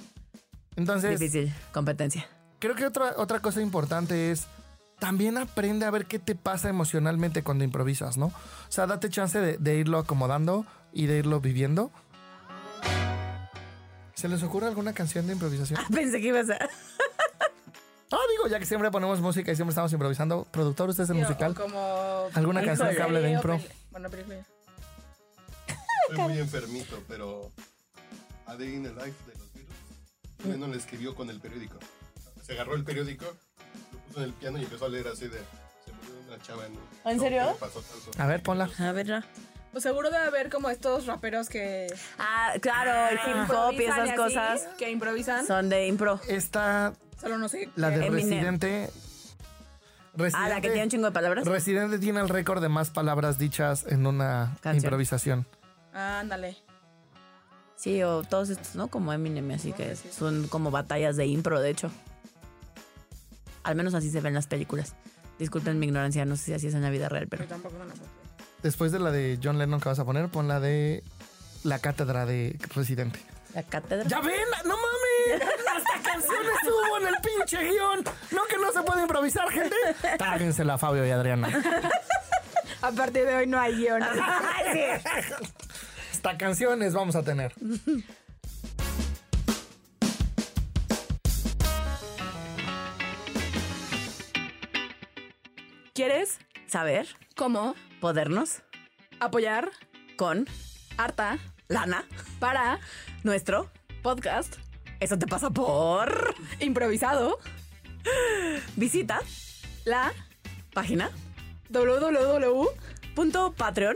Entonces, 0.75 1.19
Difícil 1.19 1.53
competencia. 1.71 2.27
creo 2.59 2.75
que 2.75 2.85
otra, 2.85 3.13
otra 3.17 3.39
cosa 3.39 3.61
importante 3.61 4.31
es 4.31 4.47
también 5.05 5.37
aprende 5.37 5.85
a 5.85 5.91
ver 5.91 6.07
qué 6.07 6.17
te 6.17 6.33
pasa 6.33 6.67
emocionalmente 6.67 7.43
cuando 7.43 7.63
improvisas, 7.63 8.17
¿no? 8.17 8.25
O 8.25 8.71
sea, 8.71 8.87
date 8.87 9.07
chance 9.11 9.39
de, 9.39 9.59
de 9.59 9.75
irlo 9.75 9.99
acomodando 9.99 10.65
y 10.93 11.05
de 11.05 11.19
irlo 11.19 11.39
viviendo. 11.39 11.91
¿Se 14.15 14.27
les 14.27 14.41
ocurre 14.41 14.65
alguna 14.65 14.93
canción 14.93 15.27
de 15.27 15.33
improvisación? 15.33 15.79
Pensé 15.93 16.19
que 16.19 16.29
ibas 16.29 16.49
a... 16.49 16.55
Ah, 16.55 18.17
digo, 18.31 18.47
ya 18.49 18.57
que 18.57 18.65
siempre 18.65 18.89
ponemos 18.89 19.19
música 19.21 19.51
y 19.51 19.55
siempre 19.55 19.73
estamos 19.73 19.93
improvisando. 19.93 20.47
Productor, 20.49 20.89
usted 20.89 21.03
es 21.03 21.09
el 21.11 21.17
musical. 21.17 21.53
Como. 21.53 22.27
¿Alguna 22.33 22.63
canción 22.63 22.89
que 22.95 23.01
hable 23.03 23.19
de 23.19 23.31
impro? 23.31 23.59
Bueno, 23.91 24.09
pero 24.09 24.23
es 24.23 24.45
Soy 26.07 26.17
muy 26.17 26.39
enfermito, 26.39 27.03
pero 27.07 27.51
A 28.47 28.55
Day 28.55 28.73
in 28.73 28.83
the 28.83 28.89
Life 28.89 29.17
de 29.27 29.37
los 29.37 29.53
Beatles, 29.53 30.47
Lennon 30.47 30.71
le 30.71 30.77
escribió 30.77 31.13
con 31.13 31.29
el 31.29 31.39
periódico. 31.39 31.77
Se 32.41 32.53
agarró 32.53 32.75
el 32.75 32.83
periódico, 32.83 33.25
en 34.17 34.23
el 34.23 34.33
piano 34.33 34.57
y 34.59 34.63
empezó 34.63 34.85
a 34.85 34.89
leer 34.89 35.07
así 35.07 35.27
de... 35.27 35.37
Se 35.39 35.91
murió 35.91 36.27
una 36.27 36.41
chava 36.41 36.65
en... 36.65 36.73
¿En 37.11 37.19
serio? 37.19 37.41
¿Qué 37.45 37.51
le 37.53 37.59
pasó 37.59 37.81
tanto? 37.81 38.21
A 38.23 38.27
ver, 38.27 38.41
ponla. 38.43 38.69
A 38.79 38.91
ver, 38.91 39.05
ya. 39.05 39.23
Pues 39.71 39.83
seguro 39.83 40.09
debe 40.09 40.23
haber 40.23 40.49
como 40.49 40.69
estos 40.69 41.05
raperos 41.05 41.49
que. 41.49 41.87
Ah, 42.17 42.53
claro, 42.61 43.09
el 43.11 43.17
hip 43.17 43.49
hop 43.51 43.73
y 43.73 43.83
improvisan 43.83 43.89
esas 43.89 44.09
así, 44.09 44.15
cosas 44.15 44.67
Que 44.77 44.89
improvisan. 44.89 45.45
son 45.45 45.67
de 45.67 45.87
impro. 45.87 46.19
Esta, 46.29 46.93
Solo 47.19 47.37
no 47.37 47.49
sé. 47.49 47.69
la 47.75 47.89
de 47.89 48.05
Eminem. 48.05 48.13
Residente. 48.53 48.89
Ah, 50.33 50.47
la 50.47 50.61
que 50.61 50.69
tiene 50.69 50.83
un 50.83 50.89
chingo 50.89 51.07
de 51.07 51.11
palabras. 51.11 51.45
Residente 51.45 51.99
tiene 51.99 52.21
el 52.21 52.29
récord 52.29 52.61
de 52.61 52.69
más 52.69 52.89
palabras 52.89 53.37
dichas 53.37 53.85
en 53.89 54.07
una 54.07 54.55
Canción. 54.61 54.85
improvisación. 54.85 55.45
Ándale. 55.93 56.55
Sí, 57.75 58.01
o 58.01 58.23
todos 58.23 58.49
estos, 58.51 58.75
¿no? 58.75 58.87
Como 58.87 59.11
Eminem, 59.11 59.51
así 59.51 59.73
que 59.73 59.97
son 59.97 60.47
como 60.47 60.71
batallas 60.71 61.17
de 61.17 61.25
impro, 61.25 61.59
de 61.59 61.69
hecho. 61.71 61.91
Al 63.65 63.75
menos 63.75 63.93
así 63.95 64.09
se 64.11 64.21
ven 64.21 64.33
las 64.33 64.47
películas. 64.47 64.95
Disculpen 65.39 65.79
mi 65.79 65.87
ignorancia, 65.87 66.23
no 66.23 66.37
sé 66.37 66.45
si 66.45 66.53
así 66.53 66.67
es 66.67 66.75
en 66.75 66.83
la 66.83 66.91
vida 66.91 67.09
real, 67.09 67.27
pero... 67.27 67.45
Tampoco 67.45 67.77
no 67.77 67.85
la 67.85 67.93
puedo 67.93 68.05
creer. 68.05 68.25
Después 68.63 68.91
de 68.91 68.99
la 68.99 69.11
de 69.11 69.39
John 69.43 69.57
Lennon 69.57 69.81
que 69.81 69.89
vas 69.89 69.99
a 69.99 70.05
poner, 70.05 70.29
pon 70.29 70.47
la 70.47 70.59
de 70.59 71.03
la 71.63 71.79
cátedra 71.79 72.25
de 72.25 72.57
Residente. 72.75 73.19
La 73.55 73.63
cátedra. 73.63 74.07
¡Ya 74.07 74.21
ven! 74.21 74.35
¡No 74.65 74.75
mames! 74.75 75.41
¡Hasta 75.75 76.11
canciones 76.11 76.53
hubo 76.63 76.97
en 76.99 77.07
el 77.07 77.15
pinche 77.21 77.63
guion! 77.63 78.03
¿No 78.31 78.45
que 78.45 78.57
no 78.57 78.71
se 78.71 78.83
puede 78.83 79.01
improvisar, 79.01 79.49
gente? 79.49 79.75
Táguensela, 80.17 80.77
Fabio 80.77 81.05
y 81.05 81.09
Adriana. 81.09 81.49
A 82.81 82.91
partir 82.91 83.25
de 83.25 83.35
hoy 83.35 83.47
no 83.47 83.59
hay 83.59 83.75
guion. 83.75 84.03
Hasta 86.11 86.37
canciones 86.37 86.93
vamos 86.93 87.15
a 87.15 87.23
tener. 87.23 87.53
¿Quieres? 95.95 96.39
Saber, 96.67 97.07
¿Cómo? 97.37 97.73
podernos, 98.01 98.61
Apoyar. 99.21 99.71
con 100.17 100.45
Harta. 100.97 101.39
lana, 101.69 102.03
Para. 102.37 102.81
nuestro. 103.23 103.71
Podcast. 104.03 104.57
Eso 104.99 105.17
te 105.17 105.25
pasa 105.25 105.51
por... 105.51 106.35
Improvisado. 106.59 107.39
Visita 108.75 109.21
La. 109.85 110.11
página 110.73 111.11
patreon 113.55 113.95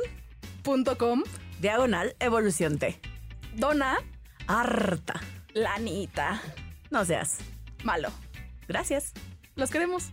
diagonal 1.59 2.15
evolución 2.21 2.79
T. 2.79 2.97
Dona. 3.55 3.97
Harta. 4.47 5.19
Lanita. 5.53 6.41
No 6.91 7.03
seas. 7.03 7.39
Malo. 7.83 8.09
Gracias. 8.69 9.11
Los 9.57 9.69
queremos. 9.69 10.11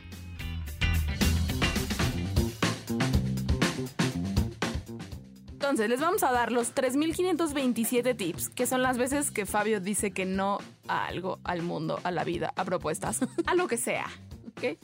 Entonces, 5.67 5.91
les 5.91 6.01
vamos 6.01 6.23
a 6.23 6.31
dar 6.31 6.53
los 6.53 6.77
3.527 6.77 8.17
tips, 8.17 8.51
que 8.51 8.67
son 8.67 8.83
las 8.83 8.99
veces 8.99 9.33
que 9.33 9.47
Fabio 9.47 9.81
dice 9.81 10.13
que 10.13 10.25
no 10.25 10.59
a 10.87 11.07
algo, 11.07 11.41
al 11.43 11.63
mundo, 11.63 11.99
a 12.05 12.13
la 12.13 12.23
vida, 12.23 12.53
a 12.55 12.65
propuestas, 12.65 13.19
a 13.47 13.55
lo 13.57 13.67
que 13.67 13.77
sea. 13.77 14.07
¿Ok? 14.51 14.79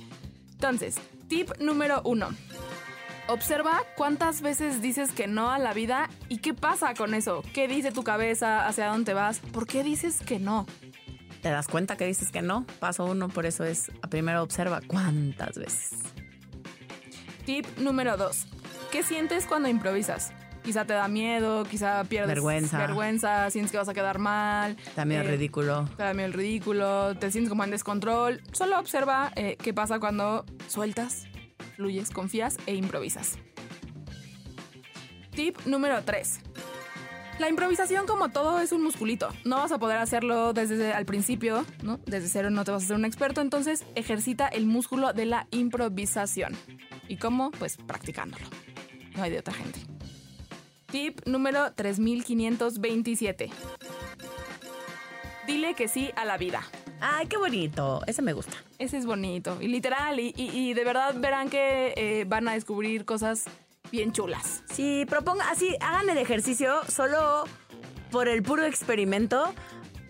Entonces, 0.51 0.97
tip 1.29 1.53
número 1.61 2.03
uno. 2.05 2.31
Observa 3.29 3.85
cuántas 3.97 4.43
veces 4.43 4.83
dices 4.83 5.13
que 5.13 5.29
no 5.29 5.51
a 5.51 5.61
la 5.61 5.73
vida 5.73 6.11
y 6.29 6.39
qué 6.39 6.53
pasa 6.53 6.95
con 6.95 7.15
eso. 7.15 7.45
¿Qué 7.55 7.69
dice 7.69 7.93
tu 7.93 8.03
cabeza? 8.03 8.67
¿Hacia 8.67 8.89
dónde 8.89 9.15
vas? 9.15 9.39
¿Por 9.39 9.69
qué 9.69 9.85
dices 9.85 10.19
que 10.19 10.41
no? 10.41 10.67
¿Te 11.43 11.51
das 11.51 11.69
cuenta 11.69 11.97
que 11.97 12.07
dices 12.07 12.33
que 12.33 12.43
no? 12.43 12.67
Paso 12.81 13.05
uno, 13.05 13.29
por 13.29 13.47
eso 13.47 13.63
es, 13.63 13.93
primero 14.11 14.43
observa 14.43 14.81
cuántas 14.85 15.57
veces. 15.57 16.01
Tip 17.47 17.67
número 17.79 18.17
dos. 18.17 18.47
¿Qué 18.91 19.05
sientes 19.05 19.47
cuando 19.47 19.69
improvisas? 19.69 20.33
Quizá 20.63 20.85
te 20.85 20.93
da 20.95 21.09
miedo, 21.09 21.65
quizá 21.65 22.05
pierdes 22.05 22.29
Vergüenza. 22.29 22.79
vergüenza, 22.79 23.51
sientes 23.51 23.73
que 23.73 23.79
vas 23.79 23.89
a 23.89 23.95
quedar 23.95 24.19
mal. 24.19 24.77
También 24.95 25.23
eh, 25.23 25.25
es 25.25 25.31
ridículo. 25.31 25.89
Te 25.97 26.05
da 26.05 26.15
miedo 26.15 26.27
el 26.27 26.33
ridículo, 26.33 27.17
te 27.17 27.31
sientes 27.33 27.49
como 27.49 27.65
en 27.65 27.71
descontrol. 27.71 28.41
Solo 28.53 28.79
observa 28.79 29.33
eh, 29.35 29.57
qué 29.61 29.75
pasa 29.75 29.99
cuando 29.99 30.45
sueltas, 30.69 31.25
fluyes, 31.77 32.11
confías 32.11 32.59
e 32.67 32.75
improvisas. 32.75 33.39
Tip 35.35 35.59
número 35.67 36.03
3. 36.05 36.41
La 37.39 37.49
improvisación, 37.49 38.07
como 38.07 38.29
todo, 38.29 38.61
es 38.61 38.71
un 38.73 38.83
musculito. 38.85 39.31
No 39.45 39.57
vas 39.57 39.73
a 39.73 39.79
poder 39.79 39.99
hacerlo 39.99 40.53
desde 40.53 40.93
al 40.93 41.07
principio, 41.07 41.65
¿no? 41.83 41.99
Desde 42.07 42.29
cero 42.29 42.51
no 42.51 42.63
te 42.65 42.71
vas 42.71 42.83
a 42.83 42.85
hacer 42.85 42.97
un 42.97 43.05
experto, 43.05 43.41
entonces 43.41 43.85
ejercita 43.95 44.47
el 44.47 44.67
músculo 44.67 45.13
de 45.13 45.25
la 45.25 45.47
improvisación. 45.51 46.55
¿Y 47.09 47.17
cómo? 47.17 47.51
Pues 47.53 47.79
practicándolo. 47.79 48.45
No 49.17 49.23
hay 49.23 49.31
de 49.31 49.39
otra 49.41 49.55
gente. 49.55 49.81
Tip 50.93 51.21
número 51.27 51.73
3527. 51.73 53.51
Dile 55.47 55.75
que 55.75 55.89
sí 55.89 56.11
a 56.17 56.25
la 56.25 56.37
vida. 56.37 56.63
Ay, 57.01 57.27
qué 57.27 57.37
bonito. 57.37 58.03
Ese 58.07 58.23
me 58.23 58.33
gusta. 58.33 58.57
Ese 58.79 58.99
es 58.99 59.07
bonito. 59.07 59.57
Y 59.61 59.67
literal, 59.69 60.21
y, 60.21 60.33
y- 60.37 60.51
y 60.57 60.75
de 60.75 60.85
verdad 60.85 61.15
verán 61.17 61.49
que 61.49 61.95
eh, 61.97 62.25
van 62.29 62.47
a 62.47 62.53
descubrir 62.53 63.05
cosas 63.05 63.45
bien 63.91 64.13
chulas. 64.13 64.63
Sí, 64.73 65.05
proponga, 65.09 65.51
así, 65.51 65.75
hagan 65.81 66.09
el 66.11 66.19
ejercicio 66.19 66.81
solo 66.89 67.45
por 68.13 68.29
el 68.29 68.43
puro 68.43 68.65
experimento. 68.65 69.53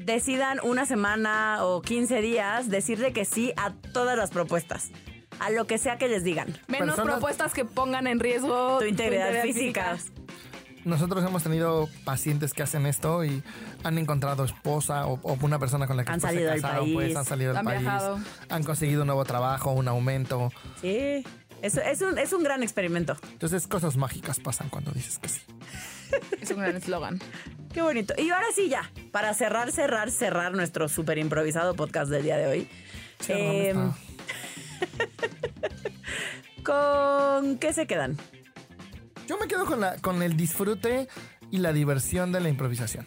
Decidan 0.01 0.59
una 0.65 0.85
semana 0.85 1.65
o 1.65 1.81
15 1.81 2.21
días 2.21 2.69
decirle 2.69 3.13
que 3.13 3.25
sí 3.25 3.53
a 3.57 3.73
todas 3.95 4.19
las 4.19 4.31
propuestas. 4.31 4.91
A 5.39 5.49
lo 5.51 5.67
que 5.67 5.79
sea 5.79 5.97
que 5.97 6.09
les 6.09 6.25
digan. 6.25 6.49
Menos 6.69 6.89
Personas- 6.89 7.15
propuestas 7.15 7.55
que 7.55 7.65
pongan 7.65 8.07
en 8.07 8.21
riesgo 8.21 8.79
Tu 8.81 8.85
integridad 8.87 9.43
física. 9.43 9.97
Nosotros 10.85 11.25
hemos 11.25 11.43
tenido 11.43 11.89
pacientes 12.05 12.53
que 12.53 12.63
hacen 12.63 12.87
esto 12.87 13.25
y 13.25 13.43
han 13.85 13.99
encontrado 13.99 14.45
esposa 14.45 15.07
o, 15.07 15.21
o 15.23 15.39
una 15.43 15.59
persona 15.59 15.87
con 15.87 15.97
la 15.97 16.05
que 16.05 16.11
Han 16.13 16.21
salido 16.21 16.49
se 16.49 16.53
del 16.55 16.63
casaron, 16.63 16.85
país. 16.85 16.95
pues 16.95 17.17
han 17.17 17.25
salido 17.25 17.51
del 17.51 17.59
Han 17.59 17.65
país, 17.65 17.81
viajado. 17.83 18.19
han 18.49 18.63
conseguido 18.65 19.03
un 19.03 19.07
nuevo 19.07 19.25
trabajo, 19.25 19.71
un 19.73 19.87
aumento. 19.89 20.53
Sí. 20.81 21.25
Es, 21.63 21.77
es, 21.77 22.03
un, 22.03 22.19
es 22.19 22.33
un 22.33 22.43
gran 22.43 22.65
experimento. 22.65 23.17
Entonces 23.31 23.69
cosas 23.69 23.97
mágicas 23.97 24.41
pasan 24.41 24.69
cuando 24.69 24.91
dices 24.91 25.19
que 25.19 25.29
sí. 25.29 25.41
Es 26.41 26.51
un 26.51 26.59
gran 26.59 26.77
eslogan. 26.77 27.21
Qué 27.73 27.81
bonito. 27.81 28.13
Y 28.19 28.29
ahora 28.31 28.47
sí, 28.55 28.69
ya. 28.69 28.91
Para 29.13 29.33
cerrar, 29.35 29.71
cerrar, 29.73 30.11
cerrar 30.11 30.53
nuestro 30.55 30.89
súper 30.89 31.19
improvisado 31.19 31.75
podcast 31.75 32.11
del 32.11 32.25
día 32.25 32.37
de 32.37 32.47
hoy. 32.49 32.69
Sí, 33.21 33.33
¿dónde 33.33 33.71
eh, 33.71 33.71
está? 33.71 33.95
¿Con 36.65 37.59
qué 37.59 37.73
se 37.73 37.87
quedan? 37.87 38.17
Yo 39.27 39.39
me 39.39 39.47
quedo 39.49 39.65
con, 39.67 39.81
la, 39.81 39.97
con 39.99 40.23
el 40.23 40.37
disfrute 40.37 41.09
y 41.51 41.59
la 41.59 41.73
diversión 41.73 42.33
de 42.33 42.41
la 42.41 42.49
improvisación. 42.49 43.07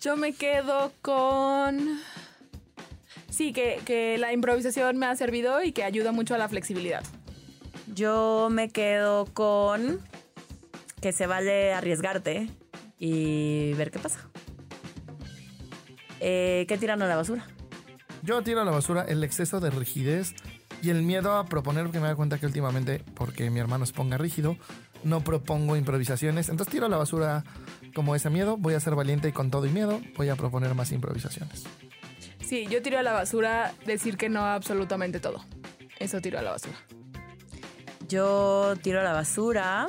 Yo 0.00 0.16
me 0.16 0.32
quedo 0.32 0.92
con... 1.02 2.00
Sí, 3.28 3.52
que, 3.52 3.80
que 3.84 4.16
la 4.18 4.32
improvisación 4.32 4.96
me 4.96 5.06
ha 5.06 5.16
servido 5.16 5.62
y 5.62 5.72
que 5.72 5.84
ayuda 5.84 6.12
mucho 6.12 6.34
a 6.34 6.38
la 6.38 6.48
flexibilidad. 6.48 7.04
Yo 7.94 8.48
me 8.50 8.70
quedo 8.70 9.26
con 9.26 10.00
que 11.00 11.12
se 11.12 11.26
vale 11.26 11.72
arriesgarte 11.72 12.48
y 12.98 13.74
ver 13.74 13.90
qué 13.90 13.98
pasa. 13.98 14.28
Eh, 16.20 16.64
¿Qué 16.68 16.78
tiran 16.78 17.02
a 17.02 17.06
la 17.06 17.16
basura? 17.16 17.46
Yo 18.22 18.42
tiro 18.42 18.60
a 18.62 18.64
la 18.64 18.70
basura 18.70 19.04
el 19.06 19.22
exceso 19.22 19.60
de 19.60 19.70
rigidez 19.70 20.34
y 20.82 20.90
el 20.90 21.02
miedo 21.02 21.36
a 21.36 21.44
proponer, 21.46 21.84
porque 21.84 22.00
me 22.00 22.08
da 22.08 22.16
cuenta 22.16 22.38
que 22.38 22.46
últimamente, 22.46 23.02
porque 23.14 23.50
mi 23.50 23.60
hermano 23.60 23.86
se 23.86 23.92
ponga 23.92 24.18
rígido, 24.18 24.56
no 25.04 25.22
propongo 25.22 25.76
improvisaciones. 25.76 26.48
Entonces 26.48 26.72
tiro 26.72 26.86
a 26.86 26.88
la 26.88 26.96
basura 26.96 27.44
como 27.94 28.14
ese 28.14 28.30
miedo, 28.30 28.56
voy 28.56 28.74
a 28.74 28.80
ser 28.80 28.94
valiente 28.94 29.28
y 29.28 29.32
con 29.32 29.50
todo 29.50 29.66
y 29.66 29.70
miedo 29.70 30.00
voy 30.16 30.28
a 30.28 30.36
proponer 30.36 30.74
más 30.74 30.92
improvisaciones. 30.92 31.64
Sí, 32.40 32.66
yo 32.70 32.82
tiro 32.82 32.98
a 32.98 33.02
la 33.02 33.12
basura 33.12 33.74
decir 33.86 34.16
que 34.16 34.28
no 34.28 34.40
a 34.40 34.54
absolutamente 34.54 35.18
todo. 35.18 35.44
Eso 35.98 36.20
tiro 36.20 36.38
a 36.38 36.42
la 36.42 36.52
basura. 36.52 36.76
Yo 38.08 38.74
tiro 38.82 39.00
a 39.00 39.02
la 39.02 39.12
basura. 39.12 39.88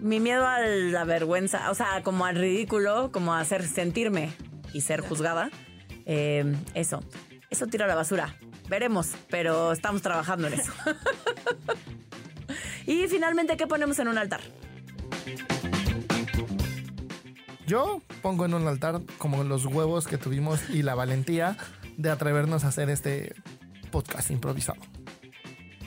Mi 0.00 0.18
miedo 0.18 0.44
a 0.44 0.58
la 0.60 1.04
vergüenza, 1.04 1.70
o 1.70 1.74
sea, 1.74 2.02
como 2.02 2.24
al 2.24 2.34
ridículo, 2.34 3.12
como 3.12 3.34
a 3.34 3.40
hacer 3.40 3.62
sentirme 3.62 4.32
y 4.72 4.80
ser 4.80 5.00
juzgada. 5.00 5.50
Eh, 6.06 6.56
eso, 6.74 7.00
eso 7.52 7.66
tiro 7.66 7.84
a 7.84 7.88
la 7.88 7.94
basura. 7.94 8.34
Veremos, 8.68 9.12
pero 9.28 9.72
estamos 9.72 10.02
trabajando 10.02 10.48
en 10.48 10.54
eso. 10.54 10.72
y 12.86 13.06
finalmente, 13.08 13.56
¿qué 13.56 13.66
ponemos 13.66 13.98
en 13.98 14.08
un 14.08 14.18
altar? 14.18 14.40
Yo 17.66 18.02
pongo 18.22 18.44
en 18.44 18.54
un 18.54 18.66
altar 18.66 19.00
como 19.18 19.44
los 19.44 19.66
huevos 19.66 20.06
que 20.06 20.18
tuvimos 20.18 20.68
y 20.70 20.82
la 20.82 20.94
valentía 20.94 21.56
de 21.96 22.10
atrevernos 22.10 22.64
a 22.64 22.68
hacer 22.68 22.90
este 22.90 23.34
podcast 23.90 24.30
improvisado. 24.30 24.80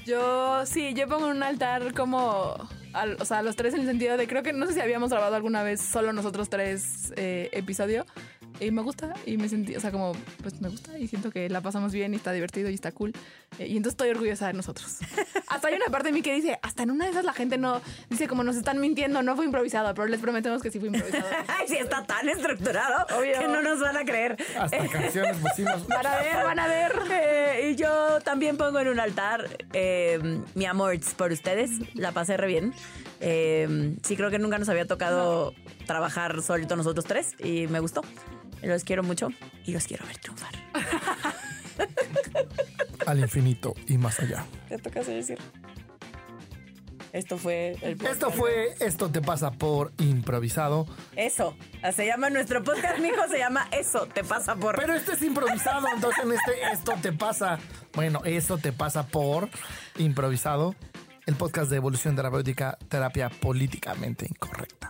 Yo, 0.05 0.66
sí, 0.66 0.93
yo 0.93 1.07
pongo 1.07 1.30
en 1.32 1.38
un 1.38 1.43
altar 1.43 1.93
como, 1.93 2.55
al- 2.93 3.18
o 3.20 3.26
sea, 3.26 3.41
los 3.41 3.55
tres 3.55 3.74
en 3.74 3.82
el 3.82 3.88
sentido 3.88 4.18
de, 4.18 4.28
creo 4.28 4.43
que 4.43 4.53
no 4.53 4.68
sé 4.68 4.74
si 4.74 4.80
habíamos 4.80 5.09
grabado 5.09 5.36
alguna 5.36 5.63
vez 5.63 5.82
solo 5.82 6.13
nosotros 6.13 6.49
tres 6.49 7.11
eh, 7.18 7.49
episodio. 7.53 8.05
Y 8.59 8.71
me 8.71 8.81
gusta 8.81 9.13
y 9.25 9.37
me 9.37 9.49
sentí, 9.49 9.75
o 9.75 9.79
sea, 9.79 9.91
como, 9.91 10.13
pues 10.41 10.61
me 10.61 10.69
gusta 10.69 10.97
y 10.97 11.07
siento 11.07 11.29
que 11.29 11.49
la 11.49 11.61
pasamos 11.61 11.91
bien 11.91 12.13
y 12.13 12.17
está 12.17 12.31
divertido 12.31 12.69
y 12.69 12.73
está 12.73 12.91
cool. 12.91 13.13
Eh, 13.59 13.67
y 13.67 13.77
entonces 13.77 13.93
estoy 13.93 14.09
orgullosa 14.09 14.47
de 14.47 14.53
nosotros. 14.53 14.97
hasta 15.47 15.67
hay 15.67 15.75
una 15.75 15.87
parte 15.87 16.09
de 16.09 16.13
mí 16.13 16.21
que 16.21 16.33
dice, 16.33 16.57
hasta 16.61 16.83
en 16.83 16.91
una 16.91 17.05
de 17.05 17.11
esas 17.11 17.25
la 17.25 17.33
gente 17.33 17.57
no, 17.57 17.81
dice 18.09 18.27
como 18.27 18.43
nos 18.43 18.55
están 18.55 18.79
mintiendo, 18.79 19.21
no 19.23 19.35
fue 19.35 19.45
improvisado, 19.45 19.93
pero 19.93 20.07
les 20.07 20.19
prometemos 20.19 20.61
que 20.61 20.71
sí 20.71 20.79
fue 20.79 20.87
improvisado. 20.87 21.25
Ay, 21.47 21.67
sí, 21.67 21.75
está 21.75 22.05
tan 22.05 22.29
estructurado 22.29 23.05
Obvio. 23.17 23.39
que 23.39 23.47
no 23.47 23.61
nos 23.61 23.79
van 23.79 23.97
a 23.97 24.05
creer. 24.05 24.37
Hasta 24.57 24.87
canciones 24.91 25.37
pusimos. 25.37 25.87
Van 25.87 26.05
a 26.05 26.15
ver, 26.17 26.43
van 26.43 26.59
a 26.59 26.67
ver. 26.67 26.93
Eh, 27.11 27.71
y 27.71 27.75
yo 27.75 28.19
también 28.21 28.57
pongo 28.57 28.79
en 28.79 28.87
un 28.87 28.99
altar 28.99 29.49
eh, 29.73 30.41
mi 30.53 30.65
amor 30.65 30.97
por 31.17 31.31
ustedes. 31.31 31.71
La 31.93 32.11
pasé 32.11 32.37
re 32.37 32.47
bien. 32.47 32.73
Eh, 33.19 33.95
sí, 34.03 34.15
creo 34.15 34.29
que 34.29 34.39
nunca 34.39 34.57
nos 34.57 34.69
había 34.69 34.85
tocado 34.85 35.53
trabajar 35.85 36.41
solito 36.41 36.75
nosotros 36.75 37.05
tres 37.05 37.33
y 37.39 37.67
me 37.67 37.79
gustó. 37.79 38.01
Los 38.61 38.83
quiero 38.83 39.03
mucho 39.03 39.29
y 39.65 39.71
los 39.71 39.85
quiero 39.85 40.05
ver 40.05 40.17
triunfar. 40.17 40.53
Al 43.05 43.19
infinito 43.19 43.73
y 43.87 43.97
más 43.97 44.19
allá. 44.19 44.45
¿Te 44.67 44.77
toca 44.77 45.01
decir? 45.01 45.37
Esto 47.15 47.37
fue 47.37 47.77
el 47.81 47.93
Esto 48.05 48.29
fue 48.29 48.75
Esto 48.81 49.09
te 49.09 49.21
pasa 49.21 49.51
por 49.51 49.93
improvisado. 49.99 50.85
Eso. 51.15 51.55
Se 51.93 52.05
llama 52.05 52.29
nuestro 52.29 52.61
podcast, 52.61 52.99
mijo, 52.99 53.25
se 53.29 53.37
llama 53.37 53.69
Eso 53.71 54.05
te 54.07 54.25
pasa 54.25 54.55
por. 54.55 54.75
Pero 54.75 54.95
este 54.95 55.13
es 55.13 55.21
improvisado, 55.21 55.87
entonces 55.95 56.25
en 56.25 56.33
este 56.33 56.51
Esto 56.73 56.93
te 57.01 57.13
pasa. 57.13 57.57
Bueno, 57.93 58.19
eso 58.25 58.57
te 58.57 58.73
pasa 58.73 59.07
por 59.07 59.47
improvisado. 59.97 60.75
El 61.25 61.35
podcast 61.35 61.71
de 61.71 61.77
evolución 61.77 62.17
terapéutica, 62.17 62.77
terapia 62.89 63.29
políticamente 63.29 64.27
incorrecta. 64.29 64.89